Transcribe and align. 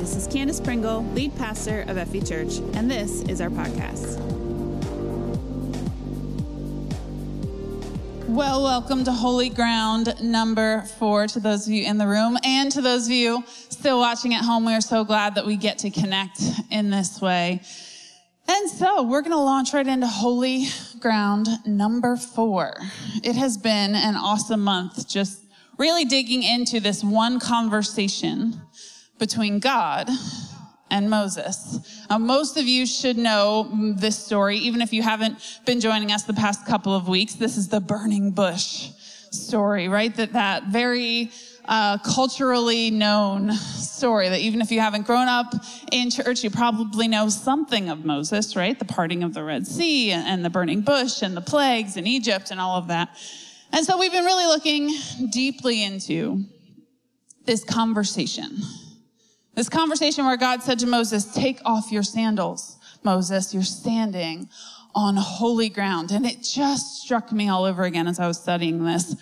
this 0.00 0.16
is 0.16 0.26
Candace 0.26 0.60
Pringle, 0.60 1.04
lead 1.12 1.36
pastor 1.36 1.82
of 1.82 1.98
Effie 1.98 2.22
Church, 2.22 2.56
and 2.72 2.90
this 2.90 3.20
is 3.24 3.42
our 3.42 3.50
podcast. 3.50 4.18
Well, 8.26 8.62
welcome 8.62 9.04
to 9.04 9.12
Holy 9.12 9.50
Ground 9.50 10.14
number 10.22 10.80
four 10.98 11.26
to 11.26 11.38
those 11.38 11.66
of 11.66 11.74
you 11.74 11.84
in 11.84 11.98
the 11.98 12.06
room 12.06 12.38
and 12.42 12.72
to 12.72 12.80
those 12.80 13.08
of 13.08 13.12
you 13.12 13.44
still 13.46 13.98
watching 13.98 14.32
at 14.32 14.42
home. 14.42 14.64
We 14.64 14.72
are 14.72 14.80
so 14.80 15.04
glad 15.04 15.34
that 15.34 15.44
we 15.44 15.56
get 15.56 15.76
to 15.80 15.90
connect 15.90 16.40
in 16.70 16.88
this 16.88 17.20
way. 17.20 17.60
And 18.48 18.70
so 18.70 19.02
we're 19.02 19.20
going 19.20 19.32
to 19.32 19.36
launch 19.36 19.74
right 19.74 19.86
into 19.86 20.06
Holy 20.06 20.64
Ground 21.00 21.46
number 21.66 22.16
four. 22.16 22.74
It 23.22 23.36
has 23.36 23.58
been 23.58 23.94
an 23.94 24.16
awesome 24.16 24.62
month 24.62 25.06
just 25.06 25.44
really 25.76 26.06
digging 26.06 26.42
into 26.42 26.80
this 26.80 27.04
one 27.04 27.38
conversation 27.38 28.62
between 29.20 29.60
God 29.60 30.10
and 30.90 31.08
Moses. 31.08 31.78
Most 32.18 32.56
of 32.56 32.66
you 32.66 32.86
should 32.86 33.16
know 33.16 33.94
this 33.96 34.18
story, 34.18 34.56
even 34.58 34.82
if 34.82 34.92
you 34.92 35.02
haven't 35.02 35.38
been 35.64 35.80
joining 35.80 36.10
us 36.10 36.24
the 36.24 36.34
past 36.34 36.66
couple 36.66 36.94
of 36.94 37.06
weeks. 37.06 37.34
This 37.34 37.56
is 37.56 37.68
the 37.68 37.80
burning 37.80 38.32
bush 38.32 38.90
story, 39.30 39.86
right? 39.86 40.12
That 40.16 40.32
that 40.32 40.64
very 40.64 41.30
uh, 41.66 41.98
culturally 41.98 42.90
known 42.90 43.52
story 43.52 44.28
that 44.28 44.40
even 44.40 44.60
if 44.60 44.72
you 44.72 44.80
haven't 44.80 45.06
grown 45.06 45.28
up 45.28 45.54
in 45.92 46.10
church, 46.10 46.42
you 46.42 46.50
probably 46.50 47.06
know 47.06 47.28
something 47.28 47.88
of 47.88 48.04
Moses, 48.04 48.56
right? 48.56 48.76
The 48.76 48.84
parting 48.84 49.22
of 49.22 49.34
the 49.34 49.44
Red 49.44 49.66
Sea 49.66 50.10
and 50.10 50.44
the 50.44 50.50
burning 50.50 50.80
bush 50.80 51.22
and 51.22 51.36
the 51.36 51.40
plagues 51.40 51.96
in 51.96 52.06
Egypt 52.06 52.50
and 52.50 52.60
all 52.60 52.76
of 52.76 52.88
that. 52.88 53.10
And 53.72 53.86
so 53.86 53.98
we've 53.98 54.10
been 54.10 54.24
really 54.24 54.46
looking 54.46 54.92
deeply 55.30 55.84
into 55.84 56.44
this 57.44 57.62
conversation. 57.62 58.58
This 59.60 59.68
conversation 59.68 60.24
where 60.24 60.38
God 60.38 60.62
said 60.62 60.78
to 60.78 60.86
Moses, 60.86 61.26
take 61.34 61.60
off 61.66 61.92
your 61.92 62.02
sandals, 62.02 62.78
Moses, 63.02 63.52
you're 63.52 63.62
standing 63.62 64.48
on 64.94 65.16
holy 65.16 65.68
ground. 65.68 66.12
And 66.12 66.24
it 66.24 66.40
just 66.40 67.02
struck 67.02 67.30
me 67.30 67.50
all 67.50 67.66
over 67.66 67.82
again 67.82 68.08
as 68.08 68.18
I 68.18 68.26
was 68.26 68.40
studying 68.40 68.82
this. 68.82 69.14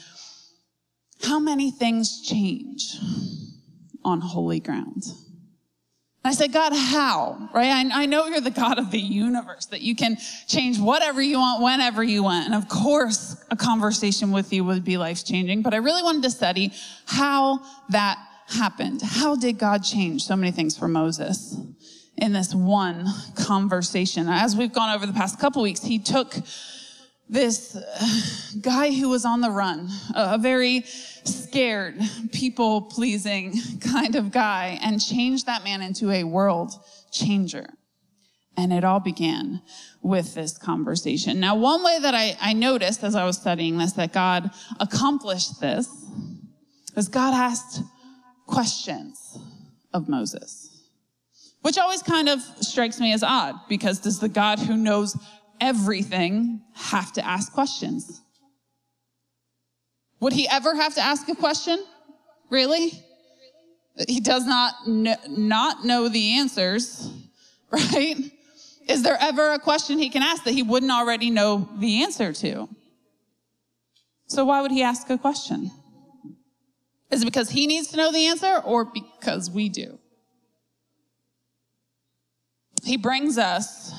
How 1.25 1.41
many 1.41 1.73
things 1.73 2.23
change 2.23 2.95
on 4.05 4.21
holy 4.21 4.61
ground? 4.61 5.13
I 6.25 6.31
said, 6.35 6.53
God, 6.53 6.73
how? 6.73 7.49
Right? 7.53 7.73
I, 7.73 8.03
I, 8.03 8.07
know 8.07 8.27
you're 8.27 8.41
the 8.41 8.53
God 8.53 8.79
of 8.79 8.93
the 8.93 9.01
universe, 9.01 9.67
that 9.67 9.81
you 9.81 9.97
can 9.97 10.19
change 10.47 10.79
whatever 10.79 11.21
you 11.21 11.41
want, 11.41 11.65
whenever 11.65 12.05
you 12.05 12.23
want. 12.23 12.47
And 12.47 12.55
of 12.55 12.69
course, 12.69 13.45
a 13.51 13.57
conversation 13.57 14.31
with 14.31 14.53
you 14.53 14.63
would 14.63 14.85
be 14.85 14.99
life 14.99 15.25
changing. 15.25 15.63
But 15.63 15.75
I 15.75 15.79
really 15.79 16.05
wanted 16.05 16.23
to 16.23 16.31
study 16.31 16.73
how 17.07 17.61
that 17.89 18.19
happened. 18.49 19.03
How 19.03 19.37
did 19.37 19.59
God 19.59 19.83
change 19.85 20.25
so 20.25 20.37
many 20.37 20.51
things 20.51 20.77
for 20.77 20.89
Moses 20.89 21.57
in 22.17 22.33
this 22.33 22.55
one 22.55 23.07
conversation? 23.35 24.29
As 24.29 24.57
we've 24.57 24.73
gone 24.73 24.95
over 24.95 25.07
the 25.07 25.13
past 25.13 25.39
couple 25.39 25.63
weeks, 25.63 25.83
he 25.83 25.99
took 25.99 26.35
this 27.29 27.77
guy 28.61 28.91
who 28.91 29.11
was 29.11 29.25
on 29.25 29.41
the 29.41 29.51
run, 29.51 29.91
a 30.15 30.39
very 30.39 30.83
scared, 31.25 32.01
people 32.33 32.83
pleasing 32.83 33.55
kind 33.81 34.15
of 34.15 34.31
guy, 34.31 34.79
and 34.83 35.01
changed 35.01 35.47
that 35.47 35.63
man 35.63 35.83
into 35.83 36.11
a 36.11 36.25
world 36.25 36.73
changer. 37.13 37.67
And 38.57 38.73
it 38.73 38.83
all 38.83 38.99
began 38.99 39.63
with 40.03 40.35
this 40.35 40.57
conversation. 40.59 41.39
Now, 41.39 41.55
one 41.55 41.85
way 41.85 41.99
that 42.01 42.15
I, 42.15 42.37
I 42.41 42.55
noticed 42.55 43.05
as 43.05 43.15
I 43.15 43.25
was 43.25 43.37
studying 43.37 43.79
this 43.79 43.93
that 43.93 44.13
God 44.13 44.51
accomplished 44.81 45.61
this 45.61 45.89
is 46.97 47.09
God 47.09 47.35
asked 47.35 47.83
questions 48.49 49.39
of 49.95 50.09
Moses, 50.09 50.83
which 51.63 51.79
always 51.79 52.03
kind 52.03 52.29
of 52.29 52.41
strikes 52.61 52.99
me 52.99 53.13
as 53.13 53.23
odd 53.23 53.55
because 53.69 54.01
does 54.01 54.19
the 54.19 54.29
God 54.29 54.59
who 54.59 54.77
knows 54.77 55.17
everything 55.61 56.63
have 56.75 57.13
to 57.13 57.25
ask 57.25 57.53
questions? 57.53 58.23
Would 60.21 60.33
he 60.33 60.49
ever 60.49 60.75
have 60.75 60.95
to 60.97 61.01
ask 61.01 61.29
a 61.29 61.37
question? 61.37 61.85
Really? 62.51 62.93
He 64.09 64.21
does 64.21 64.47
not 64.47 64.75
kn- 64.85 65.19
not 65.29 65.85
know 65.85 66.09
the 66.09 66.39
answers, 66.39 67.13
right? 67.71 68.17
Is 68.89 69.03
there 69.03 69.19
ever 69.21 69.53
a 69.53 69.59
question 69.59 69.99
he 69.99 70.09
can 70.09 70.23
ask 70.23 70.45
that 70.45 70.53
he 70.53 70.63
wouldn't 70.63 70.91
already 70.91 71.31
know 71.31 71.69
the 71.79 72.03
answer 72.03 72.33
to? 72.33 72.69
So 74.27 74.45
why 74.45 74.63
would 74.63 74.71
he 74.71 74.83
ask 74.83 75.09
a 75.11 75.19
question? 75.19 75.71
Is 77.11 77.23
it 77.23 77.25
because 77.25 77.51
he 77.51 77.67
needs 77.67 77.89
to 77.89 77.97
know 77.97 78.13
the 78.13 78.27
answer 78.27 78.59
or 78.65 78.85
because 78.85 79.51
we 79.51 79.69
do? 79.69 79.99
He 82.85 82.97
brings 82.97 83.39
us 83.39 83.93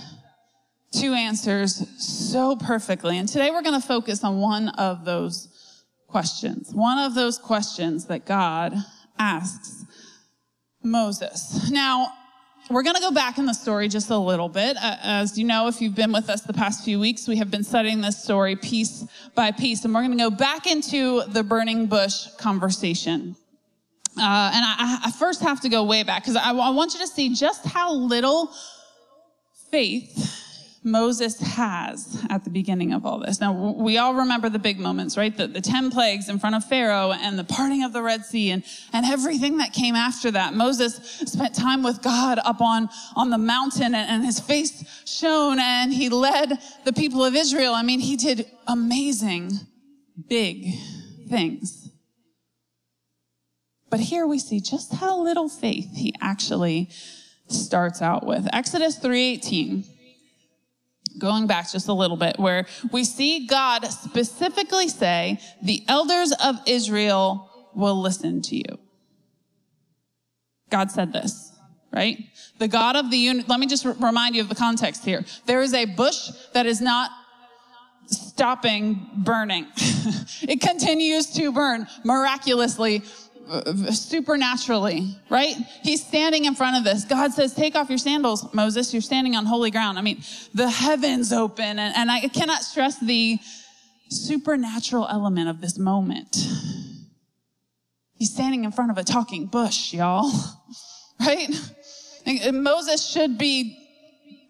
two 0.91 1.13
answers 1.13 1.87
so 2.01 2.55
perfectly. 2.55 3.17
And 3.17 3.27
today 3.27 3.51
we're 3.51 3.61
going 3.61 3.79
to 3.79 3.85
focus 3.85 4.23
on 4.23 4.39
one 4.39 4.69
of 4.69 5.05
those 5.05 5.83
questions. 6.07 6.71
One 6.73 6.97
of 6.99 7.15
those 7.15 7.37
questions 7.37 8.05
that 8.05 8.25
God 8.25 8.75
asks 9.17 9.85
Moses. 10.83 11.69
Now, 11.71 12.13
we're 12.69 12.84
going 12.84 12.96
to 12.96 13.02
go 13.02 13.12
back 13.12 13.38
in 13.38 13.46
the 13.46 13.53
story 13.53 13.88
just 13.88 14.09
a 14.09 14.18
little 14.18 14.50
bit. 14.50 14.78
Uh, 14.78 14.97
as 15.02 15.38
you 15.38 15.44
know, 15.44 15.68
if 15.68 15.81
you've 15.81 15.96
been 15.96 16.12
with 16.12 16.30
us 16.30 16.41
the 16.41 16.53
past 16.53 16.85
few 16.85 17.00
weeks, 17.00 17.28
we 17.28 17.38
have 17.38 17.50
been 17.50 17.63
studying 17.63 18.02
this 18.02 18.22
story 18.22 18.56
piece 18.56 19.06
by 19.34 19.52
piece, 19.52 19.84
and 19.85 19.94
we're 19.94 20.02
going 20.02 20.18
to 20.18 20.18
go 20.18 20.30
back 20.30 20.68
into 20.68 21.24
the 21.30 21.44
burning 21.44 21.88
bush 21.88 22.28
conversation. 22.38 23.35
Uh, 24.18 24.52
and 24.53 24.66
I, 24.66 25.00
I, 25.06 25.12
first 25.12 25.41
have 25.41 25.62
to 25.62 25.69
go 25.69 25.84
way 25.84 26.03
back 26.03 26.24
because 26.24 26.35
I, 26.35 26.52
I 26.52 26.72
want 26.72 26.94
you 26.94 27.00
to 27.00 27.07
see 27.07 27.34
just 27.34 27.66
how 27.66 27.94
little 27.94 28.52
faith 29.72 30.48
Moses 30.84 31.40
has 31.40 32.25
at 32.29 32.45
the 32.45 32.50
beginning 32.50 32.94
of 32.94 33.06
all 33.06 33.19
this. 33.19 33.41
Now, 33.41 33.73
we 33.73 33.97
all 33.97 34.13
remember 34.13 34.50
the 34.50 34.59
big 34.59 34.79
moments, 34.79 35.17
right? 35.17 35.35
The, 35.35 35.47
the 35.47 35.59
10 35.59 35.91
plagues 35.91 36.29
in 36.29 36.40
front 36.40 36.56
of 36.56 36.63
Pharaoh 36.63 37.12
and 37.12 37.38
the 37.38 37.44
parting 37.44 37.84
of 37.84 37.91
the 37.91 38.01
Red 38.01 38.25
Sea 38.25 38.51
and, 38.51 38.63
and 38.94 39.06
everything 39.06 39.57
that 39.57 39.73
came 39.73 39.95
after 39.95 40.31
that. 40.31 40.53
Moses 40.53 40.95
spent 41.25 41.53
time 41.53 41.84
with 41.84 42.01
God 42.01 42.39
up 42.45 42.62
on, 42.62 42.89
on 43.16 43.29
the 43.29 43.38
mountain 43.38 43.94
and, 43.94 44.09
and 44.09 44.25
his 44.25 44.39
face 44.39 44.84
shone 45.06 45.59
and 45.59 45.94
he 45.94 46.07
led 46.07 46.57
the 46.85 46.94
people 46.94 47.25
of 47.25 47.35
Israel. 47.35 47.73
I 47.73 47.84
mean, 47.84 48.00
he 48.00 48.16
did 48.16 48.45
amazing, 48.66 49.51
big 50.29 50.66
things. 51.29 51.89
But 53.89 54.00
here 54.00 54.25
we 54.25 54.39
see 54.39 54.62
just 54.62 54.94
how 54.94 55.22
little 55.22 55.50
faith 55.50 55.95
he 55.95 56.13
actually 56.22 56.89
starts 57.47 58.01
out 58.01 58.25
with. 58.25 58.47
Exodus 58.53 58.95
318 58.97 59.84
going 61.17 61.47
back 61.47 61.71
just 61.71 61.87
a 61.87 61.93
little 61.93 62.17
bit, 62.17 62.37
where 62.39 62.65
we 62.91 63.03
see 63.03 63.47
God 63.47 63.85
specifically 63.85 64.87
say, 64.87 65.39
the 65.61 65.83
elders 65.87 66.31
of 66.43 66.55
Israel 66.65 67.49
will 67.73 67.99
listen 67.99 68.41
to 68.43 68.55
you. 68.55 68.79
God 70.69 70.91
said 70.91 71.11
this, 71.11 71.51
right? 71.91 72.17
The 72.59 72.67
God 72.67 72.95
of 72.95 73.09
the 73.09 73.17
unit, 73.17 73.49
let 73.49 73.59
me 73.59 73.67
just 73.67 73.85
remind 73.85 74.35
you 74.35 74.41
of 74.41 74.49
the 74.49 74.55
context 74.55 75.03
here. 75.03 75.25
There 75.45 75.61
is 75.61 75.73
a 75.73 75.85
bush 75.85 76.29
that 76.53 76.65
is 76.65 76.81
not 76.81 77.11
stopping 78.05 79.07
burning. 79.17 79.67
it 80.41 80.61
continues 80.61 81.27
to 81.33 81.51
burn 81.51 81.87
miraculously 82.03 83.03
supernaturally, 83.91 85.17
right? 85.29 85.55
He's 85.83 86.05
standing 86.05 86.45
in 86.45 86.55
front 86.55 86.77
of 86.77 86.83
this. 86.83 87.05
God 87.05 87.31
says, 87.33 87.53
Take 87.53 87.75
off 87.75 87.89
your 87.89 87.97
sandals, 87.97 88.53
Moses. 88.53 88.93
You're 88.93 89.01
standing 89.01 89.35
on 89.35 89.45
holy 89.45 89.71
ground. 89.71 89.97
I 89.97 90.01
mean, 90.01 90.21
the 90.53 90.69
heavens 90.69 91.33
open, 91.33 91.79
and, 91.79 91.95
and 91.95 92.11
I 92.11 92.27
cannot 92.27 92.61
stress 92.63 92.99
the 92.99 93.39
supernatural 94.09 95.07
element 95.09 95.49
of 95.49 95.61
this 95.61 95.77
moment. 95.77 96.35
He's 98.13 98.33
standing 98.33 98.65
in 98.65 98.71
front 98.71 98.91
of 98.91 98.97
a 98.97 99.03
talking 99.03 99.45
bush, 99.45 99.94
y'all, 99.94 100.31
right? 101.19 101.50
And 102.25 102.63
Moses 102.63 103.06
should 103.06 103.38
be 103.38 103.77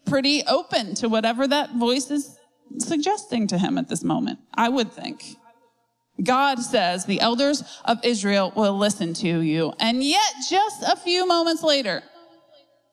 pretty 0.06 0.44
open 0.48 0.96
to 0.96 1.08
whatever 1.08 1.48
that 1.48 1.76
voice 1.76 2.10
is 2.10 2.36
suggesting 2.80 3.48
to 3.48 3.58
him 3.58 3.78
at 3.78 3.88
this 3.88 4.04
moment, 4.04 4.40
I 4.54 4.70
would 4.70 4.92
think. 4.92 5.24
God 6.24 6.60
says 6.60 7.06
the 7.06 7.22
elders 7.22 7.64
of 7.86 8.00
Israel 8.04 8.52
will 8.56 8.78
listen 8.78 9.14
to 9.16 9.40
you. 9.40 9.74
And 9.80 10.04
yet, 10.04 10.34
just 10.50 10.84
a 10.84 10.96
few 10.96 11.28
moments 11.28 11.64
later, 11.64 12.04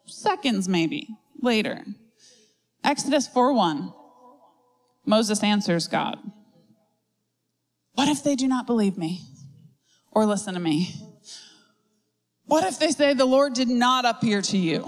seconds 0.07 0.69
maybe 0.69 1.09
later, 1.41 1.85
Exodus 2.85 3.27
4 3.27 3.53
1, 3.53 3.93
Moses 5.05 5.43
answers 5.43 5.89
God. 5.89 6.19
What 7.95 8.09
if 8.09 8.23
they 8.23 8.37
do 8.37 8.47
not 8.47 8.67
believe 8.67 8.99
me 8.99 9.23
or 10.13 10.27
listen 10.27 10.55
to 10.55 10.61
me? 10.61 10.95
What 12.45 12.65
if 12.65 12.79
they 12.79 12.91
say 12.91 13.15
the 13.15 13.25
Lord 13.25 13.55
did 13.55 13.69
not 13.69 14.05
appear 14.05 14.41
to 14.43 14.57
you? 14.57 14.85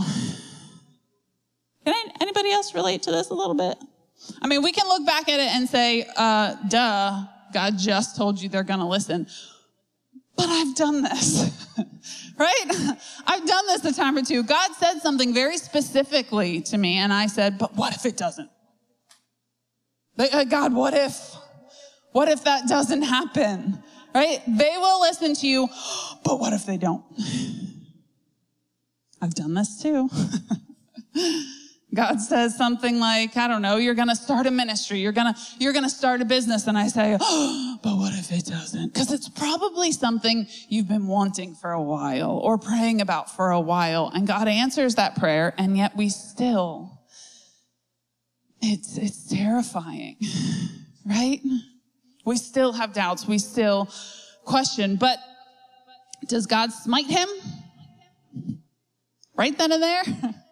Can 1.84 2.12
anybody 2.20 2.52
else 2.52 2.74
relate 2.74 3.02
to 3.04 3.10
this 3.10 3.30
a 3.30 3.34
little 3.34 3.54
bit? 3.54 3.78
I 4.42 4.46
mean, 4.46 4.62
we 4.62 4.72
can 4.72 4.86
look 4.88 5.06
back 5.06 5.28
at 5.28 5.40
it 5.40 5.48
and 5.54 5.68
say, 5.68 6.06
uh, 6.16 6.54
duh, 6.68 7.24
God 7.52 7.78
just 7.78 8.16
told 8.16 8.40
you 8.40 8.48
they're 8.48 8.62
going 8.62 8.80
to 8.80 8.86
listen. 8.86 9.26
But 10.36 10.48
I've 10.48 10.74
done 10.76 11.02
this. 11.02 11.68
right? 12.38 12.64
I've 13.26 13.46
done 13.46 13.66
this 13.66 13.84
a 13.84 13.92
time 13.92 14.16
or 14.16 14.22
two. 14.22 14.44
God 14.44 14.70
said 14.78 15.00
something 15.00 15.34
very 15.34 15.58
specifically 15.58 16.60
to 16.62 16.78
me, 16.78 16.98
and 16.98 17.12
I 17.12 17.26
said, 17.26 17.58
but 17.58 17.74
what 17.76 17.94
if 17.94 18.06
it 18.06 18.16
doesn't? 18.16 18.48
God, 20.48 20.74
what 20.74 20.94
if? 20.94 21.34
What 22.12 22.28
if 22.28 22.44
that 22.44 22.68
doesn't 22.68 23.02
happen? 23.02 23.82
Right? 24.14 24.40
They 24.46 24.74
will 24.76 25.00
listen 25.00 25.34
to 25.34 25.46
you, 25.46 25.68
but 26.24 26.40
what 26.40 26.52
if 26.52 26.66
they 26.66 26.76
don't? 26.76 27.04
I've 29.20 29.34
done 29.34 29.54
this 29.54 29.82
too. 29.82 30.08
God 31.94 32.20
says 32.20 32.54
something 32.54 33.00
like, 33.00 33.36
I 33.38 33.48
don't 33.48 33.62
know, 33.62 33.76
you're 33.76 33.94
going 33.94 34.08
to 34.08 34.16
start 34.16 34.46
a 34.46 34.50
ministry. 34.50 34.98
You're 34.98 35.12
going 35.12 35.32
to, 35.32 35.40
you're 35.58 35.72
going 35.72 35.84
to 35.84 35.90
start 35.90 36.20
a 36.20 36.26
business. 36.26 36.66
And 36.66 36.76
I 36.76 36.88
say, 36.88 37.16
oh, 37.18 37.78
but 37.82 37.96
what 37.96 38.12
if 38.12 38.30
it 38.30 38.44
doesn't? 38.44 38.94
Cause 38.94 39.10
it's 39.10 39.28
probably 39.28 39.92
something 39.92 40.46
you've 40.68 40.88
been 40.88 41.06
wanting 41.06 41.54
for 41.54 41.72
a 41.72 41.80
while 41.80 42.32
or 42.32 42.58
praying 42.58 43.00
about 43.00 43.34
for 43.34 43.50
a 43.50 43.60
while. 43.60 44.10
And 44.14 44.26
God 44.26 44.48
answers 44.48 44.96
that 44.96 45.16
prayer. 45.16 45.54
And 45.56 45.78
yet 45.78 45.96
we 45.96 46.10
still, 46.10 47.00
it's, 48.60 48.98
it's 48.98 49.26
terrifying, 49.26 50.18
right? 51.06 51.40
We 52.26 52.36
still 52.36 52.74
have 52.74 52.92
doubts. 52.92 53.26
We 53.26 53.38
still 53.38 53.88
question, 54.44 54.96
but 54.96 55.18
does 56.26 56.44
God 56.46 56.70
smite 56.72 57.06
him? 57.06 57.28
Right 59.34 59.56
then 59.56 59.72
and 59.72 59.82
there? 59.82 60.02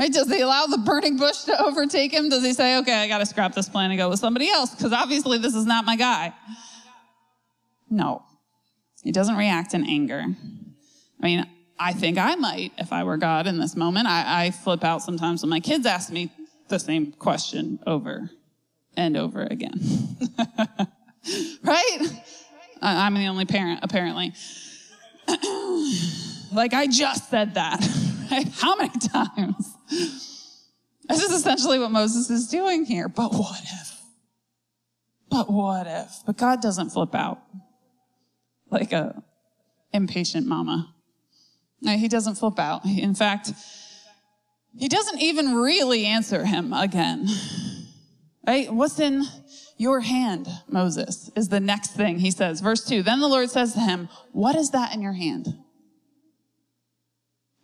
Right? 0.00 0.10
Does 0.10 0.32
he 0.32 0.40
allow 0.40 0.64
the 0.64 0.78
burning 0.78 1.18
bush 1.18 1.42
to 1.42 1.62
overtake 1.66 2.10
him? 2.10 2.30
Does 2.30 2.42
he 2.42 2.54
say, 2.54 2.78
okay, 2.78 2.94
I 2.94 3.06
got 3.06 3.18
to 3.18 3.26
scrap 3.26 3.54
this 3.54 3.68
plan 3.68 3.90
and 3.90 3.98
go 3.98 4.08
with 4.08 4.18
somebody 4.18 4.48
else? 4.48 4.74
Because 4.74 4.94
obviously 4.94 5.36
this 5.36 5.54
is 5.54 5.66
not 5.66 5.84
my 5.84 5.94
guy. 5.94 6.32
No. 7.90 8.22
He 9.02 9.12
doesn't 9.12 9.36
react 9.36 9.74
in 9.74 9.84
anger. 9.84 10.24
I 10.24 11.22
mean, 11.22 11.46
I 11.78 11.92
think 11.92 12.16
I 12.16 12.34
might 12.36 12.72
if 12.78 12.94
I 12.94 13.04
were 13.04 13.18
God 13.18 13.46
in 13.46 13.58
this 13.58 13.76
moment. 13.76 14.06
I, 14.06 14.46
I 14.46 14.50
flip 14.52 14.84
out 14.84 15.02
sometimes 15.02 15.42
when 15.42 15.50
my 15.50 15.60
kids 15.60 15.84
ask 15.84 16.10
me 16.10 16.32
the 16.68 16.78
same 16.78 17.12
question 17.12 17.78
over 17.86 18.30
and 18.96 19.18
over 19.18 19.42
again. 19.42 19.78
right? 21.62 21.98
I'm 22.80 23.14
the 23.14 23.26
only 23.26 23.44
parent, 23.44 23.80
apparently. 23.82 24.32
like 26.54 26.72
I 26.72 26.86
just 26.90 27.28
said 27.28 27.54
that. 27.54 27.86
Right? 28.30 28.46
How 28.60 28.76
many 28.76 28.96
times? 28.96 29.69
This 29.90 31.22
is 31.22 31.32
essentially 31.32 31.78
what 31.78 31.90
Moses 31.90 32.30
is 32.30 32.48
doing 32.48 32.84
here. 32.84 33.08
But 33.08 33.32
what 33.32 33.60
if? 33.62 34.00
But 35.28 35.50
what 35.50 35.86
if? 35.86 36.10
But 36.26 36.36
God 36.36 36.62
doesn't 36.62 36.90
flip 36.90 37.14
out 37.14 37.40
like 38.70 38.92
a 38.92 39.22
impatient 39.92 40.46
mama. 40.46 40.94
No, 41.80 41.96
he 41.96 42.08
doesn't 42.08 42.36
flip 42.36 42.58
out. 42.58 42.84
In 42.84 43.14
fact, 43.14 43.52
he 44.76 44.88
doesn't 44.88 45.20
even 45.20 45.54
really 45.54 46.04
answer 46.06 46.44
him 46.44 46.72
again. 46.72 47.26
Right? 48.46 48.72
What's 48.72 49.00
in 49.00 49.24
your 49.76 50.00
hand, 50.00 50.48
Moses, 50.68 51.30
is 51.34 51.48
the 51.48 51.60
next 51.60 51.92
thing 51.92 52.18
he 52.18 52.30
says. 52.30 52.60
Verse 52.60 52.84
two. 52.84 53.02
Then 53.02 53.20
the 53.20 53.28
Lord 53.28 53.50
says 53.50 53.72
to 53.74 53.80
him, 53.80 54.08
what 54.32 54.54
is 54.54 54.70
that 54.70 54.94
in 54.94 55.02
your 55.02 55.14
hand? 55.14 55.58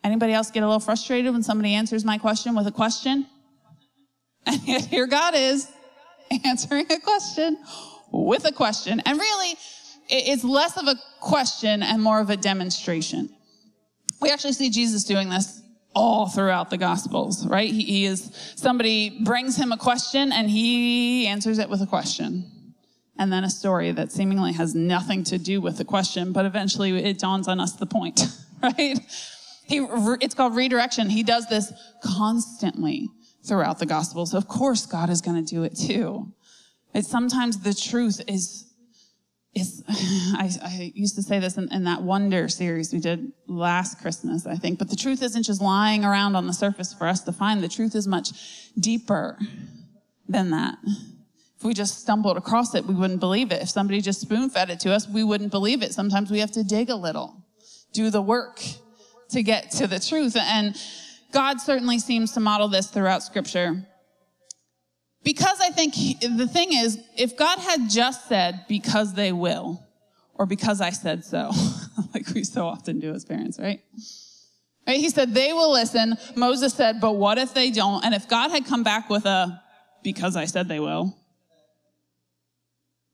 Anybody 0.06 0.32
else 0.32 0.52
get 0.52 0.62
a 0.62 0.66
little 0.66 0.78
frustrated 0.78 1.32
when 1.32 1.42
somebody 1.42 1.74
answers 1.74 2.04
my 2.04 2.16
question 2.16 2.54
with 2.54 2.68
a 2.68 2.72
question? 2.72 3.26
And 4.46 4.62
yet 4.62 4.84
here 4.84 5.08
God 5.08 5.34
is 5.34 5.68
answering 6.44 6.86
a 6.92 7.00
question 7.00 7.58
with 8.12 8.44
a 8.44 8.52
question. 8.52 9.02
And 9.04 9.18
really, 9.18 9.56
it's 10.08 10.44
less 10.44 10.76
of 10.76 10.86
a 10.86 10.94
question 11.20 11.82
and 11.82 12.00
more 12.00 12.20
of 12.20 12.30
a 12.30 12.36
demonstration. 12.36 13.28
We 14.20 14.30
actually 14.30 14.52
see 14.52 14.70
Jesus 14.70 15.02
doing 15.02 15.28
this 15.28 15.60
all 15.96 16.28
throughout 16.28 16.70
the 16.70 16.78
gospels, 16.78 17.44
right? 17.44 17.72
He, 17.72 17.82
he 17.82 18.04
is, 18.04 18.30
somebody 18.54 19.24
brings 19.24 19.56
him 19.56 19.72
a 19.72 19.76
question 19.76 20.30
and 20.30 20.48
he 20.48 21.26
answers 21.26 21.58
it 21.58 21.68
with 21.68 21.82
a 21.82 21.86
question. 21.86 22.74
And 23.18 23.32
then 23.32 23.42
a 23.42 23.50
story 23.50 23.90
that 23.90 24.12
seemingly 24.12 24.52
has 24.52 24.76
nothing 24.76 25.24
to 25.24 25.38
do 25.38 25.60
with 25.60 25.78
the 25.78 25.84
question, 25.84 26.30
but 26.30 26.44
eventually 26.44 26.96
it 26.96 27.18
dawns 27.18 27.48
on 27.48 27.58
us 27.58 27.72
the 27.72 27.86
point, 27.86 28.20
right? 28.62 29.00
He, 29.66 29.84
it's 30.20 30.34
called 30.34 30.54
redirection. 30.54 31.10
He 31.10 31.22
does 31.22 31.48
this 31.48 31.72
constantly 32.02 33.08
throughout 33.46 33.78
the 33.78 33.86
Gospels. 33.86 34.32
Of 34.34 34.48
course, 34.48 34.86
God 34.86 35.10
is 35.10 35.20
going 35.20 35.44
to 35.44 35.54
do 35.54 35.64
it 35.64 35.76
too. 35.76 36.32
It's 36.94 37.08
sometimes 37.08 37.58
the 37.60 37.74
truth 37.74 38.22
is, 38.28 38.66
is, 39.54 39.82
I, 39.88 40.50
I 40.62 40.92
used 40.94 41.16
to 41.16 41.22
say 41.22 41.40
this 41.40 41.56
in, 41.56 41.72
in 41.72 41.84
that 41.84 42.02
Wonder 42.02 42.48
series 42.48 42.92
we 42.92 43.00
did 43.00 43.32
last 43.48 44.00
Christmas, 44.00 44.46
I 44.46 44.56
think, 44.56 44.78
but 44.78 44.88
the 44.88 44.96
truth 44.96 45.22
isn't 45.22 45.42
just 45.42 45.60
lying 45.60 46.04
around 46.04 46.36
on 46.36 46.46
the 46.46 46.54
surface 46.54 46.94
for 46.94 47.06
us 47.06 47.22
to 47.22 47.32
find. 47.32 47.62
The 47.62 47.68
truth 47.68 47.94
is 47.94 48.06
much 48.06 48.30
deeper 48.78 49.38
than 50.28 50.50
that. 50.50 50.78
If 51.58 51.64
we 51.64 51.74
just 51.74 52.00
stumbled 52.00 52.36
across 52.36 52.74
it, 52.74 52.84
we 52.84 52.94
wouldn't 52.94 53.20
believe 53.20 53.50
it. 53.50 53.62
If 53.62 53.70
somebody 53.70 54.00
just 54.00 54.20
spoon 54.20 54.50
fed 54.50 54.70
it 54.70 54.78
to 54.80 54.92
us, 54.92 55.08
we 55.08 55.24
wouldn't 55.24 55.50
believe 55.50 55.82
it. 55.82 55.92
Sometimes 55.92 56.30
we 56.30 56.38
have 56.38 56.52
to 56.52 56.62
dig 56.62 56.88
a 56.88 56.96
little, 56.96 57.44
do 57.92 58.10
the 58.10 58.22
work 58.22 58.62
to 59.30 59.42
get 59.42 59.70
to 59.72 59.86
the 59.86 59.98
truth. 59.98 60.36
And 60.36 60.76
God 61.32 61.60
certainly 61.60 61.98
seems 61.98 62.32
to 62.32 62.40
model 62.40 62.68
this 62.68 62.88
throughout 62.88 63.22
scripture. 63.22 63.86
Because 65.22 65.60
I 65.60 65.70
think 65.70 65.94
he, 65.94 66.14
the 66.14 66.46
thing 66.46 66.72
is, 66.72 67.00
if 67.16 67.36
God 67.36 67.58
had 67.58 67.90
just 67.90 68.28
said, 68.28 68.64
because 68.68 69.14
they 69.14 69.32
will, 69.32 69.84
or 70.34 70.46
because 70.46 70.80
I 70.80 70.90
said 70.90 71.24
so, 71.24 71.50
like 72.14 72.28
we 72.28 72.44
so 72.44 72.66
often 72.66 73.00
do 73.00 73.12
as 73.12 73.24
parents, 73.24 73.58
right? 73.58 73.82
Right? 74.86 74.98
He 74.98 75.10
said, 75.10 75.34
they 75.34 75.52
will 75.52 75.72
listen. 75.72 76.16
Moses 76.36 76.74
said, 76.74 77.00
but 77.00 77.14
what 77.16 77.38
if 77.38 77.54
they 77.54 77.70
don't? 77.70 78.04
And 78.04 78.14
if 78.14 78.28
God 78.28 78.50
had 78.50 78.66
come 78.66 78.84
back 78.84 79.10
with 79.10 79.26
a, 79.26 79.60
because 80.04 80.36
I 80.36 80.44
said 80.44 80.68
they 80.68 80.78
will, 80.78 81.16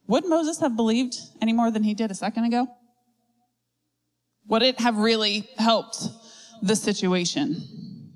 would 0.06 0.28
Moses 0.28 0.60
have 0.60 0.76
believed 0.76 1.16
any 1.40 1.54
more 1.54 1.70
than 1.70 1.82
he 1.82 1.94
did 1.94 2.10
a 2.10 2.14
second 2.14 2.44
ago? 2.44 2.68
Would 4.48 4.62
it 4.62 4.80
have 4.80 4.96
really 4.96 5.48
helped 5.56 6.08
the 6.62 6.76
situation? 6.76 8.12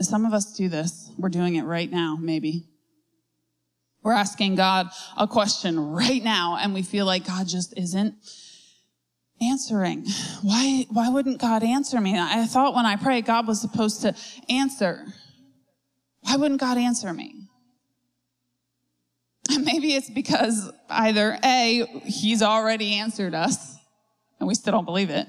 Some 0.00 0.24
of 0.24 0.32
us 0.32 0.54
do 0.56 0.68
this. 0.68 1.10
We're 1.18 1.28
doing 1.28 1.56
it 1.56 1.64
right 1.64 1.90
now, 1.90 2.16
maybe. 2.20 2.66
We're 4.02 4.12
asking 4.12 4.54
God 4.54 4.88
a 5.16 5.26
question 5.26 5.78
right 5.78 6.22
now, 6.22 6.56
and 6.60 6.72
we 6.72 6.82
feel 6.82 7.04
like 7.04 7.26
God 7.26 7.46
just 7.46 7.76
isn't 7.76 8.14
answering. 9.42 10.06
Why, 10.42 10.86
why 10.90 11.10
wouldn't 11.10 11.40
God 11.40 11.62
answer 11.62 12.00
me? 12.00 12.18
I 12.18 12.46
thought 12.46 12.74
when 12.74 12.86
I 12.86 12.96
prayed, 12.96 13.26
God 13.26 13.46
was 13.46 13.60
supposed 13.60 14.02
to 14.02 14.14
answer. 14.48 15.04
Why 16.22 16.36
wouldn't 16.36 16.60
God 16.60 16.78
answer 16.78 17.12
me? 17.12 17.48
Maybe 19.58 19.94
it's 19.94 20.10
because 20.10 20.70
either 20.88 21.38
A, 21.44 21.84
He's 22.04 22.42
already 22.42 22.94
answered 22.94 23.34
us, 23.34 23.69
and 24.40 24.48
we 24.48 24.54
still 24.54 24.72
don't 24.72 24.86
believe 24.86 25.10
it. 25.10 25.28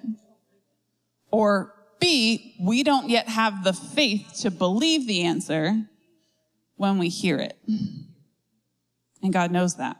Or 1.29 1.75
B, 1.99 2.55
we 2.59 2.81
don't 2.81 3.09
yet 3.09 3.27
have 3.27 3.63
the 3.63 3.73
faith 3.73 4.39
to 4.41 4.49
believe 4.49 5.05
the 5.05 5.23
answer 5.23 5.85
when 6.75 6.97
we 6.97 7.09
hear 7.09 7.37
it. 7.37 7.57
And 9.21 9.31
God 9.31 9.51
knows 9.51 9.75
that 9.75 9.97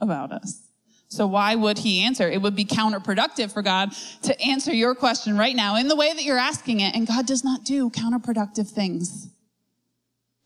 about 0.00 0.30
us. 0.30 0.62
So 1.08 1.26
why 1.26 1.54
would 1.54 1.78
he 1.78 2.02
answer? 2.02 2.28
It 2.28 2.42
would 2.42 2.54
be 2.54 2.64
counterproductive 2.64 3.52
for 3.52 3.62
God 3.62 3.92
to 4.22 4.40
answer 4.40 4.72
your 4.72 4.94
question 4.94 5.36
right 5.36 5.54
now 5.54 5.76
in 5.76 5.88
the 5.88 5.96
way 5.96 6.12
that 6.12 6.24
you're 6.24 6.38
asking 6.38 6.80
it. 6.80 6.94
And 6.94 7.06
God 7.06 7.26
does 7.26 7.42
not 7.42 7.64
do 7.64 7.90
counterproductive 7.90 8.68
things. 8.68 9.30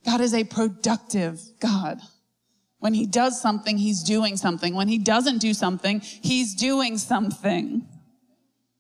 God 0.05 0.21
is 0.21 0.33
a 0.33 0.45
productive 0.45 1.41
God. 1.61 2.01
When 2.81 2.95
he 2.95 3.07
does 3.07 3.41
something, 3.41 3.79
he's 3.79 4.03
doing 4.03 4.37
something. 4.37 4.75
When 4.75 4.89
he 4.89 4.99
doesn't 4.99 5.39
do 5.39 5.55
something, 5.55 6.01
he's 6.01 6.55
doing 6.55 6.99
something. 6.99 7.87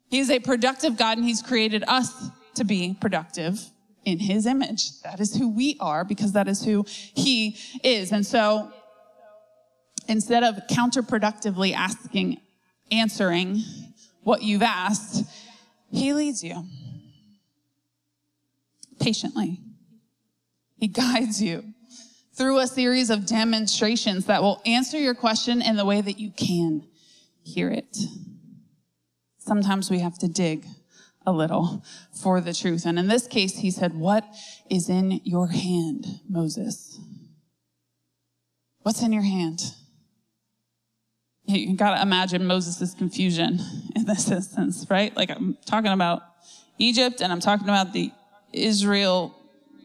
He's 0.08 0.30
a 0.30 0.40
productive 0.40 0.96
God 0.96 1.18
and 1.18 1.26
he's 1.26 1.42
created 1.42 1.84
us 1.86 2.30
to 2.54 2.64
be 2.64 2.96
productive 3.00 3.60
in 4.04 4.18
his 4.18 4.46
image. 4.46 5.00
That 5.02 5.20
is 5.20 5.36
who 5.36 5.50
we 5.50 5.76
are 5.80 6.04
because 6.04 6.32
that 6.32 6.48
is 6.48 6.64
who 6.64 6.84
he 6.88 7.56
is. 7.84 8.10
And 8.10 8.26
so 8.26 8.72
instead 10.08 10.42
of 10.42 10.56
counterproductively 10.70 11.74
asking, 11.74 12.40
answering 12.90 13.62
what 14.22 14.42
you've 14.42 14.62
asked, 14.62 15.24
he 15.92 16.14
leads 16.14 16.42
you 16.42 16.64
patiently. 18.98 19.60
He 20.76 20.88
guides 20.88 21.42
you 21.42 21.64
through 22.40 22.58
a 22.58 22.66
series 22.66 23.10
of 23.10 23.26
demonstrations 23.26 24.24
that 24.24 24.40
will 24.40 24.62
answer 24.64 24.98
your 24.98 25.14
question 25.14 25.60
in 25.60 25.76
the 25.76 25.84
way 25.84 26.00
that 26.00 26.18
you 26.18 26.30
can 26.30 26.82
hear 27.42 27.68
it. 27.68 27.98
Sometimes 29.36 29.90
we 29.90 29.98
have 29.98 30.16
to 30.20 30.26
dig 30.26 30.64
a 31.26 31.32
little 31.32 31.84
for 32.14 32.40
the 32.40 32.54
truth. 32.54 32.86
And 32.86 32.98
in 32.98 33.08
this 33.08 33.26
case, 33.26 33.58
he 33.58 33.70
said, 33.70 33.92
What 33.92 34.24
is 34.70 34.88
in 34.88 35.20
your 35.22 35.48
hand, 35.48 36.06
Moses? 36.30 36.98
What's 38.84 39.02
in 39.02 39.12
your 39.12 39.22
hand? 39.22 39.60
you 41.44 41.76
gotta 41.76 42.00
imagine 42.00 42.46
Moses' 42.46 42.94
confusion 42.94 43.60
in 43.94 44.06
this 44.06 44.30
instance, 44.30 44.86
right? 44.88 45.14
Like 45.14 45.28
I'm 45.28 45.58
talking 45.66 45.92
about 45.92 46.22
Egypt 46.78 47.20
and 47.20 47.32
I'm 47.32 47.40
talking 47.40 47.68
about 47.68 47.92
the 47.92 48.12
Israel 48.50 49.36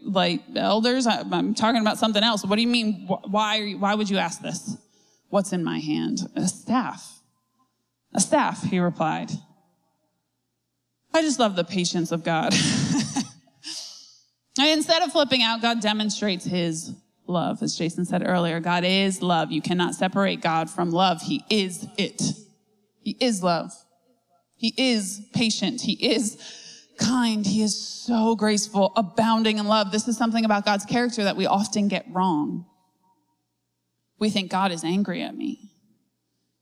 like 0.06 0.42
elders. 0.54 1.06
I'm 1.06 1.54
talking 1.54 1.80
about 1.80 1.98
something 1.98 2.22
else. 2.22 2.44
What 2.44 2.56
do 2.56 2.62
you 2.62 2.68
mean? 2.68 3.06
Why, 3.06 3.72
why 3.72 3.94
would 3.94 4.08
you 4.08 4.18
ask 4.18 4.40
this? 4.40 4.76
What's 5.28 5.52
in 5.52 5.64
my 5.64 5.78
hand? 5.78 6.20
A 6.36 6.46
staff. 6.46 7.20
A 8.14 8.20
staff, 8.20 8.62
he 8.62 8.78
replied. 8.78 9.30
I 11.12 11.22
just 11.22 11.38
love 11.38 11.56
the 11.56 11.64
patience 11.64 12.12
of 12.12 12.24
God. 12.24 12.54
instead 14.58 15.02
of 15.02 15.12
flipping 15.12 15.42
out, 15.42 15.62
God 15.62 15.80
demonstrates 15.80 16.44
his 16.44 16.92
love. 17.26 17.62
As 17.62 17.76
Jason 17.76 18.04
said 18.04 18.22
earlier, 18.26 18.60
God 18.60 18.84
is 18.84 19.22
love. 19.22 19.50
You 19.50 19.60
cannot 19.60 19.94
separate 19.94 20.40
God 20.40 20.70
from 20.70 20.90
love. 20.90 21.22
He 21.22 21.44
is 21.50 21.86
it. 21.96 22.22
He 23.00 23.16
is 23.20 23.42
love. 23.42 23.72
He 24.56 24.74
is 24.76 25.20
patient. 25.34 25.82
He 25.82 25.92
is 25.92 26.38
kind. 26.96 27.46
He 27.46 27.62
is 27.62 27.78
so 27.78 28.36
graceful, 28.36 28.92
abounding 28.96 29.58
in 29.58 29.66
love. 29.66 29.92
This 29.92 30.08
is 30.08 30.16
something 30.16 30.44
about 30.44 30.64
God's 30.64 30.84
character 30.84 31.24
that 31.24 31.36
we 31.36 31.46
often 31.46 31.88
get 31.88 32.06
wrong. 32.10 32.66
We 34.18 34.30
think 34.30 34.50
God 34.50 34.72
is 34.72 34.84
angry 34.84 35.22
at 35.22 35.36
me. 35.36 35.70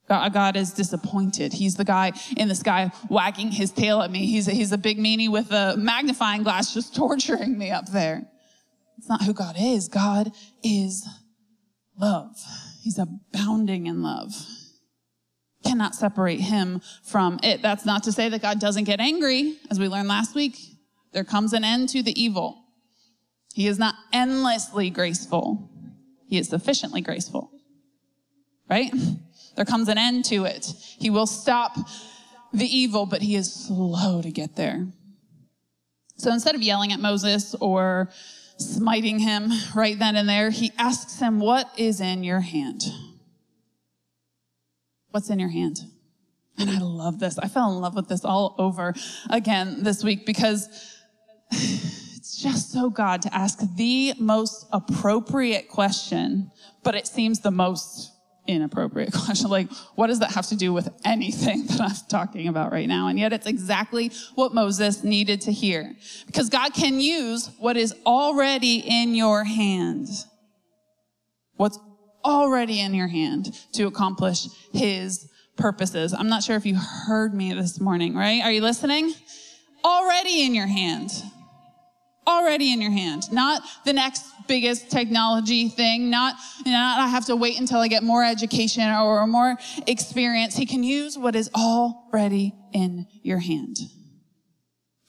Uh, 0.08 0.28
God 0.28 0.56
is 0.56 0.72
disappointed. 0.72 1.52
He's 1.52 1.76
the 1.76 1.84
guy 1.84 2.12
in 2.36 2.48
the 2.48 2.54
sky 2.54 2.92
wagging 3.08 3.50
his 3.50 3.70
tail 3.70 4.02
at 4.02 4.10
me. 4.10 4.26
He's 4.26 4.48
a, 4.48 4.50
he's 4.50 4.72
a 4.72 4.78
big 4.78 4.98
meanie 4.98 5.30
with 5.30 5.50
a 5.50 5.76
magnifying 5.78 6.42
glass 6.42 6.74
just 6.74 6.94
torturing 6.96 7.56
me 7.56 7.70
up 7.70 7.90
there. 7.90 8.28
It's 8.98 9.08
not 9.08 9.22
who 9.22 9.32
God 9.32 9.56
is. 9.58 9.88
God 9.88 10.30
is 10.62 11.06
love. 11.98 12.36
He's 12.82 12.98
abounding 12.98 13.86
in 13.86 14.02
love. 14.02 14.32
Cannot 15.64 15.94
separate 15.94 16.40
him 16.40 16.80
from 17.02 17.40
it. 17.42 17.62
That's 17.62 17.84
not 17.84 18.04
to 18.04 18.12
say 18.12 18.28
that 18.28 18.42
God 18.42 18.60
doesn't 18.60 18.84
get 18.84 19.00
angry. 19.00 19.56
As 19.70 19.78
we 19.78 19.88
learned 19.88 20.08
last 20.08 20.34
week, 20.34 20.56
there 21.12 21.24
comes 21.24 21.52
an 21.52 21.64
end 21.64 21.88
to 21.90 22.02
the 22.02 22.20
evil. 22.20 22.64
He 23.54 23.66
is 23.66 23.78
not 23.78 23.94
endlessly 24.12 24.90
graceful. 24.90 25.70
He 26.28 26.38
is 26.38 26.48
sufficiently 26.48 27.00
graceful. 27.00 27.50
Right? 28.68 28.92
There 29.56 29.64
comes 29.64 29.88
an 29.88 29.98
end 29.98 30.24
to 30.26 30.44
it. 30.44 30.66
He 30.98 31.10
will 31.10 31.26
stop 31.26 31.76
the 32.52 32.66
evil, 32.66 33.06
but 33.06 33.22
he 33.22 33.36
is 33.36 33.52
slow 33.52 34.22
to 34.22 34.30
get 34.30 34.56
there. 34.56 34.86
So 36.16 36.32
instead 36.32 36.54
of 36.54 36.62
yelling 36.62 36.92
at 36.92 37.00
Moses 37.00 37.54
or 37.60 38.10
smiting 38.58 39.18
him 39.18 39.50
right 39.74 39.98
then 39.98 40.16
and 40.16 40.28
there, 40.28 40.50
he 40.50 40.72
asks 40.78 41.18
him, 41.18 41.40
What 41.40 41.70
is 41.76 42.00
in 42.00 42.24
your 42.24 42.40
hand? 42.40 42.82
What's 45.14 45.30
in 45.30 45.38
your 45.38 45.48
hand? 45.48 45.78
And 46.58 46.68
I 46.68 46.80
love 46.80 47.20
this. 47.20 47.38
I 47.38 47.46
fell 47.46 47.72
in 47.72 47.80
love 47.80 47.94
with 47.94 48.08
this 48.08 48.24
all 48.24 48.56
over 48.58 48.94
again 49.30 49.84
this 49.84 50.02
week 50.02 50.26
because 50.26 50.68
it's 51.52 52.36
just 52.36 52.72
so 52.72 52.90
God 52.90 53.22
to 53.22 53.32
ask 53.32 53.60
the 53.76 54.14
most 54.18 54.66
appropriate 54.72 55.68
question, 55.68 56.50
but 56.82 56.96
it 56.96 57.06
seems 57.06 57.38
the 57.38 57.52
most 57.52 58.10
inappropriate 58.48 59.12
question. 59.24 59.50
Like, 59.50 59.70
what 59.94 60.08
does 60.08 60.18
that 60.18 60.32
have 60.32 60.48
to 60.48 60.56
do 60.56 60.72
with 60.72 60.88
anything 61.04 61.64
that 61.66 61.80
I'm 61.80 61.94
talking 62.08 62.48
about 62.48 62.72
right 62.72 62.88
now? 62.88 63.06
And 63.06 63.16
yet 63.16 63.32
it's 63.32 63.46
exactly 63.46 64.10
what 64.34 64.52
Moses 64.52 65.04
needed 65.04 65.42
to 65.42 65.52
hear 65.52 65.94
because 66.26 66.48
God 66.48 66.74
can 66.74 66.98
use 66.98 67.50
what 67.60 67.76
is 67.76 67.94
already 68.04 68.78
in 68.78 69.14
your 69.14 69.44
hand. 69.44 70.08
What's 71.54 71.78
already 72.24 72.80
in 72.80 72.94
your 72.94 73.08
hand 73.08 73.54
to 73.72 73.86
accomplish 73.86 74.46
his 74.72 75.28
purposes. 75.56 76.12
I'm 76.12 76.28
not 76.28 76.42
sure 76.42 76.56
if 76.56 76.66
you 76.66 76.76
heard 76.76 77.34
me 77.34 77.52
this 77.52 77.80
morning, 77.80 78.14
right? 78.14 78.42
Are 78.42 78.50
you 78.50 78.60
listening? 78.60 79.14
Already 79.84 80.44
in 80.44 80.54
your 80.54 80.66
hand 80.66 81.10
already 82.26 82.72
in 82.72 82.80
your 82.80 82.90
hand, 82.90 83.30
not 83.32 83.62
the 83.84 83.92
next 83.92 84.24
biggest 84.46 84.90
technology 84.90 85.68
thing, 85.68 86.10
not, 86.10 86.36
not 86.66 87.00
I 87.00 87.08
have 87.08 87.26
to 87.26 87.36
wait 87.36 87.58
until 87.58 87.78
I 87.78 87.88
get 87.88 88.02
more 88.02 88.24
education 88.24 88.90
or 88.90 89.26
more 89.26 89.56
experience. 89.86 90.56
He 90.56 90.66
can 90.66 90.82
use 90.82 91.18
what 91.18 91.34
is 91.34 91.50
already 91.54 92.54
in 92.72 93.06
your 93.22 93.38
hand. 93.38 93.78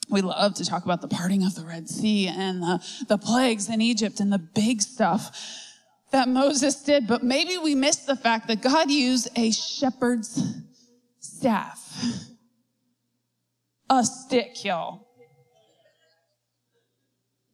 We 0.09 0.21
love 0.21 0.55
to 0.55 0.65
talk 0.65 0.85
about 0.85 1.01
the 1.01 1.07
parting 1.07 1.43
of 1.43 1.55
the 1.55 1.65
Red 1.65 1.89
Sea 1.89 2.27
and 2.27 2.61
the, 2.61 2.85
the 3.07 3.17
plagues 3.17 3.69
in 3.69 3.81
Egypt 3.81 4.19
and 4.19 4.31
the 4.31 4.37
big 4.37 4.81
stuff 4.81 5.35
that 6.15 6.29
Moses 6.29 6.81
did, 6.81 7.07
but 7.07 7.23
maybe 7.23 7.57
we 7.57 7.75
miss 7.75 7.97
the 7.97 8.15
fact 8.15 8.47
that 8.47 8.61
God 8.61 8.89
used 8.89 9.27
a 9.35 9.51
shepherd's 9.51 10.41
staff. 11.19 11.93
A 13.89 14.01
stick, 14.01 14.63
y'all. 14.63 15.09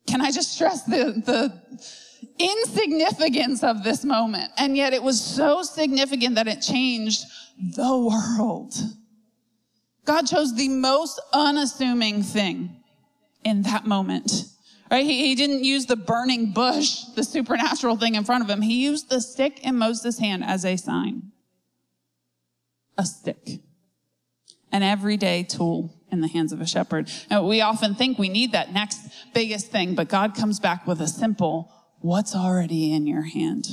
Can 0.05 0.21
I 0.21 0.29
just 0.29 0.53
stress 0.53 0.83
the, 0.83 1.23
the 1.25 1.81
insignificance 2.37 3.63
of 3.63 3.83
this 3.83 4.05
moment? 4.05 4.51
And 4.57 4.77
yet 4.77 4.93
it 4.93 5.01
was 5.01 5.19
so 5.19 5.63
significant 5.63 6.35
that 6.35 6.47
it 6.47 6.61
changed 6.61 7.23
the 7.75 7.97
world. 7.97 8.75
God 10.05 10.27
chose 10.27 10.55
the 10.55 10.69
most 10.69 11.19
unassuming 11.33 12.21
thing 12.21 12.75
in 13.43 13.63
that 13.63 13.87
moment. 13.87 14.31
Right? 14.91 15.05
He, 15.05 15.27
he, 15.27 15.36
didn't 15.36 15.63
use 15.63 15.86
the 15.86 15.95
burning 15.95 16.51
bush, 16.51 17.05
the 17.15 17.24
supernatural 17.24 17.95
thing 17.95 18.15
in 18.15 18.25
front 18.25 18.43
of 18.43 18.50
him. 18.50 18.62
He 18.62 18.83
used 18.83 19.10
the 19.10 19.21
stick 19.21 19.65
in 19.65 19.77
Moses' 19.77 20.19
hand 20.19 20.43
as 20.43 20.65
a 20.65 20.75
sign. 20.75 21.31
A 22.98 23.05
stick. 23.05 23.62
An 24.69 24.83
everyday 24.83 25.43
tool 25.43 25.93
in 26.12 26.19
the 26.19 26.27
hands 26.27 26.51
of 26.51 26.60
a 26.60 26.67
shepherd. 26.67 27.10
Now, 27.29 27.48
we 27.48 27.62
often 27.62 27.95
think 27.95 28.19
we 28.19 28.27
need 28.27 28.51
that 28.51 28.74
next 28.74 29.00
biggest 29.33 29.71
thing, 29.71 29.95
but 29.95 30.10
God 30.10 30.36
comes 30.36 30.60
back 30.60 30.86
with 30.86 31.00
a 31.00 31.07
simple, 31.07 31.71
what's 32.01 32.36
already 32.36 32.93
in 32.93 33.07
your 33.07 33.24
hand? 33.24 33.67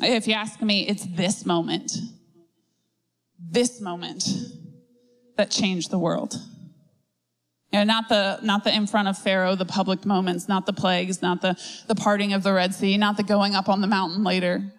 If 0.00 0.26
you 0.26 0.32
ask 0.32 0.62
me, 0.62 0.88
it's 0.88 1.04
this 1.04 1.44
moment, 1.44 1.92
this 3.38 3.78
moment 3.78 4.24
that 5.36 5.50
changed 5.50 5.90
the 5.90 5.98
world. 5.98 6.34
You 7.72 7.78
know, 7.78 7.84
not 7.84 8.08
the, 8.08 8.40
not 8.42 8.64
the 8.64 8.74
in 8.74 8.86
front 8.86 9.06
of 9.06 9.16
Pharaoh, 9.16 9.54
the 9.54 9.64
public 9.64 10.04
moments, 10.04 10.48
not 10.48 10.66
the 10.66 10.72
plagues, 10.72 11.22
not 11.22 11.40
the, 11.40 11.56
the 11.86 11.94
parting 11.94 12.32
of 12.32 12.42
the 12.42 12.52
Red 12.52 12.74
Sea, 12.74 12.96
not 12.96 13.16
the 13.16 13.22
going 13.22 13.54
up 13.54 13.68
on 13.68 13.80
the 13.80 13.86
mountain 13.86 14.24
later. 14.24 14.72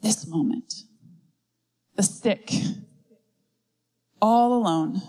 This 0.00 0.26
moment, 0.26 0.72
the 1.94 2.02
stick 2.02 2.52
all 4.22 4.54
alone 4.54 5.02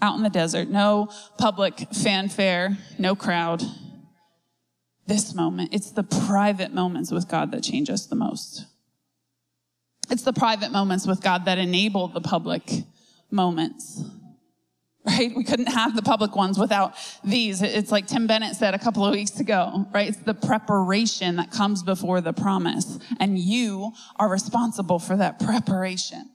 out 0.00 0.16
in 0.16 0.22
the 0.22 0.30
desert, 0.30 0.68
no 0.68 1.08
public 1.38 1.88
fanfare, 1.92 2.76
no 2.98 3.16
crowd. 3.16 3.62
This 5.06 5.34
moment, 5.34 5.70
it's 5.72 5.90
the 5.90 6.02
private 6.02 6.72
moments 6.72 7.10
with 7.10 7.28
God 7.28 7.50
that 7.52 7.62
change 7.62 7.90
us 7.90 8.06
the 8.06 8.16
most. 8.16 8.66
It's 10.10 10.22
the 10.22 10.32
private 10.32 10.70
moments 10.70 11.06
with 11.06 11.20
God 11.20 11.46
that 11.46 11.58
enable 11.58 12.08
the 12.08 12.20
public 12.20 12.84
moments. 13.30 14.04
Right? 15.06 15.32
We 15.36 15.44
couldn't 15.44 15.68
have 15.68 15.94
the 15.94 16.02
public 16.02 16.34
ones 16.34 16.58
without 16.58 16.94
these. 17.22 17.62
It's 17.62 17.92
like 17.92 18.08
Tim 18.08 18.26
Bennett 18.26 18.56
said 18.56 18.74
a 18.74 18.78
couple 18.78 19.06
of 19.06 19.12
weeks 19.12 19.38
ago, 19.38 19.86
right? 19.94 20.08
It's 20.08 20.18
the 20.18 20.34
preparation 20.34 21.36
that 21.36 21.52
comes 21.52 21.84
before 21.84 22.20
the 22.20 22.32
promise. 22.32 22.98
And 23.20 23.38
you 23.38 23.92
are 24.16 24.28
responsible 24.28 24.98
for 24.98 25.16
that 25.16 25.38
preparation. 25.38 26.28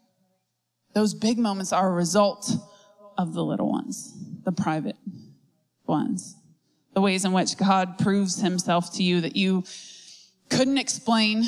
Those 0.93 1.13
big 1.13 1.37
moments 1.37 1.73
are 1.73 1.89
a 1.89 1.93
result 1.93 2.49
of 3.17 3.33
the 3.33 3.43
little 3.43 3.69
ones, 3.69 4.13
the 4.45 4.53
private 4.53 4.95
ones, 5.85 6.35
the 6.93 7.01
ways 7.01 7.25
in 7.25 7.33
which 7.33 7.57
God 7.57 7.97
proves 7.97 8.41
himself 8.41 8.93
to 8.93 9.03
you 9.03 9.19
that 9.21 9.35
you 9.35 9.63
couldn't 10.49 10.77
explain. 10.77 11.43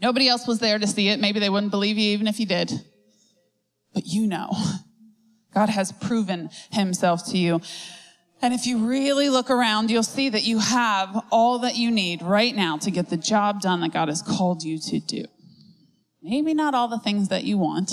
Nobody 0.00 0.26
else 0.28 0.46
was 0.46 0.58
there 0.58 0.78
to 0.78 0.86
see 0.86 1.08
it. 1.08 1.20
Maybe 1.20 1.38
they 1.38 1.50
wouldn't 1.50 1.70
believe 1.70 1.98
you 1.98 2.12
even 2.12 2.28
if 2.28 2.40
you 2.40 2.46
did. 2.46 2.72
But 3.92 4.06
you 4.06 4.26
know, 4.26 4.50
God 5.54 5.68
has 5.68 5.92
proven 5.92 6.50
himself 6.70 7.24
to 7.26 7.38
you. 7.38 7.60
And 8.42 8.52
if 8.52 8.66
you 8.66 8.86
really 8.86 9.28
look 9.28 9.50
around, 9.50 9.90
you'll 9.90 10.02
see 10.02 10.28
that 10.28 10.44
you 10.44 10.58
have 10.58 11.24
all 11.30 11.60
that 11.60 11.76
you 11.76 11.90
need 11.90 12.20
right 12.20 12.54
now 12.54 12.76
to 12.78 12.90
get 12.90 13.08
the 13.08 13.16
job 13.16 13.60
done 13.60 13.80
that 13.80 13.92
God 13.92 14.08
has 14.08 14.20
called 14.20 14.62
you 14.62 14.78
to 14.78 14.98
do. 14.98 15.24
Maybe 16.22 16.52
not 16.54 16.74
all 16.74 16.88
the 16.88 16.98
things 16.98 17.28
that 17.28 17.44
you 17.44 17.56
want. 17.56 17.92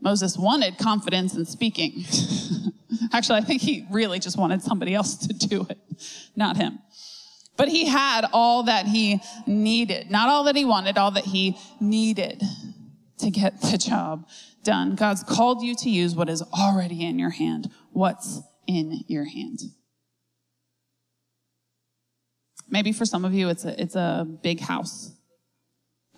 Moses 0.00 0.36
wanted 0.36 0.78
confidence 0.78 1.34
in 1.34 1.46
speaking. 1.46 2.04
Actually, 3.12 3.38
I 3.38 3.42
think 3.42 3.62
he 3.62 3.86
really 3.90 4.18
just 4.18 4.36
wanted 4.36 4.62
somebody 4.62 4.94
else 4.94 5.16
to 5.26 5.32
do 5.32 5.66
it, 5.70 5.78
not 6.34 6.56
him. 6.56 6.78
But 7.56 7.68
he 7.68 7.86
had 7.86 8.26
all 8.32 8.64
that 8.64 8.86
he 8.86 9.22
needed. 9.46 10.10
Not 10.10 10.28
all 10.28 10.44
that 10.44 10.56
he 10.56 10.66
wanted, 10.66 10.98
all 10.98 11.12
that 11.12 11.24
he 11.24 11.56
needed 11.80 12.42
to 13.18 13.30
get 13.30 13.60
the 13.62 13.78
job 13.78 14.28
done. 14.62 14.94
God's 14.94 15.22
called 15.22 15.62
you 15.62 15.74
to 15.76 15.90
use 15.90 16.14
what 16.14 16.28
is 16.28 16.42
already 16.42 17.04
in 17.04 17.18
your 17.18 17.30
hand. 17.30 17.70
What's 17.92 18.40
in 18.66 19.04
your 19.08 19.24
hand? 19.24 19.60
Maybe 22.68 22.92
for 22.92 23.04
some 23.06 23.24
of 23.24 23.32
you, 23.32 23.48
it's 23.48 23.64
a, 23.64 23.80
it's 23.80 23.94
a 23.94 24.26
big 24.42 24.60
house 24.60 25.12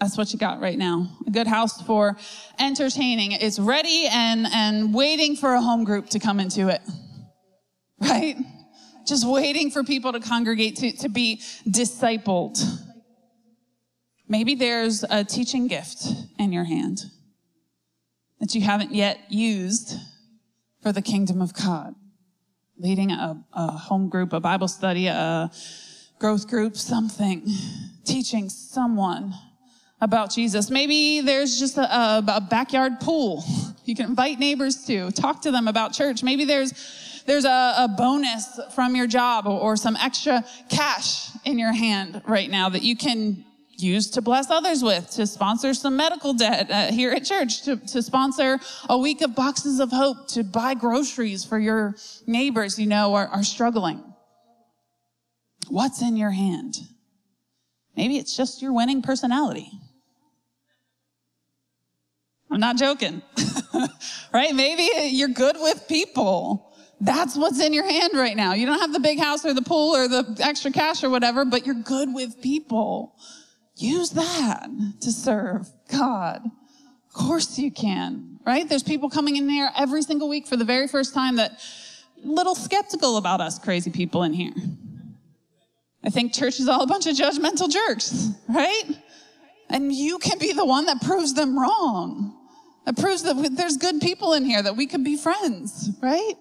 That's 0.01 0.17
what 0.17 0.33
you 0.33 0.39
got 0.39 0.61
right 0.61 0.79
now. 0.79 1.09
A 1.27 1.31
good 1.31 1.47
house 1.47 1.83
for 1.83 2.17
entertaining. 2.59 3.33
It's 3.33 3.59
ready 3.59 4.07
and, 4.11 4.47
and 4.53 4.95
waiting 4.95 5.37
for 5.37 5.55
a 5.55 5.61
home 5.61 5.85
group 5.85 6.11
to 6.11 6.19
come 6.19 6.41
into 6.41 6.69
it. 6.69 6.81
Right? 8.01 8.37
Just 9.07 9.27
waiting 9.27 9.71
for 9.73 9.83
people 9.83 10.13
to 10.13 10.21
congregate 10.21 10.77
to, 10.77 10.93
to 10.99 11.09
be 11.09 11.41
discipled. 11.67 12.59
Maybe 14.29 14.55
there's 14.55 15.05
a 15.09 15.25
teaching 15.25 15.69
gift 15.69 16.07
in 16.39 16.53
your 16.53 16.65
hand 16.65 17.05
that 18.41 18.55
you 18.55 18.61
haven't 18.61 18.95
yet 18.95 19.19
used 19.31 19.95
for 20.83 20.93
the 20.93 21.03
kingdom 21.03 21.41
of 21.41 21.55
God. 21.55 21.95
Leading 22.79 23.11
a, 23.11 23.43
a 23.53 23.73
home 23.73 24.09
group, 24.09 24.33
a 24.33 24.41
Bible 24.41 24.69
study, 24.69 25.07
a 25.07 25.51
growth 26.19 26.47
group, 26.47 26.77
something. 26.77 27.47
Teaching 28.05 28.49
someone 28.49 29.35
about 30.01 30.31
Jesus. 30.31 30.71
Maybe 30.71 31.21
there's 31.21 31.59
just 31.59 31.77
a, 31.77 31.83
a, 31.83 32.25
a, 32.29 32.41
backyard 32.41 33.01
pool 33.01 33.43
you 33.85 33.97
can 33.97 34.07
invite 34.07 34.39
neighbors 34.39 34.85
to, 34.85 35.11
talk 35.11 35.43
to 35.43 35.51
them 35.51 35.67
about 35.67 35.93
church. 35.93 36.23
Maybe 36.23 36.45
there's, 36.45 37.23
there's 37.27 37.45
a, 37.45 37.75
a 37.79 37.95
bonus 37.97 38.61
from 38.75 38.95
your 38.95 39.07
job 39.07 39.47
or, 39.47 39.59
or, 39.59 39.77
some 39.77 39.97
extra 39.97 40.45
cash 40.69 41.31
in 41.45 41.59
your 41.59 41.73
hand 41.73 42.23
right 42.27 42.51
now 42.51 42.69
that 42.69 42.83
you 42.83 42.97
can 42.97 43.45
use 43.79 44.11
to 44.11 44.23
bless 44.23 44.51
others 44.51 44.83
with, 44.83 45.11
to 45.11 45.27
sponsor 45.27 45.73
some 45.75 45.97
medical 45.97 46.35
debt 46.35 46.71
uh, 46.71 46.93
here 46.93 47.13
at 47.13 47.25
church, 47.25 47.63
to, 47.63 47.77
to 47.77 48.03
sponsor 48.03 48.59
a 48.89 48.99
week 48.99 49.21
of 49.21 49.35
boxes 49.35 49.81
of 49.81 49.91
hope, 49.91 50.29
to 50.29 50.43
buy 50.43 50.75
groceries 50.75 51.45
for 51.45 51.59
your 51.59 51.95
neighbors 52.27 52.79
you 52.79 52.87
know 52.87 53.15
are, 53.15 53.29
are 53.29 53.45
struggling. 53.45 54.03
What's 55.69 56.03
in 56.03 56.17
your 56.17 56.31
hand? 56.31 56.77
Maybe 57.97 58.17
it's 58.17 58.37
just 58.37 58.63
your 58.63 58.73
winning 58.73 59.03
personality. 59.03 59.71
I'm 62.51 62.61
not 62.61 62.79
joking. 62.79 63.23
right? 64.33 64.55
Maybe 64.55 65.09
you're 65.09 65.29
good 65.29 65.57
with 65.59 65.87
people. 65.89 66.77
That's 67.01 67.37
what's 67.37 67.61
in 67.61 67.73
your 67.73 67.85
hand 67.85 68.11
right 68.15 68.37
now. 68.37 68.55
You 68.55 68.67
don't 68.67 68.81
have 68.81 68.93
the 68.93 69.01
big 69.01 69.21
house 69.21 69.45
or 69.45 69.55
the 69.55 69.63
pool 69.63 69.95
or 69.95 70.09
the 70.09 70.37
extra 70.41 70.73
cash 70.73 71.05
or 71.05 71.11
whatever, 71.11 71.45
but 71.45 71.67
you're 71.67 71.75
good 71.75 72.13
with 72.13 72.41
people. 72.43 73.17
Use 73.79 74.11
that 74.11 74.69
to 75.01 75.13
serve 75.13 75.69
God. 75.91 76.43
Of 77.07 77.13
course 77.15 77.59
you 77.59 77.71
can, 77.71 78.41
right? 78.45 78.69
There's 78.69 78.83
people 78.83 79.09
coming 79.09 79.37
in 79.37 79.49
here 79.49 79.71
every 79.77 80.03
single 80.03 80.29
week 80.29 80.47
for 80.49 80.57
the 80.57 80.65
very 80.65 80.89
first 80.89 81.15
time 81.15 81.37
that 81.37 81.61
little 82.25 82.57
skeptical 82.57 83.17
about 83.17 83.41
us 83.41 83.59
crazy 83.59 83.91
people 83.91 84.25
in 84.25 84.33
here. 84.33 84.53
I 86.03 86.11
think 86.11 86.35
church 86.35 86.59
is 86.59 86.69
all 86.69 86.83
a 86.83 86.87
bunch 86.89 87.07
of 87.07 87.17
judgmental 87.17 87.71
jerks, 87.71 88.31
right? 88.49 88.85
And 89.71 89.93
you 89.93 90.19
can 90.19 90.39
be 90.39 90.53
the 90.53 90.65
one 90.65 90.87
that 90.87 91.01
proves 91.01 91.35
them 91.35 91.59
wrong. 91.59 92.35
That 92.85 92.97
proves 92.97 93.23
that 93.23 93.35
there's 93.57 93.77
good 93.77 94.01
people 94.01 94.33
in 94.33 94.45
here, 94.45 94.63
that 94.63 94.77
we 94.77 94.87
could 94.87 95.05
be 95.05 95.17
friends, 95.17 95.91
right? 96.03 96.35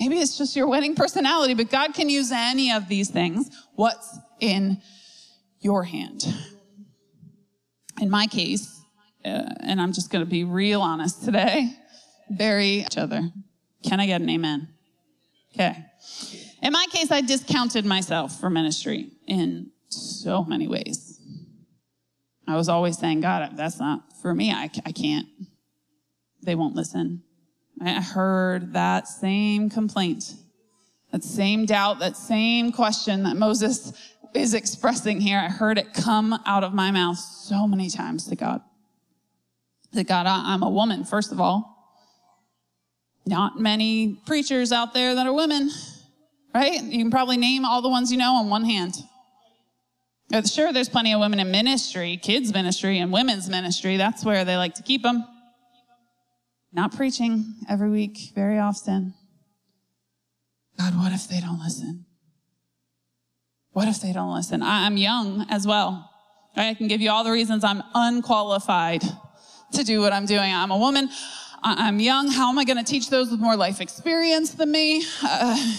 Maybe 0.00 0.18
it's 0.18 0.36
just 0.36 0.56
your 0.56 0.66
winning 0.66 0.94
personality, 0.94 1.54
but 1.54 1.70
God 1.70 1.94
can 1.94 2.10
use 2.10 2.32
any 2.32 2.72
of 2.72 2.88
these 2.88 3.08
things. 3.08 3.50
What's 3.76 4.18
in 4.40 4.82
your 5.64 5.82
hand. 5.82 6.26
In 8.00 8.10
my 8.10 8.26
case, 8.26 8.80
uh, 9.24 9.48
and 9.60 9.80
I'm 9.80 9.92
just 9.92 10.10
going 10.10 10.24
to 10.24 10.30
be 10.30 10.44
real 10.44 10.82
honest 10.82 11.24
today, 11.24 11.72
bury 12.28 12.66
each 12.66 12.98
other. 12.98 13.30
Can 13.82 13.98
I 13.98 14.06
get 14.06 14.20
an 14.20 14.28
amen? 14.28 14.68
Okay. 15.54 15.74
In 16.62 16.72
my 16.72 16.86
case, 16.90 17.10
I 17.10 17.22
discounted 17.22 17.86
myself 17.86 18.38
for 18.38 18.50
ministry 18.50 19.10
in 19.26 19.70
so 19.88 20.44
many 20.44 20.68
ways. 20.68 21.18
I 22.46 22.56
was 22.56 22.68
always 22.68 22.98
saying, 22.98 23.22
God, 23.22 23.56
that's 23.56 23.78
not 23.78 24.02
for 24.20 24.34
me. 24.34 24.52
I, 24.52 24.70
I 24.84 24.92
can't. 24.92 25.28
They 26.42 26.54
won't 26.54 26.74
listen. 26.74 27.22
I 27.80 28.02
heard 28.02 28.74
that 28.74 29.08
same 29.08 29.70
complaint, 29.70 30.34
that 31.10 31.24
same 31.24 31.64
doubt, 31.64 32.00
that 32.00 32.16
same 32.16 32.70
question 32.70 33.22
that 33.22 33.36
Moses 33.36 33.92
is 34.34 34.52
expressing 34.52 35.20
here. 35.20 35.38
I 35.38 35.48
heard 35.48 35.78
it 35.78 35.94
come 35.94 36.38
out 36.44 36.64
of 36.64 36.74
my 36.74 36.90
mouth 36.90 37.18
so 37.18 37.66
many 37.66 37.88
times 37.88 38.26
to 38.26 38.36
God. 38.36 38.60
That 39.92 40.08
God, 40.08 40.26
I'm 40.26 40.62
a 40.62 40.70
woman, 40.70 41.04
first 41.04 41.30
of 41.30 41.40
all. 41.40 41.70
Not 43.26 43.58
many 43.58 44.20
preachers 44.26 44.72
out 44.72 44.92
there 44.92 45.14
that 45.14 45.26
are 45.26 45.32
women, 45.32 45.70
right? 46.54 46.82
You 46.82 46.98
can 46.98 47.10
probably 47.10 47.36
name 47.36 47.64
all 47.64 47.80
the 47.80 47.88
ones 47.88 48.12
you 48.12 48.18
know 48.18 48.34
on 48.34 48.50
one 48.50 48.64
hand. 48.64 48.96
Uh, 50.32 50.42
sure, 50.42 50.72
there's 50.72 50.88
plenty 50.88 51.12
of 51.14 51.20
women 51.20 51.38
in 51.38 51.50
ministry, 51.50 52.18
kids' 52.20 52.52
ministry, 52.52 52.98
and 52.98 53.12
women's 53.12 53.48
ministry. 53.48 53.96
That's 53.96 54.24
where 54.24 54.44
they 54.44 54.56
like 54.56 54.74
to 54.74 54.82
keep 54.82 55.02
them. 55.02 55.24
Not 56.72 56.96
preaching 56.96 57.54
every 57.68 57.88
week, 57.88 58.32
very 58.34 58.58
often. 58.58 59.14
God, 60.76 60.96
what 60.96 61.12
if 61.12 61.28
they 61.28 61.40
don't 61.40 61.60
listen? 61.60 62.04
What 63.74 63.88
if 63.88 64.00
they 64.00 64.12
don't 64.12 64.32
listen? 64.32 64.62
I'm 64.62 64.96
young 64.96 65.46
as 65.50 65.66
well. 65.66 66.08
I 66.56 66.74
can 66.74 66.86
give 66.86 67.00
you 67.00 67.10
all 67.10 67.24
the 67.24 67.32
reasons 67.32 67.64
I'm 67.64 67.82
unqualified 67.92 69.02
to 69.72 69.82
do 69.82 70.00
what 70.00 70.12
I'm 70.12 70.26
doing. 70.26 70.54
I'm 70.54 70.70
a 70.70 70.78
woman. 70.78 71.10
I'm 71.60 71.98
young. 71.98 72.30
How 72.30 72.50
am 72.50 72.58
I 72.58 72.64
going 72.64 72.76
to 72.76 72.84
teach 72.84 73.10
those 73.10 73.32
with 73.32 73.40
more 73.40 73.56
life 73.56 73.80
experience 73.80 74.52
than 74.52 74.70
me? 74.70 75.04
Uh, 75.24 75.74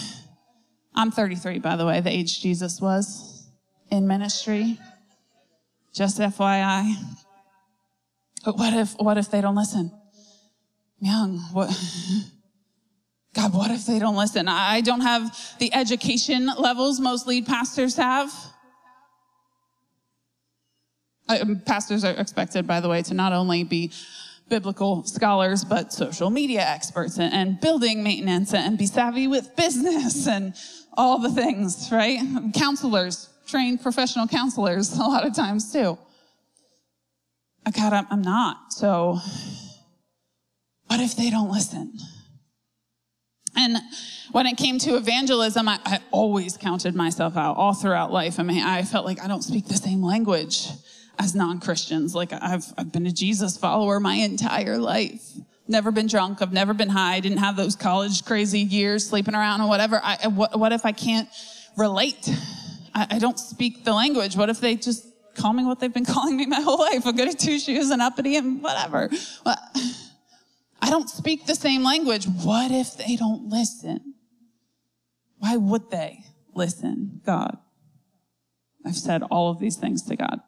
I'm 0.94 1.10
33, 1.10 1.58
by 1.60 1.76
the 1.76 1.86
way, 1.86 2.02
the 2.02 2.10
age 2.10 2.42
Jesus 2.42 2.82
was 2.82 3.48
in 3.90 4.06
ministry. 4.06 4.78
Just 5.94 6.18
FYI. 6.18 6.94
But 8.44 8.58
what 8.58 8.74
if, 8.74 8.92
what 8.98 9.16
if 9.16 9.30
they 9.30 9.40
don't 9.40 9.56
listen? 9.56 9.90
I'm 11.00 11.08
young. 11.08 11.38
What? 11.52 11.70
God, 13.36 13.52
what 13.52 13.70
if 13.70 13.84
they 13.84 13.98
don't 13.98 14.16
listen? 14.16 14.48
I 14.48 14.80
don't 14.80 15.02
have 15.02 15.38
the 15.58 15.72
education 15.74 16.46
levels 16.58 16.98
most 16.98 17.26
lead 17.26 17.44
pastors 17.44 17.94
have. 17.96 18.32
Um, 21.28 21.60
pastors 21.66 22.02
are 22.02 22.14
expected, 22.14 22.66
by 22.66 22.80
the 22.80 22.88
way, 22.88 23.02
to 23.02 23.12
not 23.12 23.34
only 23.34 23.62
be 23.62 23.92
biblical 24.48 25.04
scholars, 25.04 25.64
but 25.64 25.92
social 25.92 26.30
media 26.30 26.62
experts 26.62 27.18
and, 27.18 27.30
and 27.34 27.60
building 27.60 28.02
maintenance 28.02 28.54
and 28.54 28.78
be 28.78 28.86
savvy 28.86 29.26
with 29.26 29.54
business 29.54 30.26
and 30.26 30.54
all 30.94 31.18
the 31.18 31.30
things, 31.30 31.90
right? 31.92 32.18
Counselors, 32.54 33.28
trained 33.46 33.82
professional 33.82 34.26
counselors 34.26 34.92
a 34.96 35.02
lot 35.02 35.26
of 35.26 35.34
times 35.34 35.70
too. 35.70 35.98
God, 37.70 38.06
I'm 38.10 38.22
not. 38.22 38.72
So 38.72 39.18
what 40.86 41.00
if 41.00 41.16
they 41.16 41.28
don't 41.28 41.50
listen? 41.50 41.98
And 43.56 43.78
when 44.32 44.46
it 44.46 44.56
came 44.56 44.78
to 44.80 44.96
evangelism, 44.96 45.68
I, 45.68 45.80
I, 45.84 46.00
always 46.10 46.56
counted 46.56 46.94
myself 46.94 47.36
out 47.36 47.56
all 47.56 47.72
throughout 47.72 48.12
life. 48.12 48.38
I 48.38 48.42
mean, 48.42 48.62
I 48.62 48.82
felt 48.82 49.06
like 49.06 49.22
I 49.22 49.28
don't 49.28 49.42
speak 49.42 49.66
the 49.66 49.74
same 49.74 50.02
language 50.02 50.68
as 51.18 51.34
non-Christians. 51.34 52.14
Like 52.14 52.32
I've, 52.32 52.66
I've 52.76 52.92
been 52.92 53.06
a 53.06 53.12
Jesus 53.12 53.56
follower 53.56 53.98
my 53.98 54.14
entire 54.14 54.78
life. 54.78 55.22
Never 55.68 55.90
been 55.90 56.06
drunk. 56.06 56.42
I've 56.42 56.52
never 56.52 56.74
been 56.74 56.90
high. 56.90 57.14
I 57.14 57.20
Didn't 57.20 57.38
have 57.38 57.56
those 57.56 57.74
college 57.74 58.24
crazy 58.24 58.60
years 58.60 59.08
sleeping 59.08 59.34
around 59.34 59.62
or 59.62 59.68
whatever. 59.68 60.00
I, 60.02 60.28
what, 60.28 60.58
what 60.58 60.72
if 60.72 60.84
I 60.84 60.92
can't 60.92 61.28
relate? 61.76 62.28
I, 62.94 63.06
I 63.12 63.18
don't 63.18 63.38
speak 63.38 63.84
the 63.84 63.92
language. 63.92 64.36
What 64.36 64.50
if 64.50 64.60
they 64.60 64.76
just 64.76 65.06
call 65.34 65.52
me 65.52 65.64
what 65.64 65.80
they've 65.80 65.92
been 65.92 66.04
calling 66.14 66.36
me 66.36 66.46
my 66.46 66.60
whole 66.60 66.78
life? 66.78 67.06
A 67.06 67.12
goody 67.12 67.34
two 67.34 67.58
shoes 67.58 67.90
and 67.90 68.02
uppity 68.02 68.36
and 68.36 68.62
whatever. 68.62 69.10
Well, 69.44 69.56
I 70.86 70.90
don't 70.90 71.10
speak 71.10 71.46
the 71.46 71.56
same 71.56 71.82
language. 71.82 72.26
What 72.26 72.70
if 72.70 72.96
they 72.96 73.16
don't 73.16 73.48
listen? 73.48 74.14
Why 75.38 75.56
would 75.56 75.90
they 75.90 76.20
listen, 76.54 77.22
God? 77.26 77.58
I've 78.84 78.94
said 78.94 79.24
all 79.24 79.50
of 79.50 79.58
these 79.58 79.74
things 79.74 80.02
to 80.02 80.14
God. 80.14 80.38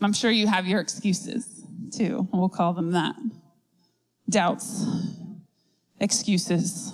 I'm 0.00 0.12
sure 0.12 0.30
you 0.30 0.46
have 0.46 0.68
your 0.68 0.78
excuses 0.78 1.66
too. 1.92 2.28
We'll 2.32 2.48
call 2.48 2.72
them 2.72 2.92
that. 2.92 3.16
Doubts, 4.30 4.86
excuses, 5.98 6.92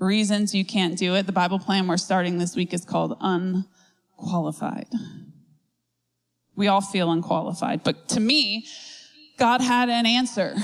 reasons 0.00 0.56
you 0.56 0.64
can't 0.64 0.98
do 0.98 1.14
it. 1.14 1.26
The 1.26 1.32
Bible 1.32 1.60
plan 1.60 1.86
we're 1.86 1.96
starting 1.96 2.38
this 2.38 2.56
week 2.56 2.74
is 2.74 2.84
called 2.84 3.16
unqualified. 3.20 4.88
We 6.56 6.66
all 6.66 6.80
feel 6.80 7.12
unqualified, 7.12 7.84
but 7.84 8.08
to 8.08 8.18
me, 8.18 8.66
God 9.38 9.60
had 9.60 9.88
an 9.88 10.06
answer 10.06 10.54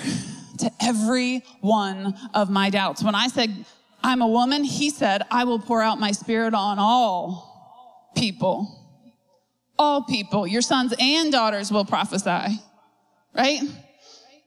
to 0.58 0.70
every 0.80 1.44
one 1.60 2.14
of 2.34 2.50
my 2.50 2.70
doubts. 2.70 3.02
When 3.02 3.14
I 3.14 3.28
said, 3.28 3.64
I'm 4.02 4.22
a 4.22 4.26
woman, 4.26 4.64
he 4.64 4.90
said, 4.90 5.22
I 5.30 5.44
will 5.44 5.58
pour 5.58 5.82
out 5.82 5.98
my 5.98 6.12
spirit 6.12 6.54
on 6.54 6.78
all 6.78 8.10
people. 8.16 8.74
All 9.78 10.02
people. 10.02 10.46
Your 10.46 10.62
sons 10.62 10.94
and 10.98 11.30
daughters 11.30 11.70
will 11.70 11.84
prophesy. 11.84 12.60
Right? 13.34 13.60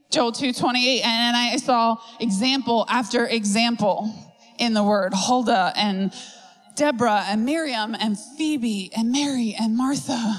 Joel 0.10 0.34
2:28 0.34 1.06
and 1.06 1.38
I 1.38 1.56
saw 1.56 1.96
example 2.20 2.86
after 2.90 3.26
example 3.26 4.14
in 4.60 4.74
the 4.74 4.84
word 4.84 5.14
Huldah 5.14 5.72
and 5.78 6.14
Deborah 6.76 7.24
and 7.28 7.46
Miriam 7.46 7.96
and 7.98 8.18
Phoebe 8.38 8.92
and 8.96 9.12
Mary 9.12 9.56
and 9.58 9.78
Martha 9.78 10.36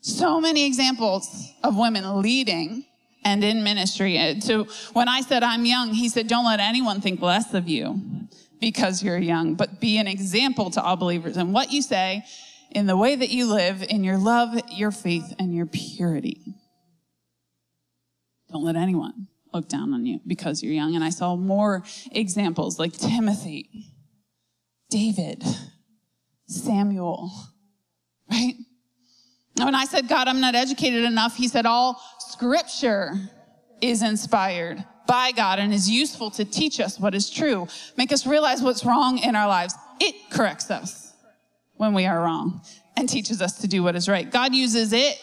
So 0.00 0.40
many 0.40 0.64
examples 0.66 1.50
of 1.64 1.76
women 1.76 2.20
leading 2.22 2.84
and 3.24 3.42
in 3.42 3.62
ministry. 3.62 4.18
Uh, 4.18 4.40
so 4.40 4.64
when 4.92 5.08
I 5.08 5.20
said 5.22 5.42
I'm 5.42 5.64
young, 5.64 5.94
he 5.94 6.08
said, 6.08 6.28
don't 6.28 6.44
let 6.44 6.60
anyone 6.60 7.00
think 7.00 7.20
less 7.20 7.54
of 7.54 7.68
you 7.68 8.00
because 8.60 9.02
you're 9.02 9.18
young, 9.18 9.54
but 9.54 9.80
be 9.80 9.98
an 9.98 10.06
example 10.06 10.70
to 10.70 10.82
all 10.82 10.96
believers 10.96 11.36
in 11.36 11.52
what 11.52 11.72
you 11.72 11.82
say, 11.82 12.24
in 12.70 12.86
the 12.86 12.96
way 12.96 13.14
that 13.14 13.30
you 13.30 13.46
live, 13.46 13.82
in 13.82 14.04
your 14.04 14.18
love, 14.18 14.58
your 14.70 14.90
faith, 14.90 15.34
and 15.38 15.54
your 15.54 15.66
purity. 15.66 16.54
Don't 18.50 18.64
let 18.64 18.76
anyone 18.76 19.28
look 19.52 19.68
down 19.68 19.92
on 19.92 20.04
you 20.06 20.20
because 20.26 20.62
you're 20.62 20.72
young. 20.72 20.94
And 20.94 21.04
I 21.04 21.10
saw 21.10 21.36
more 21.36 21.82
examples 22.12 22.78
like 22.78 22.92
Timothy, 22.92 23.92
David, 24.90 25.44
Samuel, 26.46 27.30
right? 28.30 28.54
When 29.56 29.74
I 29.74 29.84
said, 29.84 30.08
God, 30.08 30.28
I'm 30.28 30.40
not 30.40 30.54
educated 30.54 31.04
enough, 31.04 31.36
he 31.36 31.48
said, 31.48 31.64
all 31.66 32.00
scripture 32.18 33.12
is 33.80 34.02
inspired 34.02 34.84
by 35.06 35.32
God 35.32 35.58
and 35.58 35.72
is 35.72 35.88
useful 35.88 36.30
to 36.32 36.44
teach 36.44 36.80
us 36.80 36.98
what 36.98 37.14
is 37.14 37.30
true, 37.30 37.68
make 37.96 38.12
us 38.12 38.26
realize 38.26 38.62
what's 38.62 38.84
wrong 38.84 39.18
in 39.18 39.36
our 39.36 39.46
lives. 39.46 39.74
It 40.00 40.14
corrects 40.30 40.70
us 40.70 41.12
when 41.76 41.94
we 41.94 42.06
are 42.06 42.20
wrong 42.20 42.62
and 42.96 43.08
teaches 43.08 43.42
us 43.42 43.58
to 43.58 43.68
do 43.68 43.82
what 43.82 43.96
is 43.96 44.08
right. 44.08 44.30
God 44.30 44.54
uses 44.54 44.92
it 44.92 45.18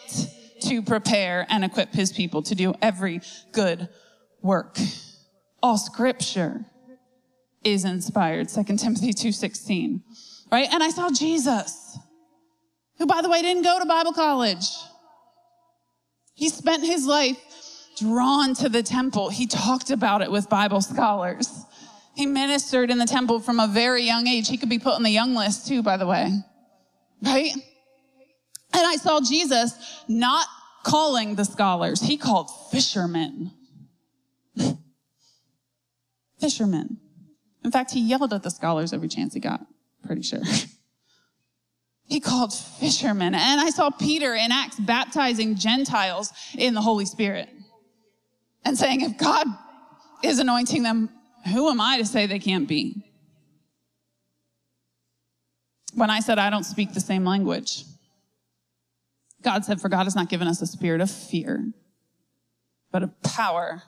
to 0.62 0.82
prepare 0.82 1.46
and 1.50 1.64
equip 1.64 1.92
his 1.92 2.12
people 2.12 2.42
to 2.42 2.54
do 2.54 2.74
every 2.80 3.20
good 3.50 3.88
work. 4.40 4.78
All 5.62 5.76
scripture 5.76 6.64
is 7.64 7.84
inspired. 7.84 8.48
2 8.48 8.78
Timothy 8.78 9.12
2:16. 9.12 10.02
Right? 10.50 10.68
And 10.70 10.82
I 10.82 10.90
saw 10.90 11.10
Jesus, 11.10 11.98
who 13.02 13.06
by 13.06 13.20
the 13.20 13.28
way 13.28 13.42
didn't 13.42 13.64
go 13.64 13.80
to 13.80 13.84
Bible 13.84 14.12
college. 14.12 14.64
He 16.34 16.48
spent 16.48 16.84
his 16.84 17.04
life 17.04 17.36
drawn 17.98 18.54
to 18.54 18.68
the 18.68 18.84
temple. 18.84 19.28
He 19.28 19.48
talked 19.48 19.90
about 19.90 20.22
it 20.22 20.30
with 20.30 20.48
Bible 20.48 20.80
scholars. 20.80 21.50
He 22.14 22.26
ministered 22.26 22.92
in 22.92 22.98
the 22.98 23.04
temple 23.04 23.40
from 23.40 23.58
a 23.58 23.66
very 23.66 24.04
young 24.04 24.28
age. 24.28 24.48
He 24.48 24.56
could 24.56 24.68
be 24.68 24.78
put 24.78 24.94
on 24.94 25.02
the 25.02 25.10
young 25.10 25.34
list 25.34 25.66
too, 25.66 25.82
by 25.82 25.96
the 25.96 26.06
way. 26.06 26.30
Right? 27.20 27.52
And 28.72 28.86
I 28.86 28.94
saw 28.94 29.20
Jesus 29.20 29.74
not 30.06 30.46
calling 30.84 31.34
the 31.34 31.44
scholars. 31.44 32.00
He 32.00 32.16
called 32.16 32.50
fishermen. 32.70 33.50
fishermen. 36.40 37.00
In 37.64 37.72
fact, 37.72 37.90
he 37.90 38.00
yelled 38.00 38.32
at 38.32 38.44
the 38.44 38.50
scholars 38.50 38.92
every 38.92 39.08
chance 39.08 39.34
he 39.34 39.40
got, 39.40 39.66
pretty 40.04 40.22
sure. 40.22 40.42
He 42.04 42.20
called 42.20 42.52
fishermen. 42.52 43.34
And 43.34 43.60
I 43.60 43.70
saw 43.70 43.90
Peter 43.90 44.34
in 44.34 44.52
Acts 44.52 44.78
baptizing 44.78 45.54
Gentiles 45.54 46.32
in 46.56 46.74
the 46.74 46.80
Holy 46.80 47.06
Spirit 47.06 47.48
and 48.64 48.76
saying, 48.76 49.00
if 49.00 49.16
God 49.18 49.46
is 50.22 50.38
anointing 50.38 50.82
them, 50.82 51.10
who 51.52 51.68
am 51.68 51.80
I 51.80 51.98
to 51.98 52.04
say 52.04 52.26
they 52.26 52.38
can't 52.38 52.68
be? 52.68 53.04
When 55.94 56.10
I 56.10 56.20
said 56.20 56.38
I 56.38 56.50
don't 56.50 56.64
speak 56.64 56.94
the 56.94 57.00
same 57.00 57.24
language, 57.24 57.84
God 59.42 59.64
said, 59.64 59.80
For 59.80 59.88
God 59.88 60.04
has 60.04 60.14
not 60.14 60.28
given 60.28 60.48
us 60.48 60.62
a 60.62 60.66
spirit 60.66 61.00
of 61.00 61.10
fear, 61.10 61.72
but 62.90 63.02
of 63.02 63.22
power, 63.22 63.82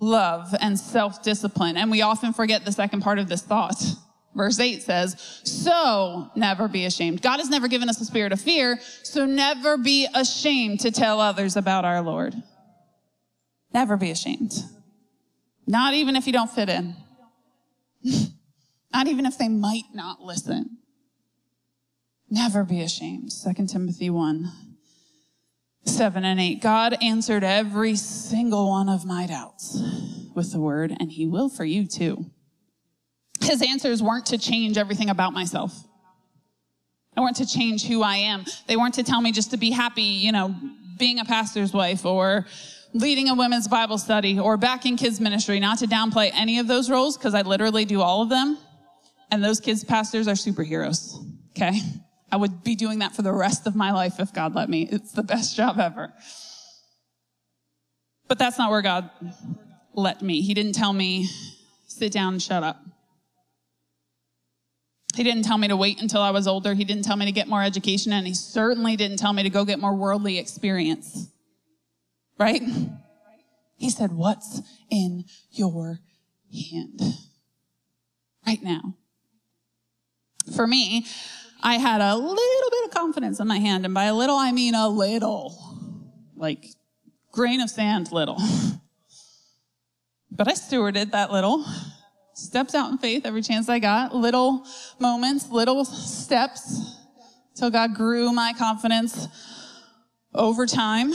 love, 0.00 0.54
and 0.60 0.78
self 0.78 1.22
discipline. 1.22 1.76
And 1.76 1.90
we 1.90 2.02
often 2.02 2.32
forget 2.32 2.64
the 2.64 2.72
second 2.72 3.02
part 3.02 3.18
of 3.18 3.28
this 3.28 3.42
thought. 3.42 3.80
Verse 4.34 4.58
8 4.58 4.82
says, 4.82 5.40
So 5.44 6.30
never 6.34 6.68
be 6.68 6.86
ashamed. 6.86 7.22
God 7.22 7.38
has 7.38 7.50
never 7.50 7.68
given 7.68 7.88
us 7.88 8.00
a 8.00 8.04
spirit 8.04 8.32
of 8.32 8.40
fear, 8.40 8.80
so 9.02 9.26
never 9.26 9.76
be 9.76 10.08
ashamed 10.14 10.80
to 10.80 10.90
tell 10.90 11.20
others 11.20 11.56
about 11.56 11.84
our 11.84 12.00
Lord. 12.00 12.34
Never 13.74 13.96
be 13.96 14.10
ashamed. 14.10 14.52
Not 15.66 15.94
even 15.94 16.16
if 16.16 16.26
you 16.26 16.32
don't 16.32 16.50
fit 16.50 16.68
in. 16.68 16.96
not 18.92 19.06
even 19.06 19.26
if 19.26 19.38
they 19.38 19.48
might 19.48 19.84
not 19.94 20.20
listen. 20.20 20.78
Never 22.30 22.64
be 22.64 22.80
ashamed. 22.80 23.30
2 23.30 23.66
Timothy 23.66 24.10
1 24.10 24.50
7 25.84 26.24
and 26.24 26.40
8. 26.40 26.62
God 26.62 26.96
answered 27.02 27.42
every 27.42 27.96
single 27.96 28.70
one 28.70 28.88
of 28.88 29.04
my 29.04 29.26
doubts 29.26 29.78
with 30.34 30.52
the 30.52 30.60
word, 30.60 30.94
and 30.98 31.10
he 31.10 31.26
will 31.26 31.48
for 31.48 31.64
you 31.64 31.86
too. 31.86 32.30
His 33.42 33.62
answers 33.62 34.02
weren't 34.02 34.26
to 34.26 34.38
change 34.38 34.78
everything 34.78 35.10
about 35.10 35.32
myself. 35.32 35.74
They 37.14 37.20
weren't 37.20 37.36
to 37.36 37.46
change 37.46 37.86
who 37.86 38.02
I 38.02 38.16
am. 38.16 38.44
They 38.66 38.76
weren't 38.76 38.94
to 38.94 39.02
tell 39.02 39.20
me 39.20 39.32
just 39.32 39.50
to 39.50 39.56
be 39.56 39.70
happy, 39.70 40.02
you 40.02 40.32
know, 40.32 40.54
being 40.98 41.18
a 41.18 41.24
pastor's 41.24 41.72
wife 41.72 42.06
or 42.06 42.46
leading 42.94 43.28
a 43.28 43.34
women's 43.34 43.68
Bible 43.68 43.98
study 43.98 44.38
or 44.38 44.56
back 44.56 44.86
in 44.86 44.96
kids 44.96 45.20
ministry, 45.20 45.60
not 45.60 45.78
to 45.78 45.86
downplay 45.86 46.30
any 46.34 46.58
of 46.58 46.66
those 46.66 46.90
roles 46.90 47.16
because 47.16 47.34
I 47.34 47.42
literally 47.42 47.84
do 47.84 48.00
all 48.00 48.22
of 48.22 48.28
them. 48.28 48.58
And 49.30 49.42
those 49.42 49.60
kids 49.60 49.84
pastors 49.84 50.28
are 50.28 50.34
superheroes. 50.34 51.16
Okay. 51.50 51.80
I 52.30 52.36
would 52.36 52.64
be 52.64 52.74
doing 52.74 53.00
that 53.00 53.14
for 53.14 53.22
the 53.22 53.32
rest 53.32 53.66
of 53.66 53.76
my 53.76 53.92
life 53.92 54.18
if 54.18 54.32
God 54.32 54.54
let 54.54 54.68
me. 54.68 54.88
It's 54.90 55.12
the 55.12 55.22
best 55.22 55.54
job 55.54 55.78
ever. 55.78 56.12
But 58.26 58.38
that's 58.38 58.58
not 58.58 58.70
where 58.70 58.80
God 58.80 59.10
let 59.94 60.22
me. 60.22 60.40
He 60.40 60.54
didn't 60.54 60.72
tell 60.72 60.92
me, 60.92 61.28
sit 61.86 62.12
down 62.12 62.34
and 62.34 62.42
shut 62.42 62.62
up. 62.62 62.82
He 65.14 65.22
didn't 65.22 65.42
tell 65.42 65.58
me 65.58 65.68
to 65.68 65.76
wait 65.76 66.00
until 66.00 66.22
I 66.22 66.30
was 66.30 66.46
older. 66.46 66.74
He 66.74 66.84
didn't 66.84 67.04
tell 67.04 67.16
me 67.16 67.26
to 67.26 67.32
get 67.32 67.46
more 67.46 67.62
education, 67.62 68.12
and 68.12 68.26
he 68.26 68.34
certainly 68.34 68.96
didn't 68.96 69.18
tell 69.18 69.32
me 69.32 69.42
to 69.42 69.50
go 69.50 69.64
get 69.64 69.78
more 69.78 69.94
worldly 69.94 70.38
experience. 70.38 71.28
Right? 72.38 72.62
He 73.76 73.90
said, 73.90 74.12
What's 74.12 74.62
in 74.90 75.24
your 75.50 76.00
hand? 76.52 77.00
Right 78.46 78.62
now. 78.62 78.94
For 80.56 80.66
me, 80.66 81.06
I 81.62 81.74
had 81.74 82.00
a 82.00 82.16
little 82.16 82.70
bit 82.70 82.84
of 82.86 82.90
confidence 82.90 83.38
in 83.38 83.46
my 83.46 83.58
hand, 83.58 83.84
and 83.84 83.94
by 83.94 84.04
a 84.04 84.14
little, 84.14 84.36
I 84.36 84.50
mean 84.52 84.74
a 84.74 84.88
little. 84.88 85.58
Like 86.36 86.64
grain 87.32 87.60
of 87.60 87.70
sand 87.70 88.12
little. 88.12 88.38
But 90.34 90.48
I 90.48 90.52
stewarded 90.54 91.10
that 91.10 91.30
little 91.30 91.62
stepped 92.34 92.74
out 92.74 92.90
in 92.90 92.98
faith 92.98 93.26
every 93.26 93.42
chance 93.42 93.68
I 93.68 93.78
got, 93.78 94.14
little 94.14 94.66
moments, 94.98 95.48
little 95.50 95.84
steps, 95.84 96.96
till 97.54 97.70
God 97.70 97.94
grew 97.94 98.32
my 98.32 98.52
confidence 98.56 99.28
over 100.34 100.66
time. 100.66 101.12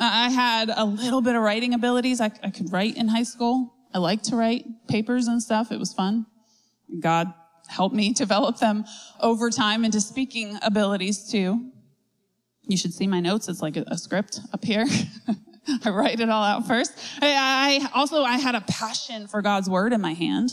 I 0.00 0.30
had 0.30 0.70
a 0.74 0.84
little 0.84 1.20
bit 1.20 1.36
of 1.36 1.42
writing 1.42 1.74
abilities. 1.74 2.20
I, 2.20 2.30
I 2.42 2.50
could 2.50 2.72
write 2.72 2.96
in 2.96 3.08
high 3.08 3.24
school. 3.24 3.74
I 3.92 3.98
liked 3.98 4.24
to 4.26 4.36
write 4.36 4.64
papers 4.88 5.26
and 5.26 5.42
stuff. 5.42 5.72
It 5.72 5.78
was 5.78 5.92
fun. 5.92 6.26
God 7.00 7.32
helped 7.68 7.94
me 7.94 8.12
develop 8.14 8.58
them 8.58 8.84
over 9.20 9.50
time 9.50 9.84
into 9.84 10.00
speaking 10.00 10.58
abilities 10.62 11.30
too. 11.30 11.70
You 12.66 12.76
should 12.76 12.94
see 12.94 13.06
my 13.06 13.20
notes. 13.20 13.48
It's 13.48 13.62
like 13.62 13.76
a, 13.76 13.84
a 13.88 13.98
script 13.98 14.40
up 14.52 14.64
here. 14.64 14.86
I 15.84 15.90
write 15.90 16.20
it 16.20 16.28
all 16.28 16.42
out 16.42 16.66
first. 16.66 16.92
I, 17.20 17.80
I 17.84 17.98
also, 17.98 18.22
I 18.22 18.38
had 18.38 18.54
a 18.54 18.60
passion 18.62 19.26
for 19.26 19.42
God's 19.42 19.68
word 19.68 19.92
in 19.92 20.00
my 20.00 20.12
hand. 20.12 20.50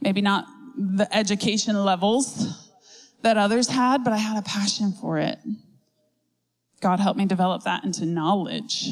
Maybe 0.00 0.20
not 0.20 0.46
the 0.76 1.08
education 1.14 1.76
levels 1.84 2.70
that 3.22 3.36
others 3.36 3.68
had, 3.68 4.04
but 4.04 4.12
I 4.12 4.16
had 4.18 4.38
a 4.38 4.42
passion 4.42 4.92
for 4.92 5.18
it. 5.18 5.38
God 6.80 6.98
helped 6.98 7.18
me 7.18 7.26
develop 7.26 7.64
that 7.64 7.84
into 7.84 8.04
knowledge 8.04 8.88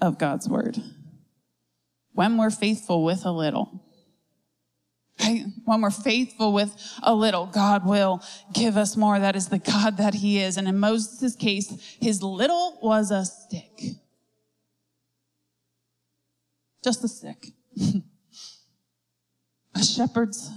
of 0.00 0.18
God's 0.18 0.48
word. 0.48 0.78
When 2.12 2.36
we're 2.36 2.50
faithful 2.50 3.04
with 3.04 3.24
a 3.24 3.30
little, 3.30 3.84
right? 5.20 5.44
When 5.64 5.80
we're 5.80 5.90
faithful 5.90 6.52
with 6.52 6.74
a 7.02 7.14
little, 7.14 7.46
God 7.46 7.86
will 7.86 8.20
give 8.52 8.76
us 8.76 8.96
more. 8.96 9.20
That 9.20 9.36
is 9.36 9.48
the 9.48 9.60
God 9.60 9.98
that 9.98 10.14
he 10.14 10.40
is. 10.40 10.56
And 10.56 10.66
in 10.66 10.78
Moses' 10.80 11.36
case, 11.36 11.96
his 12.00 12.22
little 12.22 12.78
was 12.82 13.10
a 13.10 13.24
stick 13.24 13.94
just 16.82 17.04
a 17.04 17.08
stick. 17.08 17.48
a 19.74 19.84
shepherd's 19.84 20.50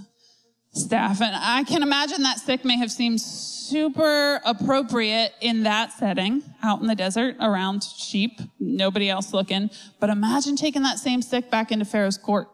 staff. 0.74 1.22
And 1.22 1.36
I 1.36 1.64
can 1.64 1.84
imagine 1.84 2.24
that 2.24 2.40
stick 2.40 2.66
may 2.66 2.78
have 2.78 2.92
seemed 2.92 3.22
super 3.22 4.42
appropriate 4.46 5.34
in 5.42 5.64
that 5.64 5.94
setting, 5.94 6.44
out 6.62 6.82
in 6.82 6.88
the 6.88 6.96
desert 6.96 7.36
around 7.40 7.84
sheep, 7.84 8.40
nobody 8.60 9.10
else 9.10 9.34
looking. 9.34 9.70
But 10.00 10.10
imagine 10.10 10.56
taking 10.56 10.84
that 10.84 11.00
same 11.00 11.22
stick 11.22 11.50
back 11.50 11.72
into 11.72 11.86
Pharaoh's 11.86 12.18
court. 12.18 12.50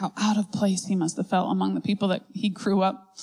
How 0.00 0.12
out 0.16 0.38
of 0.38 0.50
place 0.50 0.86
he 0.86 0.96
must 0.96 1.16
have 1.18 1.28
felt 1.28 1.52
among 1.52 1.74
the 1.74 1.80
people 1.80 2.08
that 2.08 2.24
he 2.32 2.48
grew 2.48 2.82
up. 2.82 3.16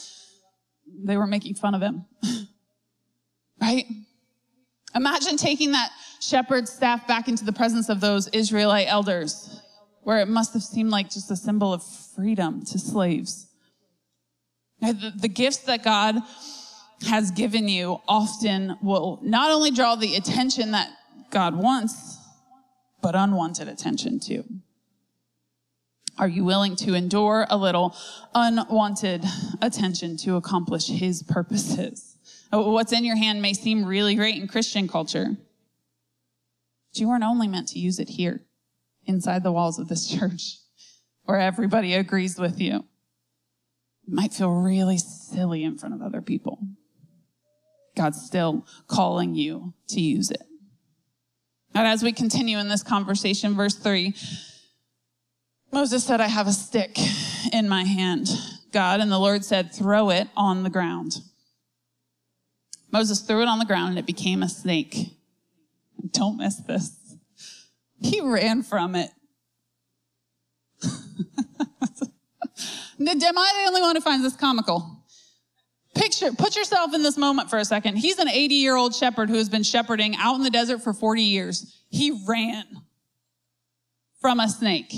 They 1.03 1.17
were 1.17 1.27
making 1.27 1.55
fun 1.55 1.75
of 1.75 1.81
him. 1.81 2.05
right? 3.61 3.85
Imagine 4.95 5.37
taking 5.37 5.71
that 5.71 5.89
shepherd's 6.21 6.71
staff 6.71 7.07
back 7.07 7.27
into 7.27 7.43
the 7.43 7.53
presence 7.53 7.89
of 7.89 7.99
those 7.99 8.27
Israelite 8.29 8.87
elders, 8.87 9.61
where 10.03 10.19
it 10.19 10.27
must 10.27 10.53
have 10.53 10.63
seemed 10.63 10.89
like 10.89 11.09
just 11.09 11.29
a 11.31 11.35
symbol 11.35 11.73
of 11.73 11.83
freedom 12.15 12.63
to 12.65 12.79
slaves. 12.79 13.47
The, 14.79 15.13
the 15.15 15.27
gifts 15.27 15.59
that 15.59 15.83
God 15.83 16.15
has 17.07 17.31
given 17.31 17.67
you 17.67 17.99
often 18.07 18.77
will 18.81 19.19
not 19.23 19.51
only 19.51 19.71
draw 19.71 19.95
the 19.95 20.15
attention 20.15 20.71
that 20.71 20.89
God 21.31 21.55
wants, 21.55 22.17
but 23.01 23.15
unwanted 23.15 23.67
attention 23.67 24.19
too. 24.19 24.43
Are 26.17 26.27
you 26.27 26.43
willing 26.43 26.75
to 26.77 26.93
endure 26.93 27.47
a 27.49 27.57
little 27.57 27.95
unwanted 28.35 29.25
attention 29.61 30.17
to 30.17 30.35
accomplish 30.35 30.87
his 30.87 31.23
purposes? 31.23 32.17
What's 32.51 32.91
in 32.91 33.05
your 33.05 33.15
hand 33.15 33.41
may 33.41 33.53
seem 33.53 33.85
really 33.85 34.13
great 34.15 34.35
in 34.35 34.47
Christian 34.47 34.87
culture, 34.87 35.37
but 36.91 36.99
you 36.99 37.07
weren't 37.07 37.23
only 37.23 37.47
meant 37.47 37.69
to 37.69 37.79
use 37.79 37.99
it 37.99 38.09
here, 38.09 38.45
inside 39.05 39.43
the 39.43 39.51
walls 39.51 39.79
of 39.79 39.87
this 39.87 40.07
church, 40.07 40.57
where 41.23 41.39
everybody 41.39 41.93
agrees 41.93 42.37
with 42.37 42.59
you. 42.59 42.85
It 44.07 44.13
might 44.13 44.33
feel 44.33 44.51
really 44.51 44.97
silly 44.97 45.63
in 45.63 45.77
front 45.77 45.95
of 45.95 46.01
other 46.01 46.21
people. 46.21 46.59
God's 47.95 48.21
still 48.21 48.65
calling 48.87 49.35
you 49.35 49.73
to 49.89 50.01
use 50.01 50.31
it. 50.31 50.41
And 51.73 51.87
as 51.87 52.03
we 52.03 52.11
continue 52.11 52.57
in 52.57 52.67
this 52.67 52.83
conversation, 52.83 53.55
verse 53.55 53.75
three, 53.75 54.15
Moses 55.71 56.03
said, 56.03 56.19
I 56.19 56.27
have 56.27 56.47
a 56.47 56.51
stick 56.51 56.97
in 57.53 57.69
my 57.69 57.85
hand, 57.85 58.29
God, 58.73 58.99
and 58.99 59.09
the 59.09 59.19
Lord 59.19 59.45
said, 59.45 59.73
throw 59.73 60.09
it 60.09 60.27
on 60.35 60.63
the 60.63 60.69
ground. 60.69 61.19
Moses 62.91 63.21
threw 63.21 63.41
it 63.41 63.47
on 63.47 63.59
the 63.59 63.65
ground 63.65 63.91
and 63.91 63.99
it 63.99 64.05
became 64.05 64.43
a 64.43 64.49
snake. 64.49 65.17
Don't 66.11 66.37
miss 66.37 66.57
this. 66.67 67.15
He 68.01 68.21
ran 68.21 68.63
from 68.63 68.95
it. 68.95 69.09
Am 72.99 73.07
I 73.07 73.13
the 73.15 73.67
only 73.67 73.81
one 73.81 73.95
who 73.95 74.01
finds 74.01 74.23
this 74.23 74.35
comical? 74.35 75.03
Picture, 75.93 76.31
put 76.31 76.55
yourself 76.55 76.93
in 76.93 77.03
this 77.03 77.17
moment 77.17 77.49
for 77.49 77.57
a 77.57 77.65
second. 77.65 77.97
He's 77.97 78.17
an 78.17 78.29
80 78.29 78.55
year 78.55 78.75
old 78.75 78.95
shepherd 78.95 79.29
who 79.29 79.35
has 79.35 79.49
been 79.49 79.63
shepherding 79.63 80.15
out 80.15 80.35
in 80.35 80.43
the 80.43 80.49
desert 80.49 80.81
for 80.81 80.93
40 80.93 81.21
years. 81.21 81.77
He 81.89 82.23
ran 82.27 82.65
from 84.21 84.39
a 84.39 84.47
snake. 84.47 84.93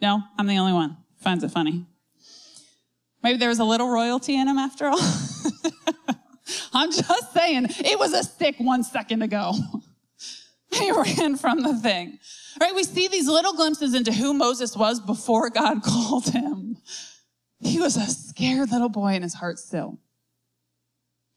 No, 0.00 0.22
I'm 0.38 0.46
the 0.46 0.58
only 0.58 0.72
one. 0.72 0.96
Finds 1.18 1.42
it 1.42 1.50
funny. 1.50 1.86
Maybe 3.22 3.38
there 3.38 3.48
was 3.48 3.58
a 3.58 3.64
little 3.64 3.88
royalty 3.88 4.40
in 4.40 4.46
him 4.46 4.58
after 4.58 4.86
all. 4.86 5.00
I'm 6.78 6.92
just 6.92 7.32
saying, 7.32 7.66
it 7.80 7.98
was 7.98 8.12
a 8.12 8.22
stick 8.22 8.56
one 8.58 8.84
second 8.84 9.22
ago. 9.22 9.52
he 10.72 10.90
ran 10.92 11.36
from 11.36 11.62
the 11.62 11.74
thing. 11.74 12.18
Right? 12.60 12.74
We 12.74 12.84
see 12.84 13.08
these 13.08 13.28
little 13.28 13.52
glimpses 13.52 13.94
into 13.94 14.12
who 14.12 14.34
Moses 14.34 14.76
was 14.76 15.00
before 15.00 15.50
God 15.50 15.82
called 15.84 16.26
him. 16.28 16.78
He 17.60 17.80
was 17.80 17.96
a 17.96 18.06
scared 18.06 18.70
little 18.70 18.88
boy 18.88 19.14
in 19.14 19.22
his 19.22 19.34
heart 19.34 19.58
still. 19.58 19.98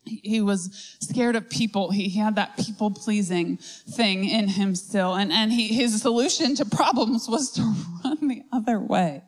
He 0.04 0.41
was 0.41 0.97
scared 0.99 1.36
of 1.36 1.49
people. 1.49 1.91
He 1.91 2.10
had 2.10 2.36
that 2.36 2.58
people 2.58 2.89
pleasing 2.91 3.58
thing 3.58 4.25
in 4.25 4.47
him 4.47 4.75
still. 4.75 5.13
And, 5.13 5.32
and 5.32 5.51
he, 5.51 5.67
his 5.67 6.01
solution 6.01 6.56
to 6.56 6.65
problems 6.65 7.27
was 7.30 7.51
to 7.51 7.62
run 8.04 8.27
the 8.27 8.43
other 8.51 8.80
way. 8.80 9.23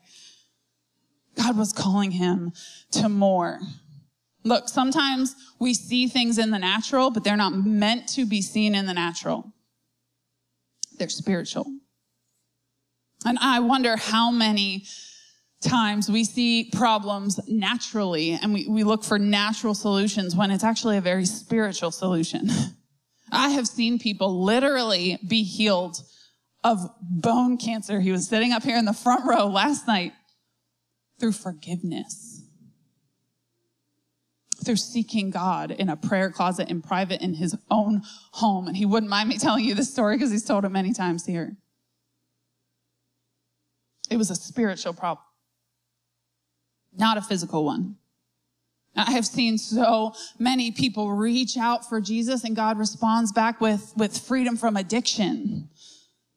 God 1.35 1.57
was 1.57 1.73
calling 1.73 2.11
him 2.11 2.53
to 2.91 3.09
more. 3.09 3.59
Look, 4.43 4.67
sometimes 4.67 5.35
we 5.59 5.73
see 5.73 6.07
things 6.07 6.37
in 6.37 6.51
the 6.51 6.59
natural, 6.59 7.11
but 7.11 7.23
they're 7.23 7.37
not 7.37 7.53
meant 7.53 8.07
to 8.09 8.25
be 8.25 8.41
seen 8.41 8.75
in 8.75 8.85
the 8.85 8.93
natural. 8.93 9.53
They're 10.97 11.09
spiritual. 11.09 11.65
And 13.25 13.37
I 13.39 13.59
wonder 13.59 13.95
how 13.95 14.31
many 14.31 14.85
times 15.61 16.09
we 16.09 16.23
see 16.23 16.69
problems 16.73 17.39
naturally 17.47 18.31
and 18.31 18.53
we, 18.53 18.67
we 18.67 18.83
look 18.83 19.03
for 19.03 19.17
natural 19.17 19.73
solutions 19.73 20.35
when 20.35 20.51
it's 20.51 20.63
actually 20.63 20.97
a 20.97 21.01
very 21.01 21.25
spiritual 21.25 21.91
solution. 21.91 22.49
I 23.31 23.49
have 23.49 23.67
seen 23.67 23.97
people 23.97 24.43
literally 24.43 25.17
be 25.27 25.43
healed 25.43 26.01
of 26.63 26.79
bone 27.01 27.57
cancer. 27.57 27.99
He 27.99 28.11
was 28.11 28.27
sitting 28.27 28.51
up 28.51 28.63
here 28.63 28.77
in 28.77 28.85
the 28.85 28.93
front 28.93 29.25
row 29.25 29.47
last 29.47 29.87
night 29.87 30.13
through 31.19 31.33
forgiveness, 31.33 32.32
through 34.63 34.77
seeking 34.77 35.29
God 35.29 35.71
in 35.71 35.89
a 35.89 35.95
prayer 35.95 36.31
closet 36.31 36.69
in 36.69 36.81
private 36.81 37.21
in 37.21 37.33
his 37.35 37.55
own 37.69 38.01
home. 38.31 38.67
And 38.67 38.77
he 38.77 38.85
wouldn't 38.85 39.09
mind 39.09 39.29
me 39.29 39.37
telling 39.39 39.65
you 39.65 39.75
this 39.75 39.91
story 39.91 40.15
because 40.15 40.31
he's 40.31 40.45
told 40.45 40.65
it 40.65 40.69
many 40.69 40.93
times 40.93 41.25
here. 41.25 41.55
It 44.09 44.17
was 44.17 44.29
a 44.29 44.35
spiritual 44.35 44.93
problem 44.93 45.25
not 46.97 47.17
a 47.17 47.21
physical 47.21 47.65
one. 47.65 47.95
I 48.95 49.11
have 49.11 49.25
seen 49.25 49.57
so 49.57 50.13
many 50.37 50.71
people 50.71 51.11
reach 51.11 51.57
out 51.57 51.87
for 51.89 51.99
Jesus 51.99 52.43
and 52.43 52.55
God 52.55 52.77
responds 52.77 53.31
back 53.31 53.59
with, 53.59 53.91
with 53.97 54.17
freedom 54.17 54.55
from 54.55 54.77
addiction, 54.77 55.69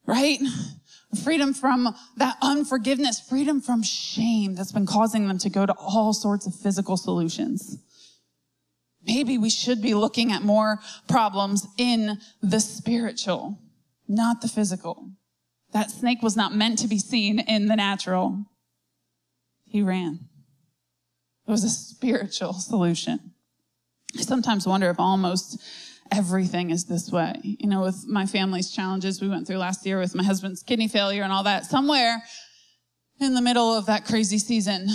right? 0.06 0.38
Freedom 1.22 1.52
from 1.52 1.94
that 2.16 2.36
unforgiveness, 2.40 3.20
freedom 3.20 3.60
from 3.60 3.82
shame 3.82 4.54
that's 4.54 4.72
been 4.72 4.86
causing 4.86 5.28
them 5.28 5.38
to 5.38 5.50
go 5.50 5.66
to 5.66 5.74
all 5.74 6.14
sorts 6.14 6.46
of 6.46 6.54
physical 6.54 6.96
solutions. 6.96 7.78
Maybe 9.06 9.38
we 9.38 9.50
should 9.50 9.80
be 9.80 9.94
looking 9.94 10.32
at 10.32 10.42
more 10.42 10.80
problems 11.08 11.66
in 11.78 12.18
the 12.42 12.60
spiritual, 12.60 13.58
not 14.08 14.40
the 14.40 14.48
physical. 14.48 15.10
That 15.72 15.90
snake 15.90 16.22
was 16.22 16.36
not 16.36 16.54
meant 16.54 16.78
to 16.80 16.88
be 16.88 16.98
seen 16.98 17.38
in 17.38 17.66
the 17.66 17.76
natural. 17.76 18.46
He 19.64 19.82
ran. 19.82 20.28
It 21.46 21.50
was 21.50 21.64
a 21.64 21.68
spiritual 21.68 22.54
solution. 22.54 23.32
I 24.18 24.22
sometimes 24.22 24.66
wonder 24.66 24.90
if 24.90 24.98
almost 24.98 25.62
everything 26.10 26.70
is 26.70 26.84
this 26.84 27.10
way. 27.10 27.34
You 27.42 27.68
know, 27.68 27.82
with 27.82 28.06
my 28.06 28.26
family's 28.26 28.70
challenges 28.70 29.20
we 29.20 29.28
went 29.28 29.46
through 29.46 29.58
last 29.58 29.86
year 29.86 29.98
with 29.98 30.14
my 30.14 30.24
husband's 30.24 30.62
kidney 30.62 30.88
failure 30.88 31.22
and 31.22 31.32
all 31.32 31.44
that, 31.44 31.66
somewhere 31.66 32.22
in 33.20 33.34
the 33.34 33.42
middle 33.42 33.72
of 33.72 33.86
that 33.86 34.04
crazy 34.04 34.38
season, 34.38 34.88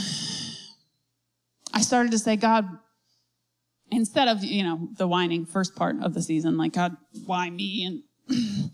I 1.73 1.81
started 1.81 2.11
to 2.11 2.19
say, 2.19 2.35
God, 2.35 2.65
instead 3.91 4.27
of, 4.27 4.43
you 4.43 4.63
know, 4.63 4.89
the 4.97 5.07
whining 5.07 5.45
first 5.45 5.75
part 5.75 5.97
of 6.01 6.13
the 6.13 6.21
season, 6.21 6.57
like, 6.57 6.73
God, 6.73 6.95
why 7.25 7.49
me? 7.49 7.85
And 7.85 8.03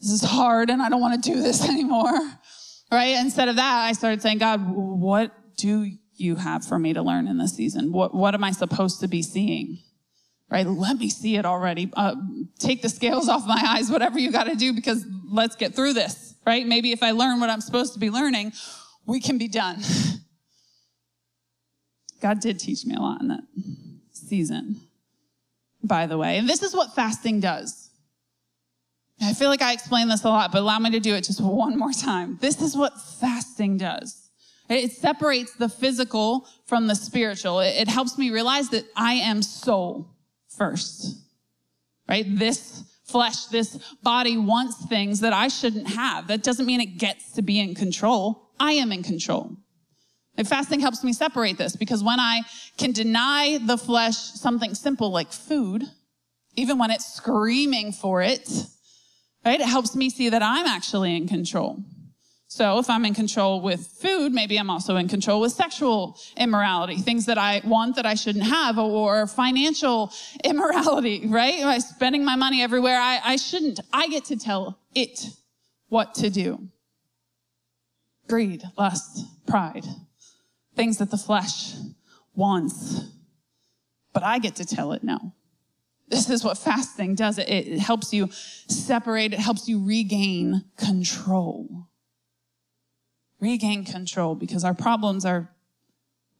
this 0.00 0.10
is 0.10 0.22
hard 0.22 0.70
and 0.70 0.80
I 0.80 0.88
don't 0.88 1.00
want 1.00 1.22
to 1.22 1.30
do 1.30 1.42
this 1.42 1.64
anymore. 1.68 2.18
Right? 2.90 3.16
Instead 3.18 3.48
of 3.48 3.56
that, 3.56 3.84
I 3.84 3.92
started 3.92 4.22
saying, 4.22 4.38
God, 4.38 4.62
what 4.64 5.32
do 5.56 5.90
you 6.14 6.36
have 6.36 6.64
for 6.64 6.78
me 6.78 6.92
to 6.92 7.02
learn 7.02 7.28
in 7.28 7.38
this 7.38 7.54
season? 7.54 7.92
What, 7.92 8.14
what 8.14 8.34
am 8.34 8.42
I 8.42 8.52
supposed 8.52 9.00
to 9.00 9.08
be 9.08 9.22
seeing? 9.22 9.78
Right? 10.50 10.66
Let 10.66 10.98
me 10.98 11.08
see 11.08 11.36
it 11.36 11.46
already. 11.46 11.92
Uh, 11.94 12.16
take 12.58 12.82
the 12.82 12.88
scales 12.88 13.28
off 13.28 13.46
my 13.46 13.62
eyes, 13.64 13.90
whatever 13.90 14.18
you 14.18 14.32
got 14.32 14.44
to 14.44 14.56
do, 14.56 14.72
because 14.72 15.06
let's 15.30 15.54
get 15.54 15.76
through 15.76 15.92
this. 15.92 16.34
Right? 16.44 16.66
Maybe 16.66 16.90
if 16.90 17.02
I 17.02 17.12
learn 17.12 17.38
what 17.38 17.50
I'm 17.50 17.60
supposed 17.60 17.92
to 17.92 18.00
be 18.00 18.10
learning, 18.10 18.52
we 19.06 19.20
can 19.20 19.38
be 19.38 19.46
done. 19.46 19.80
God 22.20 22.40
did 22.40 22.58
teach 22.58 22.84
me 22.84 22.96
a 22.96 23.00
lot 23.00 23.20
in 23.20 23.28
that 23.28 23.40
season, 24.28 24.80
by 25.82 26.06
the 26.06 26.18
way. 26.18 26.38
And 26.38 26.48
this 26.48 26.62
is 26.62 26.74
what 26.74 26.94
fasting 26.94 27.40
does. 27.40 27.90
I 29.22 29.34
feel 29.34 29.50
like 29.50 29.62
I 29.62 29.72
explain 29.72 30.08
this 30.08 30.24
a 30.24 30.28
lot, 30.28 30.50
but 30.50 30.60
allow 30.60 30.78
me 30.78 30.90
to 30.90 31.00
do 31.00 31.14
it 31.14 31.24
just 31.24 31.42
one 31.42 31.78
more 31.78 31.92
time. 31.92 32.38
This 32.40 32.62
is 32.62 32.76
what 32.76 33.00
fasting 33.20 33.76
does. 33.76 34.30
It 34.70 34.92
separates 34.92 35.54
the 35.54 35.68
physical 35.68 36.46
from 36.66 36.86
the 36.86 36.94
spiritual. 36.94 37.60
It 37.60 37.88
helps 37.88 38.16
me 38.16 38.30
realize 38.30 38.70
that 38.70 38.86
I 38.96 39.14
am 39.14 39.42
soul 39.42 40.08
first, 40.48 41.16
right? 42.08 42.24
This 42.26 42.84
flesh, 43.04 43.46
this 43.46 43.76
body 44.02 44.38
wants 44.38 44.86
things 44.86 45.20
that 45.20 45.32
I 45.32 45.48
shouldn't 45.48 45.88
have. 45.88 46.28
That 46.28 46.42
doesn't 46.42 46.66
mean 46.66 46.80
it 46.80 46.98
gets 46.98 47.32
to 47.32 47.42
be 47.42 47.58
in 47.58 47.74
control. 47.74 48.50
I 48.60 48.72
am 48.72 48.92
in 48.92 49.02
control. 49.02 49.56
And 50.36 50.48
fasting 50.48 50.80
helps 50.80 51.04
me 51.04 51.12
separate 51.12 51.58
this 51.58 51.76
because 51.76 52.02
when 52.02 52.20
I 52.20 52.42
can 52.78 52.92
deny 52.92 53.58
the 53.58 53.76
flesh 53.76 54.16
something 54.16 54.74
simple 54.74 55.10
like 55.10 55.32
food, 55.32 55.84
even 56.56 56.78
when 56.78 56.90
it's 56.90 57.14
screaming 57.14 57.92
for 57.92 58.22
it, 58.22 58.48
right? 59.44 59.60
It 59.60 59.66
helps 59.66 59.94
me 59.94 60.10
see 60.10 60.28
that 60.30 60.42
I'm 60.42 60.66
actually 60.66 61.16
in 61.16 61.28
control. 61.28 61.82
So 62.50 62.80
if 62.80 62.90
I'm 62.90 63.04
in 63.04 63.14
control 63.14 63.60
with 63.60 63.86
food, 63.86 64.32
maybe 64.32 64.58
I'm 64.58 64.70
also 64.70 64.96
in 64.96 65.06
control 65.06 65.40
with 65.40 65.52
sexual 65.52 66.18
immorality, 66.36 66.96
things 66.96 67.26
that 67.26 67.38
I 67.38 67.62
want 67.64 67.94
that 67.94 68.06
I 68.06 68.14
shouldn't 68.14 68.44
have, 68.44 68.76
or 68.76 69.28
financial 69.28 70.12
immorality, 70.44 71.28
right? 71.28 71.62
By 71.62 71.78
spending 71.78 72.24
my 72.24 72.34
money 72.34 72.60
everywhere 72.60 72.98
I, 72.98 73.20
I 73.24 73.36
shouldn't. 73.36 73.78
I 73.92 74.08
get 74.08 74.24
to 74.26 74.36
tell 74.36 74.80
it 74.96 75.28
what 75.88 76.14
to 76.16 76.28
do. 76.28 76.68
Greed, 78.28 78.64
lust, 78.76 79.24
pride, 79.46 79.86
things 80.74 80.98
that 80.98 81.10
the 81.10 81.18
flesh 81.18 81.74
wants. 82.34 83.04
But 84.12 84.22
I 84.22 84.38
get 84.38 84.56
to 84.56 84.64
tell 84.64 84.92
it 84.92 85.04
no. 85.04 85.32
This 86.08 86.28
is 86.28 86.42
what 86.42 86.58
fasting 86.58 87.14
does. 87.14 87.38
It, 87.38 87.78
helps 87.78 88.12
you 88.12 88.28
separate. 88.32 89.32
It 89.32 89.38
helps 89.38 89.68
you 89.68 89.84
regain 89.84 90.64
control 90.76 91.90
regain 93.40 93.84
control 93.84 94.34
because 94.34 94.64
our 94.64 94.74
problems 94.74 95.24
are 95.24 95.50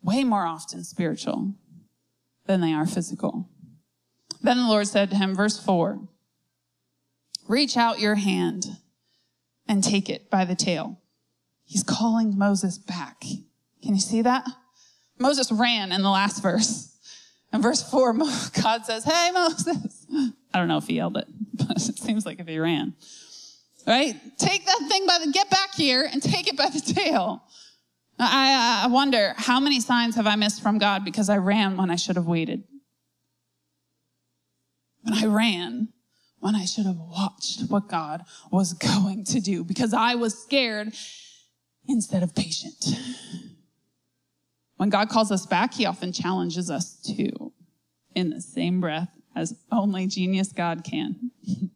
way 0.03 0.23
more 0.23 0.45
often 0.45 0.85
spiritual 0.85 1.55
than 2.47 2.61
they 2.61 2.73
are 2.73 2.87
physical. 2.87 3.49
Then 4.43 4.59
the 4.59 4.69
Lord 4.69 4.87
said 4.87 5.11
to 5.11 5.17
him, 5.17 5.35
verse 5.35 5.59
4 5.59 6.01
Reach 7.49 7.77
out 7.77 7.99
your 7.99 8.15
hand 8.15 8.77
and 9.67 9.83
take 9.83 10.09
it 10.09 10.31
by 10.31 10.45
the 10.45 10.55
tail. 10.55 11.01
He's 11.65 11.83
calling 11.83 12.39
Moses 12.39 12.79
back. 12.79 13.25
Can 13.83 13.95
you 13.95 14.01
see 14.01 14.23
that? 14.23 14.47
Moses 15.19 15.51
ran 15.53 15.93
in 15.93 16.03
the 16.03 16.11
last 16.11 16.43
verse. 16.43 16.97
In 17.53 17.63
verse 17.63 17.83
4, 17.89 18.13
God 18.63 18.85
says, 18.85 19.05
Hey, 19.05 19.31
Moses. 19.33 20.07
I 20.53 20.59
don't 20.59 20.69
know 20.69 20.79
if 20.79 20.87
he 20.87 20.95
yelled 20.95 21.17
it, 21.17 21.27
but 21.55 21.77
it 21.77 21.99
seems 21.99 22.27
like 22.27 22.41
if 22.41 22.49
he 22.49 22.59
ran. 22.59 22.95
Right? 23.87 24.15
Take 24.39 24.67
that 24.67 24.87
thing 24.89 25.07
by 25.07 25.19
the, 25.25 25.33
get 25.33 25.51
back 25.51 25.75
here 25.75 26.09
and 26.11 26.23
take 26.23 26.49
it 26.49 26.57
by 26.57 26.69
the 26.69 26.81
tail. 26.81 27.43
I, 28.19 28.83
I 28.85 28.89
wonder 28.89 29.35
how 29.37 29.61
many 29.61 29.81
signs 29.81 30.15
have 30.17 30.27
I 30.27 30.37
missed 30.37 30.63
from 30.63 30.79
God 30.79 31.05
because 31.05 31.31
I 31.31 31.39
ran 31.39 31.77
when 31.77 31.91
I 31.91 31.97
should 31.97 32.17
have 32.17 32.27
waited? 32.27 32.65
When 35.03 35.15
I 35.15 35.25
ran 35.25 35.89
when 36.41 36.55
I 36.55 36.65
should 36.65 36.87
have 36.87 36.97
watched 36.97 37.63
what 37.69 37.89
God 37.89 38.25
was 38.51 38.73
going 38.75 39.25
to 39.27 39.41
do 39.41 39.63
because 39.63 39.95
I 39.95 40.17
was 40.17 40.37
scared 40.37 40.93
instead 41.87 42.23
of 42.23 42.35
patient. 42.35 42.85
When 44.81 44.89
God 44.89 45.11
calls 45.11 45.31
us 45.31 45.45
back, 45.45 45.75
he 45.75 45.85
often 45.85 46.11
challenges 46.11 46.71
us 46.71 46.95
too 46.95 47.53
in 48.15 48.31
the 48.31 48.41
same 48.41 48.81
breath 48.81 49.11
as 49.37 49.55
only 49.71 50.07
genius 50.07 50.53
God 50.53 50.85
can. 50.85 51.33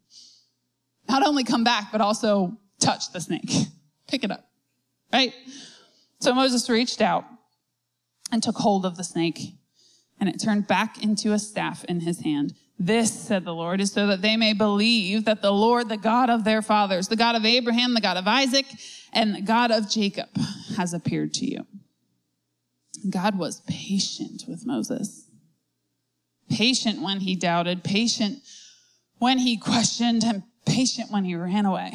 Not 1.11 1.23
only 1.23 1.45
come 1.45 1.65
back, 1.65 1.93
but 1.93 2.01
also 2.01 2.57
touch 2.81 3.13
the 3.13 3.21
snake, 3.21 3.53
pick 4.09 4.25
it 4.25 4.31
up, 4.31 4.49
right? 5.13 5.35
So 6.21 6.33
Moses 6.33 6.71
reached 6.71 7.03
out 7.03 7.27
and 8.33 8.43
took 8.43 8.57
hold 8.57 8.87
of 8.87 8.97
the 8.97 9.05
snake, 9.05 9.53
and 10.19 10.27
it 10.27 10.41
turned 10.41 10.67
back 10.67 11.03
into 11.05 11.35
a 11.35 11.39
staff 11.39 11.85
in 11.85 12.01
his 12.01 12.21
hand. 12.21 12.55
This, 12.79 13.13
said 13.13 13.45
the 13.45 13.55
Lord, 13.55 13.83
is 13.83 13.93
so 13.93 14.07
that 14.07 14.23
they 14.23 14.39
may 14.39 14.55
believe 14.55 15.27
that 15.27 15.43
the 15.43 15.53
Lord, 15.53 15.91
the 15.91 15.99
God 15.99 16.31
of 16.31 16.45
their 16.45 16.63
fathers, 16.63 17.09
the 17.09 17.17
God 17.17 17.37
of 17.37 17.45
Abraham, 17.45 17.93
the 17.93 18.01
God 18.01 18.17
of 18.17 18.27
Isaac, 18.27 18.65
and 19.13 19.35
the 19.35 19.43
God 19.43 19.71
of 19.71 19.91
Jacob 19.91 20.31
has 20.79 20.95
appeared 20.95 21.35
to 21.35 21.45
you. 21.45 21.67
God 23.09 23.39
was 23.39 23.61
patient 23.67 24.45
with 24.49 24.67
Moses. 24.67 25.27
Patient 26.51 27.03
when 27.03 27.21
he 27.21 27.35
doubted, 27.35 27.85
patient 27.85 28.41
when 29.19 29.39
he 29.39 29.57
questioned, 29.57 30.25
and 30.25 30.43
patient 30.67 31.11
when 31.11 31.25
he 31.25 31.35
ran 31.35 31.67
away. 31.67 31.93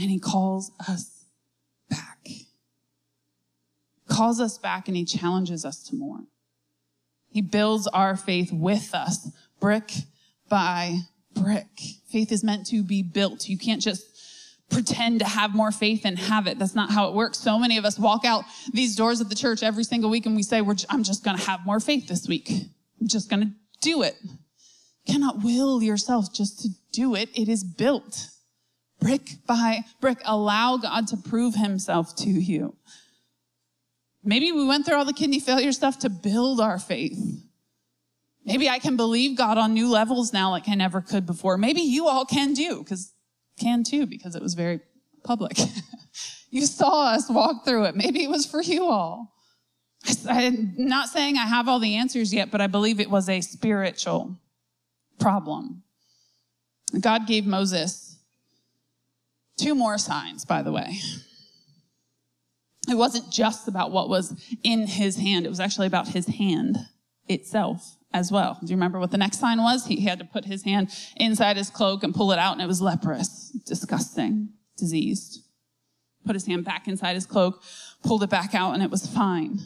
And 0.00 0.10
he 0.10 0.18
calls 0.18 0.70
us 0.88 1.24
back. 1.88 2.26
calls 4.08 4.40
us 4.40 4.58
back 4.58 4.88
and 4.88 4.96
he 4.96 5.04
challenges 5.04 5.64
us 5.64 5.82
to 5.84 5.96
more. 5.96 6.20
He 7.28 7.42
builds 7.42 7.86
our 7.88 8.16
faith 8.16 8.52
with 8.52 8.94
us, 8.94 9.30
brick 9.60 9.92
by 10.48 10.98
brick. 11.32 11.68
Faith 12.10 12.32
is 12.32 12.42
meant 12.42 12.66
to 12.66 12.82
be 12.82 13.02
built. 13.02 13.48
You 13.48 13.56
can't 13.56 13.80
just 13.80 14.09
pretend 14.70 15.18
to 15.18 15.26
have 15.26 15.54
more 15.54 15.72
faith 15.72 16.02
and 16.04 16.18
have 16.18 16.46
it. 16.46 16.58
That's 16.58 16.74
not 16.74 16.90
how 16.90 17.08
it 17.08 17.14
works. 17.14 17.38
So 17.38 17.58
many 17.58 17.76
of 17.76 17.84
us 17.84 17.98
walk 17.98 18.24
out 18.24 18.44
these 18.72 18.96
doors 18.96 19.20
of 19.20 19.28
the 19.28 19.34
church 19.34 19.62
every 19.62 19.84
single 19.84 20.08
week 20.10 20.26
and 20.26 20.36
we 20.36 20.42
say, 20.42 20.62
I'm 20.88 21.02
just 21.02 21.24
going 21.24 21.36
to 21.36 21.42
have 21.44 21.66
more 21.66 21.80
faith 21.80 22.08
this 22.08 22.28
week. 22.28 22.50
I'm 23.00 23.08
just 23.08 23.28
going 23.28 23.42
to 23.42 23.52
do 23.82 24.02
it. 24.02 24.16
You 24.22 25.14
cannot 25.14 25.42
will 25.42 25.82
yourself 25.82 26.32
just 26.32 26.60
to 26.60 26.68
do 26.92 27.14
it. 27.14 27.28
It 27.34 27.48
is 27.48 27.64
built 27.64 28.28
brick 29.00 29.30
by 29.46 29.80
brick. 30.00 30.18
Allow 30.24 30.76
God 30.76 31.08
to 31.08 31.16
prove 31.16 31.54
himself 31.54 32.14
to 32.16 32.30
you. 32.30 32.76
Maybe 34.22 34.52
we 34.52 34.66
went 34.66 34.84
through 34.86 34.96
all 34.96 35.04
the 35.04 35.14
kidney 35.14 35.40
failure 35.40 35.72
stuff 35.72 35.98
to 36.00 36.10
build 36.10 36.60
our 36.60 36.78
faith. 36.78 37.18
Maybe 38.44 38.68
I 38.68 38.78
can 38.78 38.96
believe 38.96 39.36
God 39.36 39.58
on 39.58 39.74
new 39.74 39.88
levels 39.88 40.32
now 40.32 40.50
like 40.50 40.68
I 40.68 40.74
never 40.74 41.00
could 41.00 41.26
before. 41.26 41.56
Maybe 41.56 41.80
you 41.80 42.06
all 42.06 42.24
can 42.24 42.52
do, 42.52 42.82
because 42.82 43.12
can 43.60 43.84
too, 43.84 44.06
because 44.06 44.34
it 44.34 44.42
was 44.42 44.54
very 44.54 44.80
public. 45.22 45.58
you 46.50 46.66
saw 46.66 47.12
us 47.12 47.28
walk 47.30 47.64
through 47.64 47.84
it. 47.84 47.96
Maybe 47.96 48.24
it 48.24 48.30
was 48.30 48.46
for 48.46 48.62
you 48.62 48.86
all. 48.86 49.32
I'm 50.28 50.74
not 50.76 51.08
saying 51.08 51.36
I 51.36 51.46
have 51.46 51.68
all 51.68 51.78
the 51.78 51.96
answers 51.96 52.32
yet, 52.32 52.50
but 52.50 52.60
I 52.60 52.66
believe 52.66 53.00
it 53.00 53.10
was 53.10 53.28
a 53.28 53.40
spiritual 53.42 54.38
problem. 55.18 55.82
God 56.98 57.26
gave 57.26 57.46
Moses 57.46 58.18
two 59.58 59.74
more 59.74 59.98
signs, 59.98 60.44
by 60.44 60.62
the 60.62 60.72
way. 60.72 60.98
It 62.88 62.94
wasn't 62.94 63.30
just 63.30 63.68
about 63.68 63.92
what 63.92 64.08
was 64.08 64.34
in 64.64 64.86
his 64.86 65.16
hand. 65.16 65.44
It 65.44 65.50
was 65.50 65.60
actually 65.60 65.86
about 65.86 66.08
his 66.08 66.26
hand 66.26 66.78
itself 67.28 67.96
as 68.12 68.32
well. 68.32 68.58
Do 68.60 68.66
you 68.66 68.76
remember 68.76 68.98
what 68.98 69.10
the 69.10 69.18
next 69.18 69.38
sign 69.38 69.62
was? 69.62 69.86
He 69.86 70.00
had 70.00 70.18
to 70.18 70.24
put 70.24 70.44
his 70.44 70.64
hand 70.64 70.90
inside 71.16 71.56
his 71.56 71.70
cloak 71.70 72.02
and 72.02 72.14
pull 72.14 72.32
it 72.32 72.38
out 72.38 72.52
and 72.52 72.62
it 72.62 72.66
was 72.66 72.82
leprous, 72.82 73.50
disgusting, 73.66 74.50
diseased. 74.76 75.40
Put 76.26 76.34
his 76.34 76.46
hand 76.46 76.64
back 76.64 76.88
inside 76.88 77.14
his 77.14 77.26
cloak, 77.26 77.62
pulled 78.02 78.22
it 78.22 78.30
back 78.30 78.54
out 78.54 78.74
and 78.74 78.82
it 78.82 78.90
was 78.90 79.06
fine. 79.06 79.60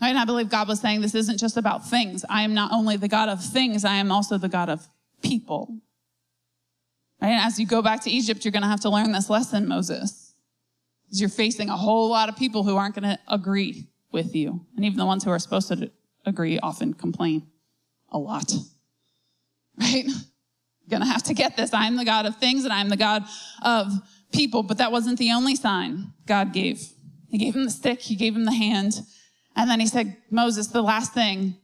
Right? 0.00 0.10
And 0.10 0.18
I 0.18 0.24
believe 0.24 0.48
God 0.48 0.68
was 0.68 0.80
saying 0.80 1.00
this 1.00 1.14
isn't 1.14 1.38
just 1.38 1.56
about 1.56 1.88
things. 1.88 2.24
I 2.28 2.42
am 2.42 2.54
not 2.54 2.72
only 2.72 2.96
the 2.96 3.08
God 3.08 3.28
of 3.28 3.42
things, 3.42 3.84
I 3.84 3.94
am 3.94 4.10
also 4.10 4.36
the 4.36 4.48
God 4.48 4.68
of 4.68 4.86
people. 5.22 5.78
Right? 7.20 7.28
And 7.28 7.40
as 7.40 7.58
you 7.58 7.66
go 7.66 7.82
back 7.82 8.02
to 8.02 8.10
Egypt, 8.10 8.44
you're 8.44 8.52
going 8.52 8.62
to 8.62 8.68
have 8.68 8.80
to 8.80 8.90
learn 8.90 9.12
this 9.12 9.30
lesson, 9.30 9.68
Moses 9.68 10.32
is 11.12 11.20
you're 11.20 11.30
facing 11.30 11.68
a 11.68 11.76
whole 11.76 12.08
lot 12.08 12.28
of 12.28 12.36
people 12.36 12.64
who 12.64 12.76
aren't 12.76 12.94
going 12.94 13.08
to 13.08 13.18
agree 13.28 13.86
with 14.10 14.34
you. 14.34 14.66
And 14.76 14.84
even 14.84 14.98
the 14.98 15.06
ones 15.06 15.22
who 15.22 15.30
are 15.30 15.38
supposed 15.38 15.68
to 15.68 15.90
agree 16.24 16.58
often 16.58 16.94
complain 16.94 17.46
a 18.10 18.18
lot. 18.18 18.52
Right? 19.80 20.04
Gonna 20.90 21.06
have 21.06 21.22
to 21.24 21.34
get 21.34 21.56
this. 21.56 21.72
I'm 21.72 21.96
the 21.96 22.04
God 22.04 22.26
of 22.26 22.36
things 22.36 22.64
and 22.64 22.72
I'm 22.74 22.90
the 22.90 22.96
God 22.96 23.24
of 23.62 23.90
people. 24.32 24.62
But 24.62 24.78
that 24.78 24.92
wasn't 24.92 25.18
the 25.18 25.32
only 25.32 25.56
sign 25.56 26.12
God 26.26 26.52
gave. 26.52 26.82
He 27.30 27.38
gave 27.38 27.56
him 27.56 27.64
the 27.64 27.70
stick, 27.70 28.00
he 28.00 28.14
gave 28.14 28.36
him 28.36 28.44
the 28.44 28.52
hand. 28.52 29.00
And 29.56 29.70
then 29.70 29.80
he 29.80 29.86
said, 29.86 30.18
Moses, 30.30 30.66
the 30.66 30.82
last 30.82 31.14
thing 31.14 31.56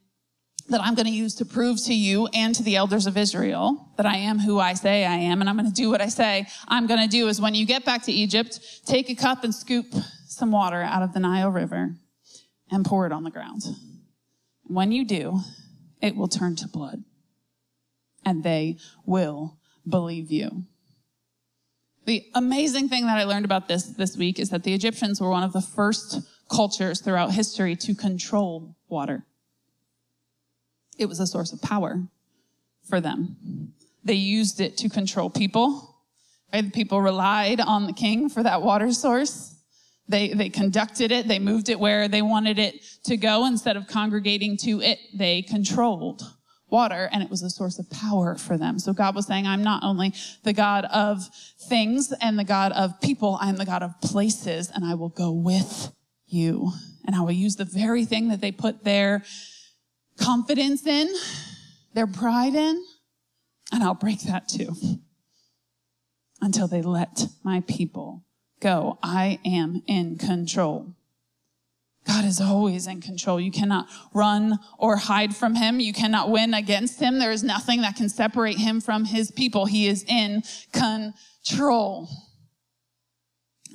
that 0.69 0.81
I'm 0.83 0.95
going 0.95 1.07
to 1.07 1.13
use 1.13 1.35
to 1.37 1.45
prove 1.45 1.83
to 1.85 1.95
you 1.95 2.29
and 2.35 2.55
to 2.55 2.63
the 2.63 2.77
elders 2.77 3.07
of 3.07 3.17
Israel 3.17 3.89
that 3.97 4.07
I 4.07 4.17
am 4.17 4.39
who 4.39 4.59
I 4.59 4.75
say 4.75 5.05
I 5.05 5.15
am, 5.15 5.41
and 5.41 5.49
I'm 5.49 5.57
going 5.57 5.71
to 5.71 5.73
do 5.73 5.91
what 5.91 6.01
I 6.01 6.09
say 6.09 6.47
I'm 6.67 6.87
going 6.87 7.01
to 7.01 7.09
do 7.09 7.29
is 7.29 7.41
when 7.41 7.55
you 7.55 7.67
get 7.67 7.85
back 7.85 8.03
to 8.05 8.13
Egypt, 8.13 8.61
take 8.87 9.09
a 9.11 9.15
cup 9.15 9.45
and 9.45 9.55
scoop 9.55 9.87
some 10.27 10.53
water 10.53 10.83
out 10.83 11.03
of 11.03 11.13
the 11.15 11.21
Nile 11.21 11.51
River 11.51 11.95
and 12.71 12.85
pour 12.85 13.07
it 13.07 13.13
on 13.13 13.25
the 13.25 13.31
ground. 13.31 13.63
When 14.69 14.93
you 14.93 15.05
do, 15.05 15.41
it 16.01 16.15
will 16.15 16.29
turn 16.29 16.55
to 16.57 16.69
blood, 16.69 17.03
and 18.25 18.45
they 18.45 18.77
will 19.05 19.59
believe 19.89 20.31
you. 20.31 20.65
The 22.05 22.27
amazing 22.35 22.89
thing 22.89 23.07
that 23.07 23.19
I 23.19 23.25
learned 23.25 23.45
about 23.45 23.69
this 23.69 23.85
this 23.85 24.17
week 24.17 24.39
is 24.39 24.51
that 24.51 24.63
the 24.63 24.73
Egyptians 24.73 25.21
were 25.21 25.31
one 25.31 25.43
of 25.43 25.53
the 25.53 25.61
first 25.61 26.21
cultures 26.51 27.01
throughout 27.01 27.33
history 27.33 27.77
to 27.77 27.95
control 27.95 28.77
water. 28.89 29.25
It 30.99 31.07
was 31.07 31.21
a 31.21 31.27
source 31.27 31.53
of 31.53 31.61
power 31.61 32.05
for 32.89 33.01
them. 33.01 33.73
They 34.05 34.15
used 34.15 34.61
it 34.61 34.77
to 34.79 34.89
control 34.89 35.29
people. 35.31 35.97
Right? 36.53 36.73
People 36.73 37.03
relied 37.03 37.61
on 37.61 37.87
the 37.87 37.93
king 37.93 38.31
for 38.31 38.43
that 38.43 38.63
water 38.63 38.93
source. 38.93 39.58
They, 40.09 40.33
they 40.33 40.49
conducted 40.49 41.13
it. 41.13 41.29
They 41.29 41.39
moved 41.39 41.69
it 41.69 41.79
where 41.79 42.09
they 42.09 42.23
wanted 42.23 42.59
it 42.59 42.83
to 43.05 43.17
go 43.17 43.47
instead 43.47 43.77
of 43.77 43.87
congregating 43.87 44.57
to 44.59 44.81
it. 44.81 44.99
They 45.15 45.43
controlled 45.43 46.23
water 46.71 47.09
and 47.13 47.23
it 47.23 47.31
was 47.31 47.43
a 47.43 47.51
source 47.51 47.79
of 47.79 47.91
power 47.91 48.37
for 48.37 48.57
them. 48.57 48.79
So 48.79 48.93
God 48.93 49.15
was 49.15 49.27
saying, 49.27 49.47
I'm 49.47 49.63
not 49.63 49.83
only 49.85 50.15
the 50.45 50.53
God 50.53 50.85
of 50.87 51.27
things 51.69 52.13
and 52.21 52.39
the 52.39 52.45
God 52.45 52.73
of 52.73 53.01
people, 53.01 53.39
I'm 53.41 53.57
the 53.57 53.67
God 53.67 53.83
of 53.83 54.01
places 54.01 54.71
and 54.75 54.85
I 54.85 54.95
will 54.95 55.09
go 55.09 55.31
with 55.33 55.93
you. 56.27 56.73
And 57.07 57.17
I 57.17 57.21
will 57.21 57.33
use 57.33 57.57
the 57.57 57.65
very 57.65 58.05
thing 58.05 58.29
that 58.29 58.41
they 58.41 58.53
put 58.53 58.85
their 58.85 59.25
confidence 60.19 60.87
in, 60.87 61.09
their 61.95 62.07
pride 62.07 62.55
in, 62.55 62.85
and 63.73 63.83
I'll 63.83 63.95
break 63.95 64.23
that 64.23 64.49
too 64.49 64.75
until 66.41 66.69
they 66.69 66.83
let 66.83 67.27
my 67.43 67.63
people 67.67 68.25
go. 68.61 68.99
I 69.03 69.39
am 69.45 69.83
in 69.87 70.17
control. 70.17 70.95
God 72.07 72.25
is 72.25 72.41
always 72.41 72.87
in 72.87 73.01
control. 73.01 73.39
You 73.39 73.51
cannot 73.51 73.87
run 74.15 74.59
or 74.79 74.97
hide 74.97 75.37
from 75.37 75.55
him. 75.57 75.79
You 75.79 75.93
cannot 75.93 76.31
win 76.31 76.55
against 76.55 77.01
him. 77.01 77.19
There 77.19 77.33
is 77.33 77.45
nothing 77.45 77.83
that 77.83 77.97
can 77.97 78.09
separate 78.09 78.57
him 78.57 78.81
from 78.81 79.05
his 79.05 79.31
people. 79.31 79.67
He 79.67 79.87
is 79.87 80.05
in 80.09 80.43
control. 80.73 82.09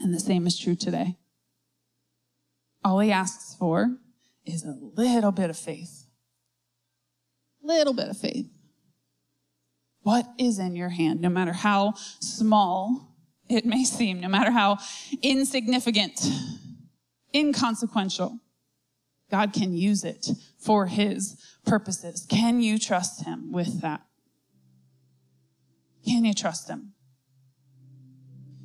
And 0.02 0.14
the 0.14 0.20
same 0.20 0.48
is 0.48 0.58
true 0.58 0.76
today. 0.76 1.18
All 2.84 3.00
he 3.00 3.12
asks 3.12 3.56
for 3.56 3.98
is 4.46 4.64
a 4.64 4.76
little 4.96 5.32
bit 5.32 5.52
of 5.52 5.58
faith 5.58 6.04
little 7.64 7.94
bit 7.94 8.10
of 8.10 8.18
faith. 8.18 8.50
What 10.02 10.28
is 10.38 10.60
in 10.60 10.76
your 10.76 10.90
hand, 10.90 11.22
no 11.22 11.30
matter 11.30 11.54
how 11.54 11.94
small 12.20 13.13
it 13.54 13.66
may 13.66 13.84
seem, 13.84 14.20
no 14.20 14.28
matter 14.28 14.52
how 14.52 14.78
insignificant, 15.22 16.20
inconsequential? 17.34 18.40
God 19.32 19.54
can 19.54 19.74
use 19.74 20.04
it 20.04 20.28
for 20.60 20.86
his 20.86 21.42
purposes. 21.66 22.26
Can 22.30 22.62
you 22.62 22.78
trust 22.78 23.26
him 23.26 23.52
with 23.52 23.82
that? 23.82 24.02
Can 26.06 26.26
you 26.26 26.34
trust 26.34 26.70
him? 26.70 26.94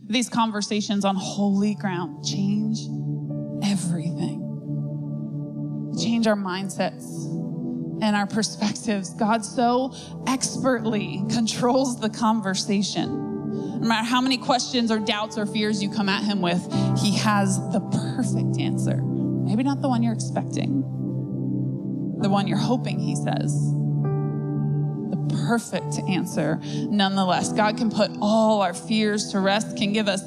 These 0.08 0.28
conversations 0.28 1.04
on 1.04 1.16
holy 1.16 1.74
ground 1.74 2.24
change 2.24 2.78
everything. 3.62 4.44
Change 6.02 6.26
our 6.26 6.36
mindsets 6.36 7.04
and 8.02 8.16
our 8.16 8.26
perspectives. 8.26 9.14
God 9.14 9.44
so 9.44 9.92
expertly 10.26 11.22
controls 11.30 12.00
the 12.00 12.08
conversation. 12.08 13.37
No 13.80 13.86
matter 13.86 14.06
how 14.06 14.20
many 14.20 14.38
questions 14.38 14.90
or 14.90 14.98
doubts 14.98 15.38
or 15.38 15.46
fears 15.46 15.80
you 15.80 15.88
come 15.88 16.08
at 16.08 16.24
him 16.24 16.40
with, 16.42 16.60
he 17.00 17.16
has 17.18 17.58
the 17.70 17.80
perfect 18.16 18.58
answer. 18.58 18.96
Maybe 18.96 19.62
not 19.62 19.80
the 19.80 19.88
one 19.88 20.02
you're 20.02 20.12
expecting, 20.12 20.82
the 22.20 22.28
one 22.28 22.48
you're 22.48 22.58
hoping, 22.58 22.98
he 22.98 23.14
says. 23.14 23.54
The 25.10 25.44
perfect 25.46 26.00
answer, 26.08 26.58
nonetheless. 26.90 27.52
God 27.52 27.76
can 27.76 27.88
put 27.90 28.10
all 28.20 28.62
our 28.62 28.74
fears 28.74 29.30
to 29.30 29.38
rest, 29.38 29.76
can 29.76 29.92
give 29.92 30.08
us 30.08 30.22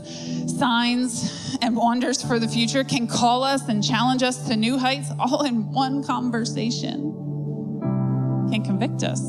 signs 0.58 1.58
and 1.62 1.76
wonders 1.76 2.24
for 2.24 2.40
the 2.40 2.48
future, 2.48 2.86
can 2.86 3.06
call 3.06 3.44
us 3.44 3.68
and 3.68 3.84
challenge 3.84 4.24
us 4.24 4.48
to 4.48 4.56
new 4.56 4.78
heights 4.78 5.12
all 5.20 5.44
in 5.44 5.72
one 5.74 6.04
conversation, 6.04 7.12
can 8.50 8.64
convict 8.64 9.04
us 9.04 9.20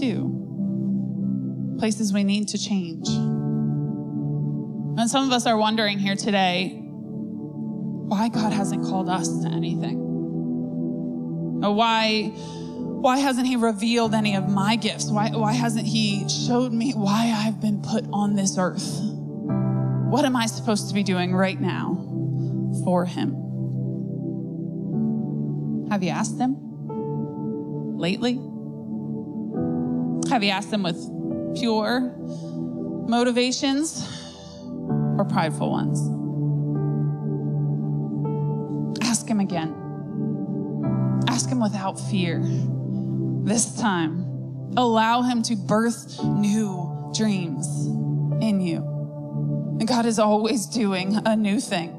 too. 0.00 1.76
Places 1.78 2.12
we 2.12 2.24
need 2.24 2.48
to 2.48 2.58
change. 2.58 3.08
And 5.00 5.08
some 5.08 5.24
of 5.24 5.32
us 5.32 5.46
are 5.46 5.56
wondering 5.56 5.98
here 5.98 6.14
today 6.14 6.78
why 6.78 8.28
God 8.28 8.52
hasn't 8.52 8.84
called 8.84 9.08
us 9.08 9.28
to 9.44 9.48
anything. 9.48 9.96
Or 11.64 11.72
why, 11.72 12.24
why 12.24 13.16
hasn't 13.16 13.46
He 13.46 13.56
revealed 13.56 14.12
any 14.12 14.36
of 14.36 14.50
my 14.50 14.76
gifts? 14.76 15.10
Why, 15.10 15.30
why 15.30 15.54
hasn't 15.54 15.86
He 15.86 16.28
showed 16.28 16.74
me 16.74 16.92
why 16.92 17.32
I've 17.34 17.62
been 17.62 17.80
put 17.80 18.04
on 18.12 18.34
this 18.34 18.58
earth? 18.58 19.00
What 20.10 20.26
am 20.26 20.36
I 20.36 20.44
supposed 20.44 20.88
to 20.88 20.94
be 20.94 21.02
doing 21.02 21.34
right 21.34 21.58
now 21.58 21.94
for 22.84 23.06
Him? 23.06 23.30
Have 25.90 26.02
you 26.02 26.10
asked 26.10 26.38
Him 26.38 26.56
lately? 27.96 28.34
Have 30.30 30.44
you 30.44 30.50
asked 30.50 30.70
Him 30.70 30.82
with 30.82 31.56
pure 31.56 32.14
motivations 33.08 34.19
or 35.20 35.24
prideful 35.26 35.70
ones? 35.70 36.00
Ask 39.04 39.28
Him 39.28 39.40
again. 39.40 39.74
Ask 41.28 41.50
Him 41.50 41.60
without 41.60 42.00
fear. 42.00 42.40
This 43.44 43.76
time, 43.76 44.24
allow 44.76 45.22
Him 45.22 45.42
to 45.42 45.56
birth 45.56 46.22
new 46.24 47.12
dreams 47.14 47.66
in 48.42 48.60
you. 48.60 48.78
And 49.78 49.86
God 49.86 50.06
is 50.06 50.18
always 50.18 50.66
doing 50.66 51.18
a 51.26 51.36
new 51.36 51.60
thing. 51.60 51.96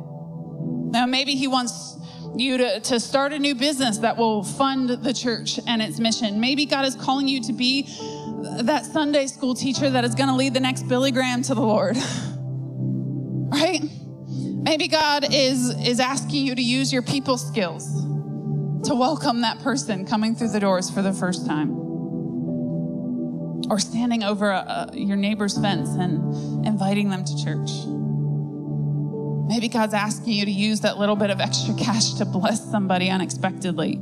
Now, 0.92 1.06
maybe 1.06 1.36
He 1.36 1.48
wants 1.48 1.98
you 2.36 2.58
to, 2.58 2.80
to 2.80 3.00
start 3.00 3.34
a 3.34 3.40
new 3.40 3.54
business 3.54 4.00
that 4.00 4.18
will 4.18 4.44
fund 4.44 4.90
the 4.90 5.14
church 5.14 5.60
and 5.68 5.82
its 5.82 6.00
mission. 6.00 6.40
Maybe 6.40 6.66
God 6.66 6.86
is 6.86 6.96
calling 6.96 7.28
you 7.28 7.42
to 7.44 7.54
be 7.54 7.84
that 8.64 8.86
Sunday 8.86 9.28
school 9.28 9.54
teacher 9.54 9.90
that 9.92 10.04
is 10.04 10.16
going 10.16 10.30
to 10.30 10.36
lead 10.36 10.54
the 10.56 10.60
next 10.60 10.88
Billy 10.88 11.12
Graham 11.12 11.44
to 11.44 11.54
the 11.54 11.62
Lord. 11.62 11.98
right? 13.62 13.82
Maybe 14.64 14.88
God 14.88 15.34
is, 15.34 15.70
is 15.86 16.00
asking 16.00 16.46
you 16.46 16.56
to 16.56 16.62
use 16.62 16.94
your 16.94 17.02
people 17.02 17.38
skills 17.38 17.86
to 18.88 18.96
welcome 18.96 19.42
that 19.42 19.60
person 19.60 20.06
coming 20.06 20.36
through 20.36 20.50
the 20.50 20.60
doors 20.60 20.90
for 20.90 21.02
the 21.02 21.14
first 21.14 21.46
time. 21.46 21.72
Or 23.70 23.80
standing 23.80 24.24
over 24.24 24.50
a, 24.50 24.90
a, 24.94 24.98
your 24.98 25.18
neighbor's 25.18 25.58
fence 25.60 25.90
and 25.90 26.66
inviting 26.66 27.10
them 27.10 27.24
to 27.24 27.44
church. 27.44 27.70
Maybe 29.48 29.68
God's 29.68 29.94
asking 29.94 30.34
you 30.34 30.46
to 30.46 30.52
use 30.52 30.82
that 30.82 30.98
little 30.98 31.16
bit 31.16 31.30
of 31.30 31.40
extra 31.40 31.76
cash 31.76 32.14
to 32.16 32.26
bless 32.26 32.70
somebody 32.72 33.10
unexpectedly. 33.10 34.00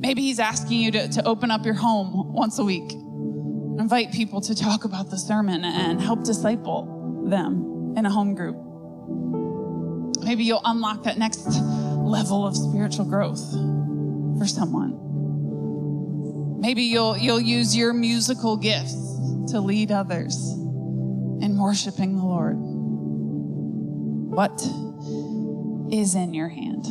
Maybe 0.00 0.22
He's 0.22 0.38
asking 0.38 0.80
you 0.80 0.90
to, 0.92 1.08
to 1.08 1.26
open 1.26 1.50
up 1.50 1.64
your 1.64 1.74
home 1.74 2.32
once 2.32 2.58
a 2.58 2.64
week, 2.64 2.92
invite 3.78 4.12
people 4.12 4.40
to 4.42 4.54
talk 4.54 4.84
about 4.84 5.10
the 5.10 5.18
sermon 5.18 5.64
and 5.64 6.00
help 6.00 6.24
disciple 6.24 7.26
them 7.28 7.69
in 7.96 8.06
a 8.06 8.10
home 8.10 8.34
group. 8.34 8.56
Maybe 10.24 10.44
you'll 10.44 10.60
unlock 10.64 11.04
that 11.04 11.18
next 11.18 11.46
level 11.46 12.46
of 12.46 12.56
spiritual 12.56 13.04
growth 13.04 13.40
for 14.38 14.46
someone. 14.46 14.96
Maybe 16.60 16.82
you'll, 16.82 17.16
you'll 17.16 17.40
use 17.40 17.74
your 17.76 17.92
musical 17.92 18.56
gifts 18.56 18.94
to 19.50 19.60
lead 19.60 19.90
others 19.90 20.36
in 21.42 21.58
worshiping 21.58 22.16
the 22.16 22.22
Lord. 22.24 22.56
What 24.30 24.60
is 25.92 26.14
in 26.14 26.34
your 26.34 26.48
hand? 26.48 26.86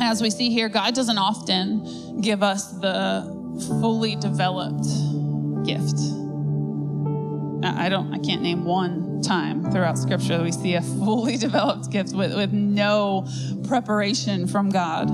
As 0.00 0.22
we 0.22 0.30
see 0.30 0.50
here, 0.50 0.68
God 0.68 0.94
doesn't 0.94 1.18
often 1.18 2.20
give 2.20 2.42
us 2.42 2.70
the 2.72 3.22
fully 3.80 4.14
developed 4.14 4.86
gift. 5.66 5.98
I 7.64 7.88
don't, 7.88 8.14
I 8.14 8.18
can't 8.18 8.42
name 8.42 8.64
one 8.64 9.07
time 9.22 9.70
throughout 9.70 9.98
scripture 9.98 10.38
that 10.38 10.42
we 10.42 10.52
see 10.52 10.74
a 10.74 10.82
fully 10.82 11.36
developed 11.46 11.90
gift 11.90 12.14
with, 12.14 12.34
with 12.34 12.52
no 12.52 13.26
preparation 13.66 14.46
from 14.46 14.70
God. 14.70 15.08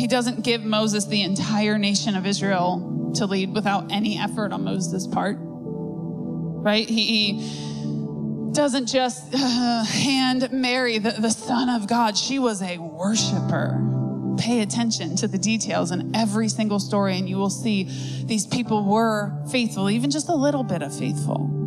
He 0.00 0.06
doesn't 0.06 0.44
give 0.44 0.64
Moses 0.64 1.06
the 1.06 1.22
entire 1.22 1.76
nation 1.76 2.16
of 2.16 2.26
Israel 2.26 3.12
to 3.16 3.26
lead 3.26 3.52
without 3.54 3.90
any 3.92 4.18
effort 4.18 4.52
on 4.52 4.64
Moses' 4.64 5.06
part. 5.06 5.36
Right? 5.40 6.88
He, 6.88 7.32
he 7.32 8.52
doesn't 8.52 8.86
just 8.86 9.34
uh, 9.34 9.84
hand 9.84 10.50
Mary, 10.52 10.98
the, 10.98 11.10
the 11.12 11.30
Son 11.30 11.68
of 11.68 11.86
God. 11.86 12.16
She 12.16 12.38
was 12.38 12.62
a 12.62 12.78
worshiper 12.78 13.90
pay 14.38 14.60
attention 14.62 15.16
to 15.16 15.28
the 15.28 15.38
details 15.38 15.90
in 15.90 16.16
every 16.16 16.48
single 16.48 16.80
story, 16.80 17.18
and 17.18 17.28
you 17.28 17.36
will 17.36 17.50
see 17.50 17.84
these 18.24 18.46
people 18.46 18.84
were 18.84 19.32
faithful, 19.50 19.90
even 19.90 20.10
just 20.10 20.28
a 20.28 20.34
little 20.34 20.62
bit 20.62 20.82
of 20.82 20.96
faithful. 20.96 21.59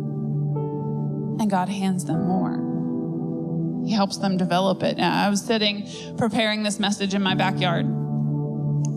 And 1.44 1.50
God 1.50 1.68
hands 1.68 2.06
them 2.06 2.26
more. 2.26 3.84
He 3.86 3.92
helps 3.92 4.16
them 4.16 4.38
develop 4.38 4.82
it. 4.82 4.98
I 4.98 5.28
was 5.28 5.44
sitting 5.44 5.86
preparing 6.16 6.62
this 6.62 6.80
message 6.80 7.12
in 7.12 7.22
my 7.22 7.34
backyard 7.34 7.84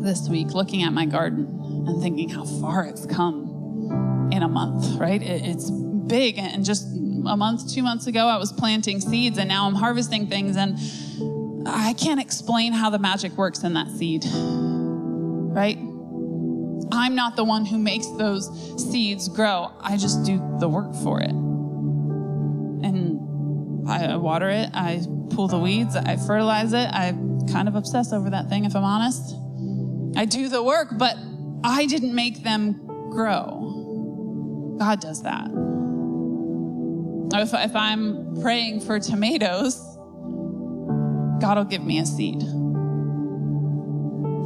this 0.02 0.30
week, 0.30 0.54
looking 0.54 0.82
at 0.84 0.94
my 0.94 1.06
garden 1.06 1.46
and 1.86 2.02
thinking 2.02 2.30
how 2.30 2.46
far 2.46 2.86
it's 2.86 3.06
come 3.06 4.30
in 4.32 4.44
a 4.44 4.48
month, 4.48 4.98
right? 4.98 5.22
It's 5.22 5.70
big. 5.70 6.38
And 6.38 6.64
just 6.64 6.88
a 6.88 7.36
month, 7.36 7.70
two 7.70 7.84
months 7.84 8.08
ago, 8.08 8.28
I 8.28 8.38
was 8.38 8.54
planting 8.54 9.02
seeds, 9.02 9.38
and 9.38 9.50
now 9.50 9.68
I'm 9.68 9.76
harvesting 9.76 10.28
things. 10.28 10.56
And 10.56 10.80
I 11.68 11.96
can't 11.96 12.22
explain 12.22 12.72
how 12.72 12.90
the 12.90 13.00
magic 13.00 13.34
works 13.34 13.64
in 13.64 13.74
that 13.74 13.90
seed, 13.90 14.24
right? 14.32 15.78
I'm 16.94 17.14
not 17.14 17.36
the 17.36 17.44
one 17.44 17.66
who 17.66 17.78
makes 17.78 18.08
those 18.12 18.50
seeds 18.90 19.28
grow. 19.28 19.74
I 19.82 19.98
just 19.98 20.24
do 20.24 20.42
the 20.62 20.70
work 20.70 20.96
for 21.04 21.20
it. 21.20 21.34
And 22.84 23.88
I 23.90 24.16
water 24.18 24.50
it, 24.50 24.70
I 24.74 25.02
pull 25.30 25.48
the 25.48 25.60
weeds, 25.60 25.96
I 25.96 26.18
fertilize 26.18 26.74
it. 26.74 26.90
I 26.92 27.12
kind 27.52 27.68
of 27.68 27.76
obsess 27.76 28.12
over 28.12 28.30
that 28.30 28.50
thing, 28.50 28.66
if 28.66 28.76
I'm 28.76 28.84
honest. 28.84 29.36
I 30.16 30.26
do 30.26 30.50
the 30.50 30.62
work, 30.64 30.90
but 30.98 31.16
I 31.64 31.86
didn't 31.86 32.14
make 32.14 32.44
them 32.44 32.86
grow. 33.12 34.76
God 34.80 35.00
does 35.00 35.24
that. 35.24 35.48
If, 37.34 37.54
if 37.54 37.76
I'm 37.76 38.42
praying 38.42 38.82
for 38.82 39.00
tomatoes, 39.00 39.76
God 41.40 41.58
will 41.58 41.66
give 41.66 41.84
me 41.84 42.00
a 42.00 42.06
seed. 42.06 42.42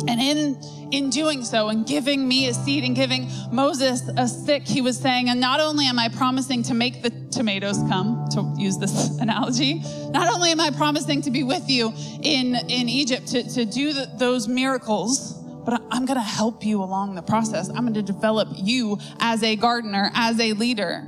And 0.08 0.20
in, 0.20 0.62
in 0.92 1.10
doing 1.10 1.44
so, 1.44 1.70
and 1.70 1.86
giving 1.86 2.28
me 2.28 2.48
a 2.48 2.54
seed 2.54 2.84
and 2.84 2.96
giving 2.96 3.30
Moses 3.52 4.10
a 4.18 4.28
stick, 4.28 4.68
he 4.68 4.82
was 4.82 4.98
saying, 4.98 5.30
and 5.30 5.40
not 5.40 5.60
only 5.60 5.86
am 5.86 6.00
I 6.00 6.10
promising 6.10 6.64
to 6.64 6.74
make 6.74 7.02
the 7.02 7.10
tomatoes 7.32 7.78
come, 7.90 8.28
to 8.32 8.54
use 8.58 8.78
this 8.78 9.18
analogy, 9.20 9.82
not 10.10 10.34
only 10.34 10.52
am 10.52 10.60
I 10.60 10.72
promising 10.72 11.22
to 11.24 11.32
be 11.32 11.44
with 11.44 11.70
you 11.70 11.94
in, 12.22 12.56
in 12.56 12.90
Egypt 12.90 13.28
to, 13.28 13.44
to 13.54 13.66
do 13.66 13.94
the, 13.94 14.10
those 14.18 14.48
miracles, 14.48 15.38
but 15.66 15.82
I'm 15.92 16.06
going 16.06 16.20
to 16.20 16.26
help 16.26 16.66
you 16.66 16.82
along 16.82 17.16
the 17.16 17.22
process. 17.22 17.70
I'm 17.70 17.82
going 17.82 17.94
to 17.94 18.02
develop 18.02 18.50
you 18.56 18.98
as 19.20 19.44
a 19.44 19.56
gardener, 19.56 20.12
as 20.16 20.40
a 20.40 20.54
leader 20.54 21.08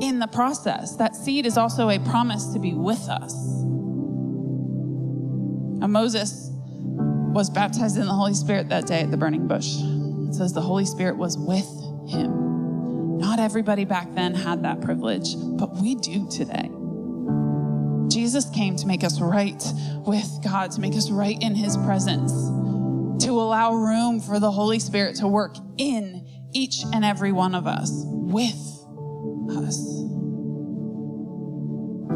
in 0.00 0.18
the 0.18 0.26
process. 0.26 0.96
That 0.96 1.14
seed 1.14 1.46
is 1.46 1.56
also 1.56 1.90
a 1.90 1.98
promise 1.98 2.52
to 2.54 2.58
be 2.58 2.72
with 2.72 3.08
us. 3.08 3.34
And 5.82 5.92
Moses 5.92 6.50
was 7.34 7.50
baptized 7.50 7.98
in 7.98 8.06
the 8.06 8.12
Holy 8.12 8.32
Spirit 8.32 8.68
that 8.68 8.86
day 8.86 9.00
at 9.00 9.10
the 9.10 9.16
burning 9.16 9.48
bush. 9.48 9.66
It 10.28 10.34
says 10.34 10.52
the 10.52 10.60
Holy 10.60 10.86
Spirit 10.86 11.16
was 11.16 11.36
with 11.36 11.66
him. 12.08 13.18
Not 13.18 13.40
everybody 13.40 13.84
back 13.84 14.14
then 14.14 14.34
had 14.34 14.62
that 14.62 14.80
privilege, 14.80 15.34
but 15.58 15.74
we 15.74 15.96
do 15.96 16.28
today. 16.30 16.70
Jesus 18.08 18.48
came 18.50 18.76
to 18.76 18.86
make 18.86 19.02
us 19.02 19.20
right 19.20 19.60
with 20.06 20.30
God, 20.44 20.70
to 20.72 20.80
make 20.80 20.94
us 20.94 21.10
right 21.10 21.36
in 21.42 21.56
his 21.56 21.76
presence, 21.78 22.32
to 23.24 23.32
allow 23.32 23.74
room 23.74 24.20
for 24.20 24.38
the 24.38 24.52
Holy 24.52 24.78
Spirit 24.78 25.16
to 25.16 25.26
work 25.26 25.56
in 25.76 26.24
each 26.52 26.84
and 26.92 27.04
every 27.04 27.32
one 27.32 27.56
of 27.56 27.66
us, 27.66 27.90
with 28.06 28.54
us. 29.50 30.03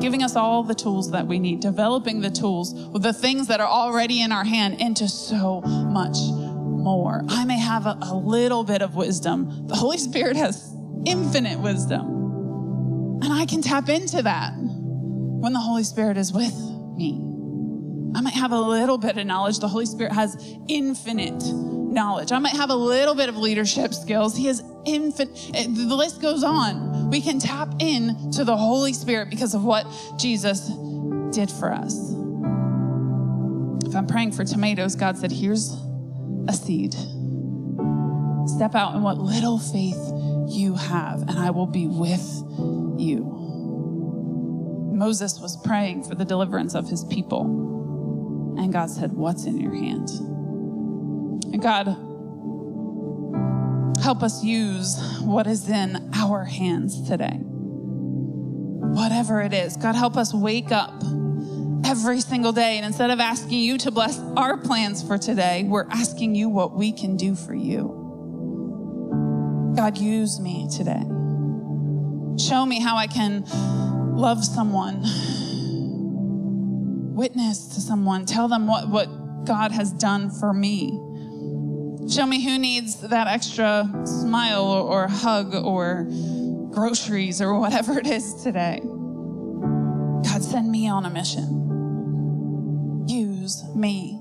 Giving 0.00 0.22
us 0.22 0.36
all 0.36 0.62
the 0.62 0.74
tools 0.74 1.10
that 1.10 1.26
we 1.26 1.38
need, 1.38 1.60
developing 1.60 2.20
the 2.20 2.30
tools 2.30 2.72
with 2.74 3.02
the 3.02 3.12
things 3.12 3.48
that 3.48 3.60
are 3.60 3.66
already 3.66 4.22
in 4.22 4.32
our 4.32 4.44
hand 4.44 4.80
into 4.80 5.08
so 5.08 5.60
much 5.60 6.16
more. 6.18 7.22
I 7.28 7.44
may 7.44 7.58
have 7.58 7.86
a, 7.86 7.98
a 8.02 8.14
little 8.14 8.64
bit 8.64 8.80
of 8.80 8.94
wisdom. 8.94 9.66
The 9.66 9.74
Holy 9.74 9.98
Spirit 9.98 10.36
has 10.36 10.74
infinite 11.04 11.58
wisdom. 11.58 13.20
And 13.22 13.32
I 13.32 13.46
can 13.46 13.60
tap 13.60 13.88
into 13.88 14.22
that 14.22 14.52
when 14.56 15.52
the 15.52 15.58
Holy 15.58 15.84
Spirit 15.84 16.16
is 16.16 16.32
with 16.32 16.54
me. 16.96 17.24
I 18.14 18.20
might 18.20 18.34
have 18.34 18.52
a 18.52 18.60
little 18.60 18.98
bit 18.98 19.18
of 19.18 19.26
knowledge. 19.26 19.58
The 19.58 19.68
Holy 19.68 19.86
Spirit 19.86 20.12
has 20.12 20.36
infinite 20.68 21.42
knowledge. 21.92 22.32
I 22.32 22.38
might 22.38 22.56
have 22.56 22.70
a 22.70 22.76
little 22.76 23.14
bit 23.14 23.28
of 23.28 23.36
leadership 23.36 23.94
skills. 23.94 24.36
He 24.36 24.46
has 24.46 24.62
infinite, 24.84 25.34
the 25.52 25.94
list 25.94 26.20
goes 26.20 26.42
on. 26.42 27.10
We 27.10 27.20
can 27.20 27.38
tap 27.38 27.74
in 27.78 28.30
to 28.32 28.44
the 28.44 28.56
Holy 28.56 28.92
Spirit 28.92 29.30
because 29.30 29.54
of 29.54 29.64
what 29.64 29.86
Jesus 30.18 30.70
did 31.32 31.50
for 31.50 31.72
us. 31.72 31.94
If 33.86 33.96
I'm 33.96 34.06
praying 34.06 34.32
for 34.32 34.44
tomatoes, 34.44 34.94
God 34.94 35.16
said, 35.16 35.32
here's 35.32 35.74
a 36.46 36.52
seed. 36.52 36.94
Step 38.48 38.74
out 38.74 38.94
in 38.94 39.02
what 39.02 39.18
little 39.18 39.58
faith 39.58 39.98
you 40.48 40.74
have, 40.74 41.22
and 41.22 41.38
I 41.38 41.50
will 41.50 41.66
be 41.66 41.86
with 41.86 42.26
you. 42.98 43.34
Moses 44.94 45.38
was 45.38 45.56
praying 45.64 46.04
for 46.04 46.14
the 46.14 46.24
deliverance 46.24 46.74
of 46.74 46.88
his 46.88 47.04
people. 47.04 48.54
And 48.58 48.72
God 48.72 48.90
said, 48.90 49.12
What's 49.12 49.44
in 49.44 49.58
your 49.58 49.74
hand? 49.74 50.08
God, 51.60 51.86
help 54.00 54.22
us 54.22 54.44
use 54.44 54.96
what 55.22 55.48
is 55.48 55.68
in 55.68 56.10
our 56.14 56.44
hands 56.44 57.08
today. 57.08 57.36
Whatever 57.40 59.42
it 59.42 59.52
is, 59.52 59.76
God, 59.76 59.96
help 59.96 60.16
us 60.16 60.32
wake 60.32 60.70
up 60.70 61.02
every 61.84 62.20
single 62.20 62.52
day. 62.52 62.76
And 62.76 62.86
instead 62.86 63.10
of 63.10 63.18
asking 63.18 63.58
you 63.58 63.76
to 63.78 63.90
bless 63.90 64.20
our 64.36 64.56
plans 64.56 65.02
for 65.02 65.18
today, 65.18 65.64
we're 65.64 65.88
asking 65.90 66.36
you 66.36 66.48
what 66.48 66.76
we 66.76 66.92
can 66.92 67.16
do 67.16 67.34
for 67.34 67.54
you. 67.54 67.96
God, 69.76 69.98
use 69.98 70.38
me 70.38 70.68
today. 70.74 71.02
Show 72.38 72.64
me 72.64 72.80
how 72.80 72.96
I 72.96 73.08
can 73.08 73.44
love 74.16 74.44
someone, 74.44 75.02
witness 77.14 77.66
to 77.74 77.80
someone, 77.80 78.26
tell 78.26 78.46
them 78.46 78.68
what, 78.68 78.88
what 78.88 79.08
God 79.44 79.72
has 79.72 79.92
done 79.92 80.30
for 80.30 80.52
me. 80.52 81.00
Show 82.08 82.26
me 82.26 82.42
who 82.42 82.58
needs 82.58 83.00
that 83.08 83.26
extra 83.26 83.90
smile 84.04 84.64
or, 84.64 85.08
hug 85.08 85.54
or 85.54 86.06
groceries 86.70 87.40
or 87.42 87.58
whatever 87.58 87.98
it 87.98 88.06
is 88.06 88.42
today. 88.42 88.80
God, 88.82 90.42
send 90.42 90.70
me 90.70 90.88
on 90.88 91.04
a 91.04 91.10
mission. 91.10 93.04
Use 93.08 93.62
me. 93.74 94.18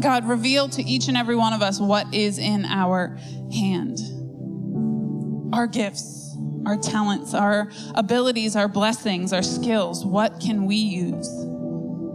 God, 0.00 0.26
reveal 0.28 0.68
to 0.70 0.82
each 0.82 1.08
and 1.08 1.16
every 1.16 1.36
one 1.36 1.52
of 1.52 1.62
us 1.62 1.80
what 1.80 2.12
is 2.14 2.38
in 2.38 2.64
our 2.64 3.18
hand 3.52 3.98
our 5.52 5.66
gifts 5.66 6.20
our 6.66 6.76
talents, 6.76 7.34
our 7.34 7.70
abilities, 7.94 8.54
our 8.54 8.68
blessings, 8.68 9.32
our 9.32 9.42
skills. 9.42 10.04
What 10.04 10.40
can 10.40 10.66
we 10.66 10.76
use 10.76 11.28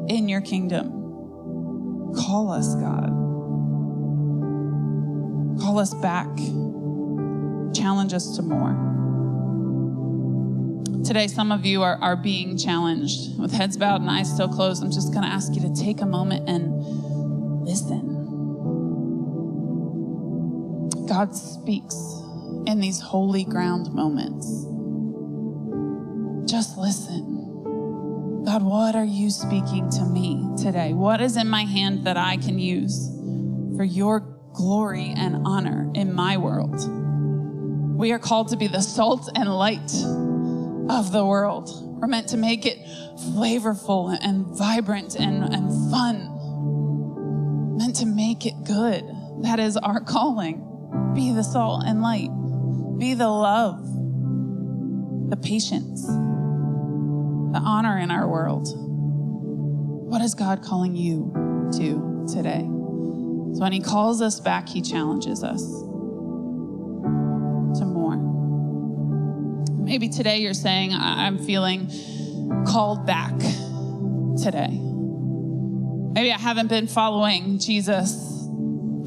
in 0.07 0.29
your 0.29 0.41
kingdom? 0.41 0.91
Call 2.15 2.51
us, 2.51 2.75
God. 2.75 3.24
Call 5.75 5.81
us 5.81 5.93
back. 5.93 6.33
Challenge 7.75 8.13
us 8.13 8.37
to 8.37 8.41
more. 8.41 8.71
Today, 11.03 11.27
some 11.27 11.51
of 11.51 11.65
you 11.65 11.83
are, 11.83 11.97
are 11.97 12.15
being 12.15 12.57
challenged 12.57 13.37
with 13.37 13.51
heads 13.51 13.75
bowed 13.75 13.99
and 13.99 14.09
eyes 14.09 14.31
still 14.33 14.47
closed. 14.47 14.81
I'm 14.81 14.89
just 14.89 15.11
going 15.11 15.25
to 15.25 15.29
ask 15.29 15.53
you 15.53 15.59
to 15.63 15.75
take 15.75 15.99
a 15.99 16.05
moment 16.05 16.47
and 16.47 16.81
listen. 17.65 18.07
God 21.07 21.35
speaks 21.35 21.97
in 22.67 22.79
these 22.79 23.01
holy 23.01 23.43
ground 23.43 23.93
moments. 23.93 24.47
Just 26.49 26.77
listen. 26.77 28.43
God, 28.45 28.63
what 28.63 28.95
are 28.95 29.03
you 29.03 29.29
speaking 29.29 29.89
to 29.89 30.05
me 30.05 30.41
today? 30.55 30.93
What 30.93 31.19
is 31.19 31.35
in 31.35 31.49
my 31.49 31.65
hand 31.65 32.05
that 32.05 32.15
I 32.15 32.37
can 32.37 32.59
use 32.59 33.09
for 33.75 33.83
your 33.83 34.34
glory 34.55 35.13
and 35.15 35.45
honor 35.45 35.91
in 35.93 36.13
my 36.13 36.37
world? 36.37 36.75
We 37.97 38.11
are 38.11 38.19
called 38.19 38.49
to 38.49 38.57
be 38.57 38.67
the 38.67 38.81
salt 38.81 39.29
and 39.35 39.53
light 39.53 39.91
of 40.89 41.11
the 41.11 41.25
world. 41.25 41.69
We're 41.99 42.07
meant 42.07 42.29
to 42.29 42.37
make 42.37 42.65
it 42.65 42.79
flavorful 43.33 44.17
and 44.21 44.45
vibrant 44.57 45.15
and, 45.15 45.43
and 45.43 45.91
fun. 45.91 47.77
Meant 47.77 47.95
to 47.97 48.05
make 48.05 48.45
it 48.45 48.53
good. 48.65 49.05
That 49.41 49.59
is 49.59 49.77
our 49.77 50.01
calling. 50.01 50.61
Be 51.13 51.31
the 51.31 51.43
salt 51.43 51.83
and 51.85 52.01
light. 52.01 52.29
Be 52.97 53.13
the 53.13 53.29
love, 53.29 53.83
the 55.29 55.37
patience, 55.37 56.05
the 56.05 57.61
honor 57.63 57.97
in 57.99 58.11
our 58.11 58.27
world. 58.27 58.67
What 60.09 60.21
is 60.21 60.33
God 60.33 60.61
calling 60.63 60.95
you 60.95 61.31
to 61.77 62.25
today? 62.33 62.74
So 63.55 63.61
when 63.61 63.71
He 63.71 63.79
calls 63.79 64.21
us 64.21 64.41
back, 64.41 64.67
He 64.67 64.81
challenges 64.81 65.41
us 65.41 65.61
to 67.79 67.85
more. 67.85 68.17
Maybe 69.77 70.09
today 70.09 70.39
you're 70.39 70.53
saying, 70.53 70.91
I'm 70.93 71.37
feeling 71.37 71.89
called 72.67 73.05
back 73.05 73.33
today. 74.43 74.77
Maybe 76.15 76.33
I 76.33 76.37
haven't 76.37 76.67
been 76.67 76.87
following 76.87 77.59
Jesus 77.59 78.45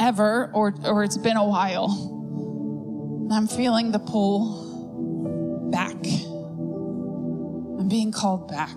ever, 0.00 0.50
or, 0.54 0.74
or 0.82 1.04
it's 1.04 1.18
been 1.18 1.36
a 1.36 1.44
while. 1.44 1.88
I'm 3.30 3.46
feeling 3.46 3.92
the 3.92 3.98
pull 3.98 5.70
back. 5.70 5.96
I'm 7.78 7.88
being 7.88 8.12
called 8.12 8.48
back. 8.48 8.76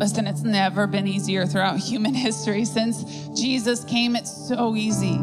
Listen, 0.00 0.26
it's 0.26 0.42
never 0.42 0.86
been 0.86 1.06
easier 1.06 1.44
throughout 1.44 1.76
human 1.90 2.14
history. 2.14 2.64
Since 2.64 3.04
Jesus 3.38 3.84
came, 3.84 4.16
it's 4.16 4.48
so 4.48 4.74
easy 4.74 5.18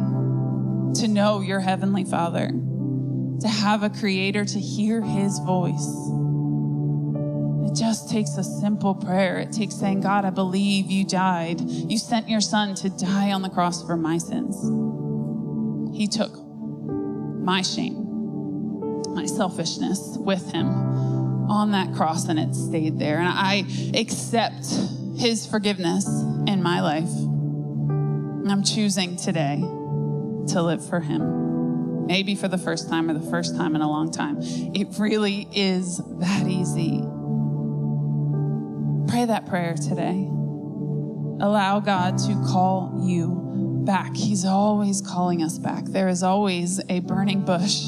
to 1.02 1.08
know 1.08 1.42
your 1.42 1.60
Heavenly 1.60 2.04
Father, 2.04 2.48
to 3.42 3.48
have 3.48 3.82
a 3.82 3.90
Creator, 3.90 4.46
to 4.46 4.60
hear 4.60 5.02
His 5.02 5.40
voice. 5.40 5.88
It 7.66 7.76
just 7.76 8.12
takes 8.12 8.38
a 8.38 8.44
simple 8.44 8.94
prayer. 8.94 9.40
It 9.40 9.52
takes 9.52 9.74
saying, 9.74 10.02
God, 10.02 10.26
I 10.26 10.30
believe 10.30 10.92
you 10.92 11.04
died. 11.04 11.60
You 11.60 11.98
sent 11.98 12.30
your 12.30 12.40
Son 12.40 12.76
to 12.76 12.90
die 12.90 13.32
on 13.32 13.42
the 13.42 13.50
cross 13.50 13.84
for 13.84 13.98
my 13.98 14.20
sins. 14.20 14.56
He 15.98 16.08
took 16.08 16.38
my 17.44 17.64
shame 17.64 18.04
my 19.18 19.26
selfishness 19.26 20.16
with 20.20 20.52
him 20.52 20.68
on 21.48 21.72
that 21.72 21.94
cross 21.94 22.28
and 22.28 22.40
it 22.40 22.54
stayed 22.56 23.00
there. 23.00 23.18
And 23.20 23.28
I 23.28 23.66
accept 23.94 24.66
his 25.18 25.46
forgiveness 25.46 26.08
in 26.48 26.62
my 26.62 26.82
life. 26.82 27.10
And 27.10 28.52
I'm 28.52 28.64
choosing 28.64 29.16
today 29.16 29.58
to 29.58 30.62
live 30.62 30.88
for 30.88 31.00
him. 31.00 32.06
Maybe 32.06 32.36
for 32.36 32.48
the 32.48 32.58
first 32.58 32.88
time 32.88 33.10
or 33.10 33.14
the 33.14 33.30
first 33.30 33.56
time 33.58 33.76
in 33.76 33.82
a 33.82 33.90
long 33.90 34.12
time. 34.12 34.38
It 34.42 34.88
really 34.98 35.48
is 35.52 35.98
that 36.20 36.48
easy. 36.48 37.02
Pray 39.10 39.26
that 39.26 39.46
prayer 39.48 39.74
today. 39.74 40.28
Allow 41.40 41.82
God 41.82 42.18
to 42.20 42.34
call 42.48 43.04
you 43.04 43.84
back. 43.86 44.16
He's 44.16 44.46
always 44.46 45.02
calling 45.02 45.44
us 45.44 45.58
back. 45.58 45.86
There 45.86 46.08
is 46.08 46.24
always 46.24 46.82
a 46.90 47.00
burning 47.02 47.46
bush 47.46 47.88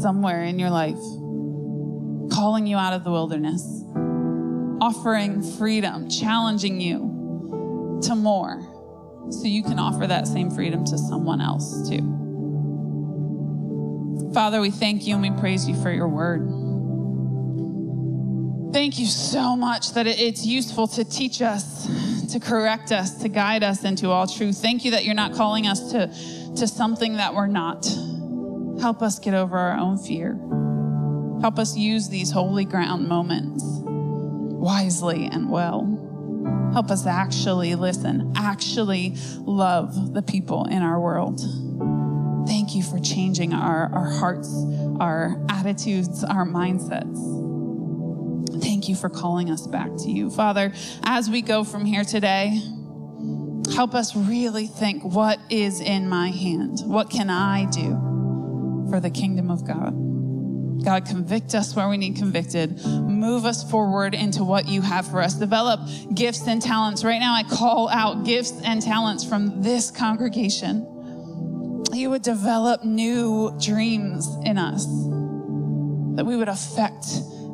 somewhere 0.00 0.42
in 0.42 0.58
your 0.58 0.70
life, 0.70 0.98
calling 2.30 2.66
you 2.66 2.76
out 2.76 2.92
of 2.92 3.04
the 3.04 3.10
wilderness, 3.10 3.84
offering 4.80 5.42
freedom, 5.42 6.08
challenging 6.08 6.80
you 6.80 8.00
to 8.02 8.14
more, 8.14 8.60
so 9.30 9.44
you 9.44 9.62
can 9.62 9.78
offer 9.78 10.06
that 10.06 10.26
same 10.26 10.50
freedom 10.50 10.84
to 10.84 10.98
someone 10.98 11.40
else 11.40 11.88
too. 11.88 12.02
Father, 14.32 14.60
we 14.60 14.70
thank 14.70 15.06
you 15.06 15.14
and 15.14 15.22
we 15.22 15.30
praise 15.40 15.68
you 15.68 15.80
for 15.82 15.90
your 15.90 16.08
word. 16.08 16.42
Thank 18.72 18.98
you 18.98 19.06
so 19.06 19.56
much 19.56 19.94
that 19.94 20.06
it's 20.06 20.44
useful 20.44 20.86
to 20.88 21.04
teach 21.04 21.40
us, 21.40 21.86
to 22.32 22.38
correct 22.38 22.92
us, 22.92 23.14
to 23.22 23.28
guide 23.30 23.62
us 23.62 23.84
into 23.84 24.10
all 24.10 24.26
truth. 24.26 24.58
Thank 24.58 24.84
you 24.84 24.90
that 24.90 25.06
you're 25.06 25.14
not 25.14 25.32
calling 25.32 25.66
us 25.66 25.92
to, 25.92 26.08
to 26.56 26.66
something 26.66 27.16
that 27.16 27.34
we're 27.34 27.46
not. 27.46 27.86
Help 28.80 29.00
us 29.00 29.18
get 29.18 29.32
over 29.32 29.56
our 29.56 29.78
own 29.78 29.96
fear. 29.96 30.38
Help 31.40 31.58
us 31.58 31.76
use 31.76 32.08
these 32.08 32.30
holy 32.30 32.64
ground 32.64 33.08
moments 33.08 33.62
wisely 33.64 35.26
and 35.26 35.50
well. 35.50 35.92
Help 36.72 36.90
us 36.90 37.06
actually 37.06 37.74
listen, 37.74 38.32
actually 38.36 39.14
love 39.40 40.14
the 40.14 40.22
people 40.22 40.64
in 40.66 40.82
our 40.82 41.00
world. 41.00 41.40
Thank 42.46 42.74
you 42.74 42.82
for 42.82 42.98
changing 42.98 43.52
our, 43.52 43.92
our 43.92 44.10
hearts, 44.10 44.52
our 45.00 45.44
attitudes, 45.48 46.24
our 46.24 46.46
mindsets. 46.46 47.16
Thank 48.62 48.88
you 48.88 48.94
for 48.94 49.08
calling 49.08 49.50
us 49.50 49.66
back 49.66 49.90
to 49.98 50.10
you. 50.10 50.30
Father, 50.30 50.72
as 51.04 51.28
we 51.28 51.42
go 51.42 51.64
from 51.64 51.84
here 51.84 52.04
today, 52.04 52.60
help 53.74 53.94
us 53.94 54.14
really 54.16 54.66
think 54.66 55.04
what 55.04 55.38
is 55.50 55.80
in 55.80 56.08
my 56.08 56.28
hand? 56.28 56.80
What 56.84 57.10
can 57.10 57.30
I 57.30 57.66
do 57.66 58.86
for 58.90 59.00
the 59.00 59.10
kingdom 59.10 59.50
of 59.50 59.66
God? 59.66 60.05
God, 60.84 61.06
convict 61.06 61.54
us 61.54 61.74
where 61.74 61.88
we 61.88 61.96
need 61.96 62.16
convicted. 62.16 62.84
Move 62.84 63.44
us 63.44 63.68
forward 63.68 64.14
into 64.14 64.44
what 64.44 64.68
you 64.68 64.82
have 64.82 65.06
for 65.10 65.20
us. 65.20 65.34
Develop 65.34 65.80
gifts 66.14 66.46
and 66.46 66.62
talents. 66.62 67.02
Right 67.02 67.18
now, 67.18 67.34
I 67.34 67.42
call 67.42 67.88
out 67.88 68.24
gifts 68.24 68.52
and 68.64 68.80
talents 68.80 69.24
from 69.24 69.62
this 69.62 69.90
congregation. 69.90 70.86
You 71.92 72.10
would 72.10 72.22
develop 72.22 72.84
new 72.84 73.56
dreams 73.60 74.28
in 74.44 74.58
us, 74.58 74.84
that 76.16 76.24
we 76.24 76.36
would 76.36 76.48
affect 76.48 77.06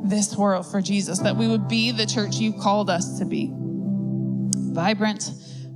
this 0.04 0.36
world 0.36 0.66
for 0.66 0.82
Jesus, 0.82 1.20
that 1.20 1.36
we 1.36 1.46
would 1.46 1.68
be 1.68 1.92
the 1.92 2.06
church 2.06 2.36
you 2.36 2.52
called 2.52 2.90
us 2.90 3.18
to 3.18 3.24
be 3.24 3.50
vibrant, 3.54 5.30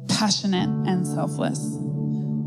passionate, 0.08 0.68
and 0.88 1.06
selfless, 1.06 1.60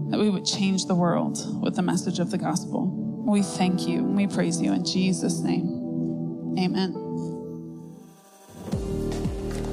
that 0.09 0.19
we 0.19 0.29
would 0.29 0.45
change 0.45 0.85
the 0.85 0.95
world 0.95 1.37
with 1.63 1.75
the 1.75 1.81
message 1.81 2.19
of 2.19 2.31
the 2.31 2.37
gospel. 2.37 3.08
We 3.29 3.43
thank 3.43 3.87
you 3.87 3.99
and 3.99 4.17
we 4.17 4.25
praise 4.25 4.59
you 4.59 4.73
in 4.73 4.83
Jesus' 4.83 5.41
name. 5.41 6.55
Amen. 6.57 6.93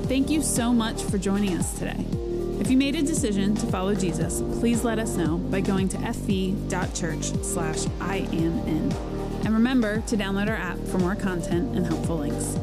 Thank 0.08 0.28
you 0.28 0.42
so 0.42 0.74
much 0.74 1.02
for 1.02 1.16
joining 1.16 1.56
us 1.56 1.78
today. 1.78 2.04
If 2.60 2.70
you 2.70 2.76
made 2.76 2.96
a 2.96 3.02
decision 3.02 3.54
to 3.54 3.66
follow 3.68 3.94
Jesus, 3.94 4.42
please 4.60 4.84
let 4.84 4.98
us 4.98 5.16
know 5.16 5.38
by 5.38 5.62
going 5.62 5.88
to 5.88 5.96
fv.church 5.96 7.24
slash 7.42 7.86
I 7.98 8.16
am 8.30 8.58
in. 8.68 8.92
And 9.46 9.54
remember 9.54 10.02
to 10.02 10.18
download 10.18 10.50
our 10.50 10.56
app 10.56 10.78
for 10.88 10.98
more 10.98 11.16
content 11.16 11.74
and 11.74 11.86
helpful 11.86 12.18
links. 12.18 12.58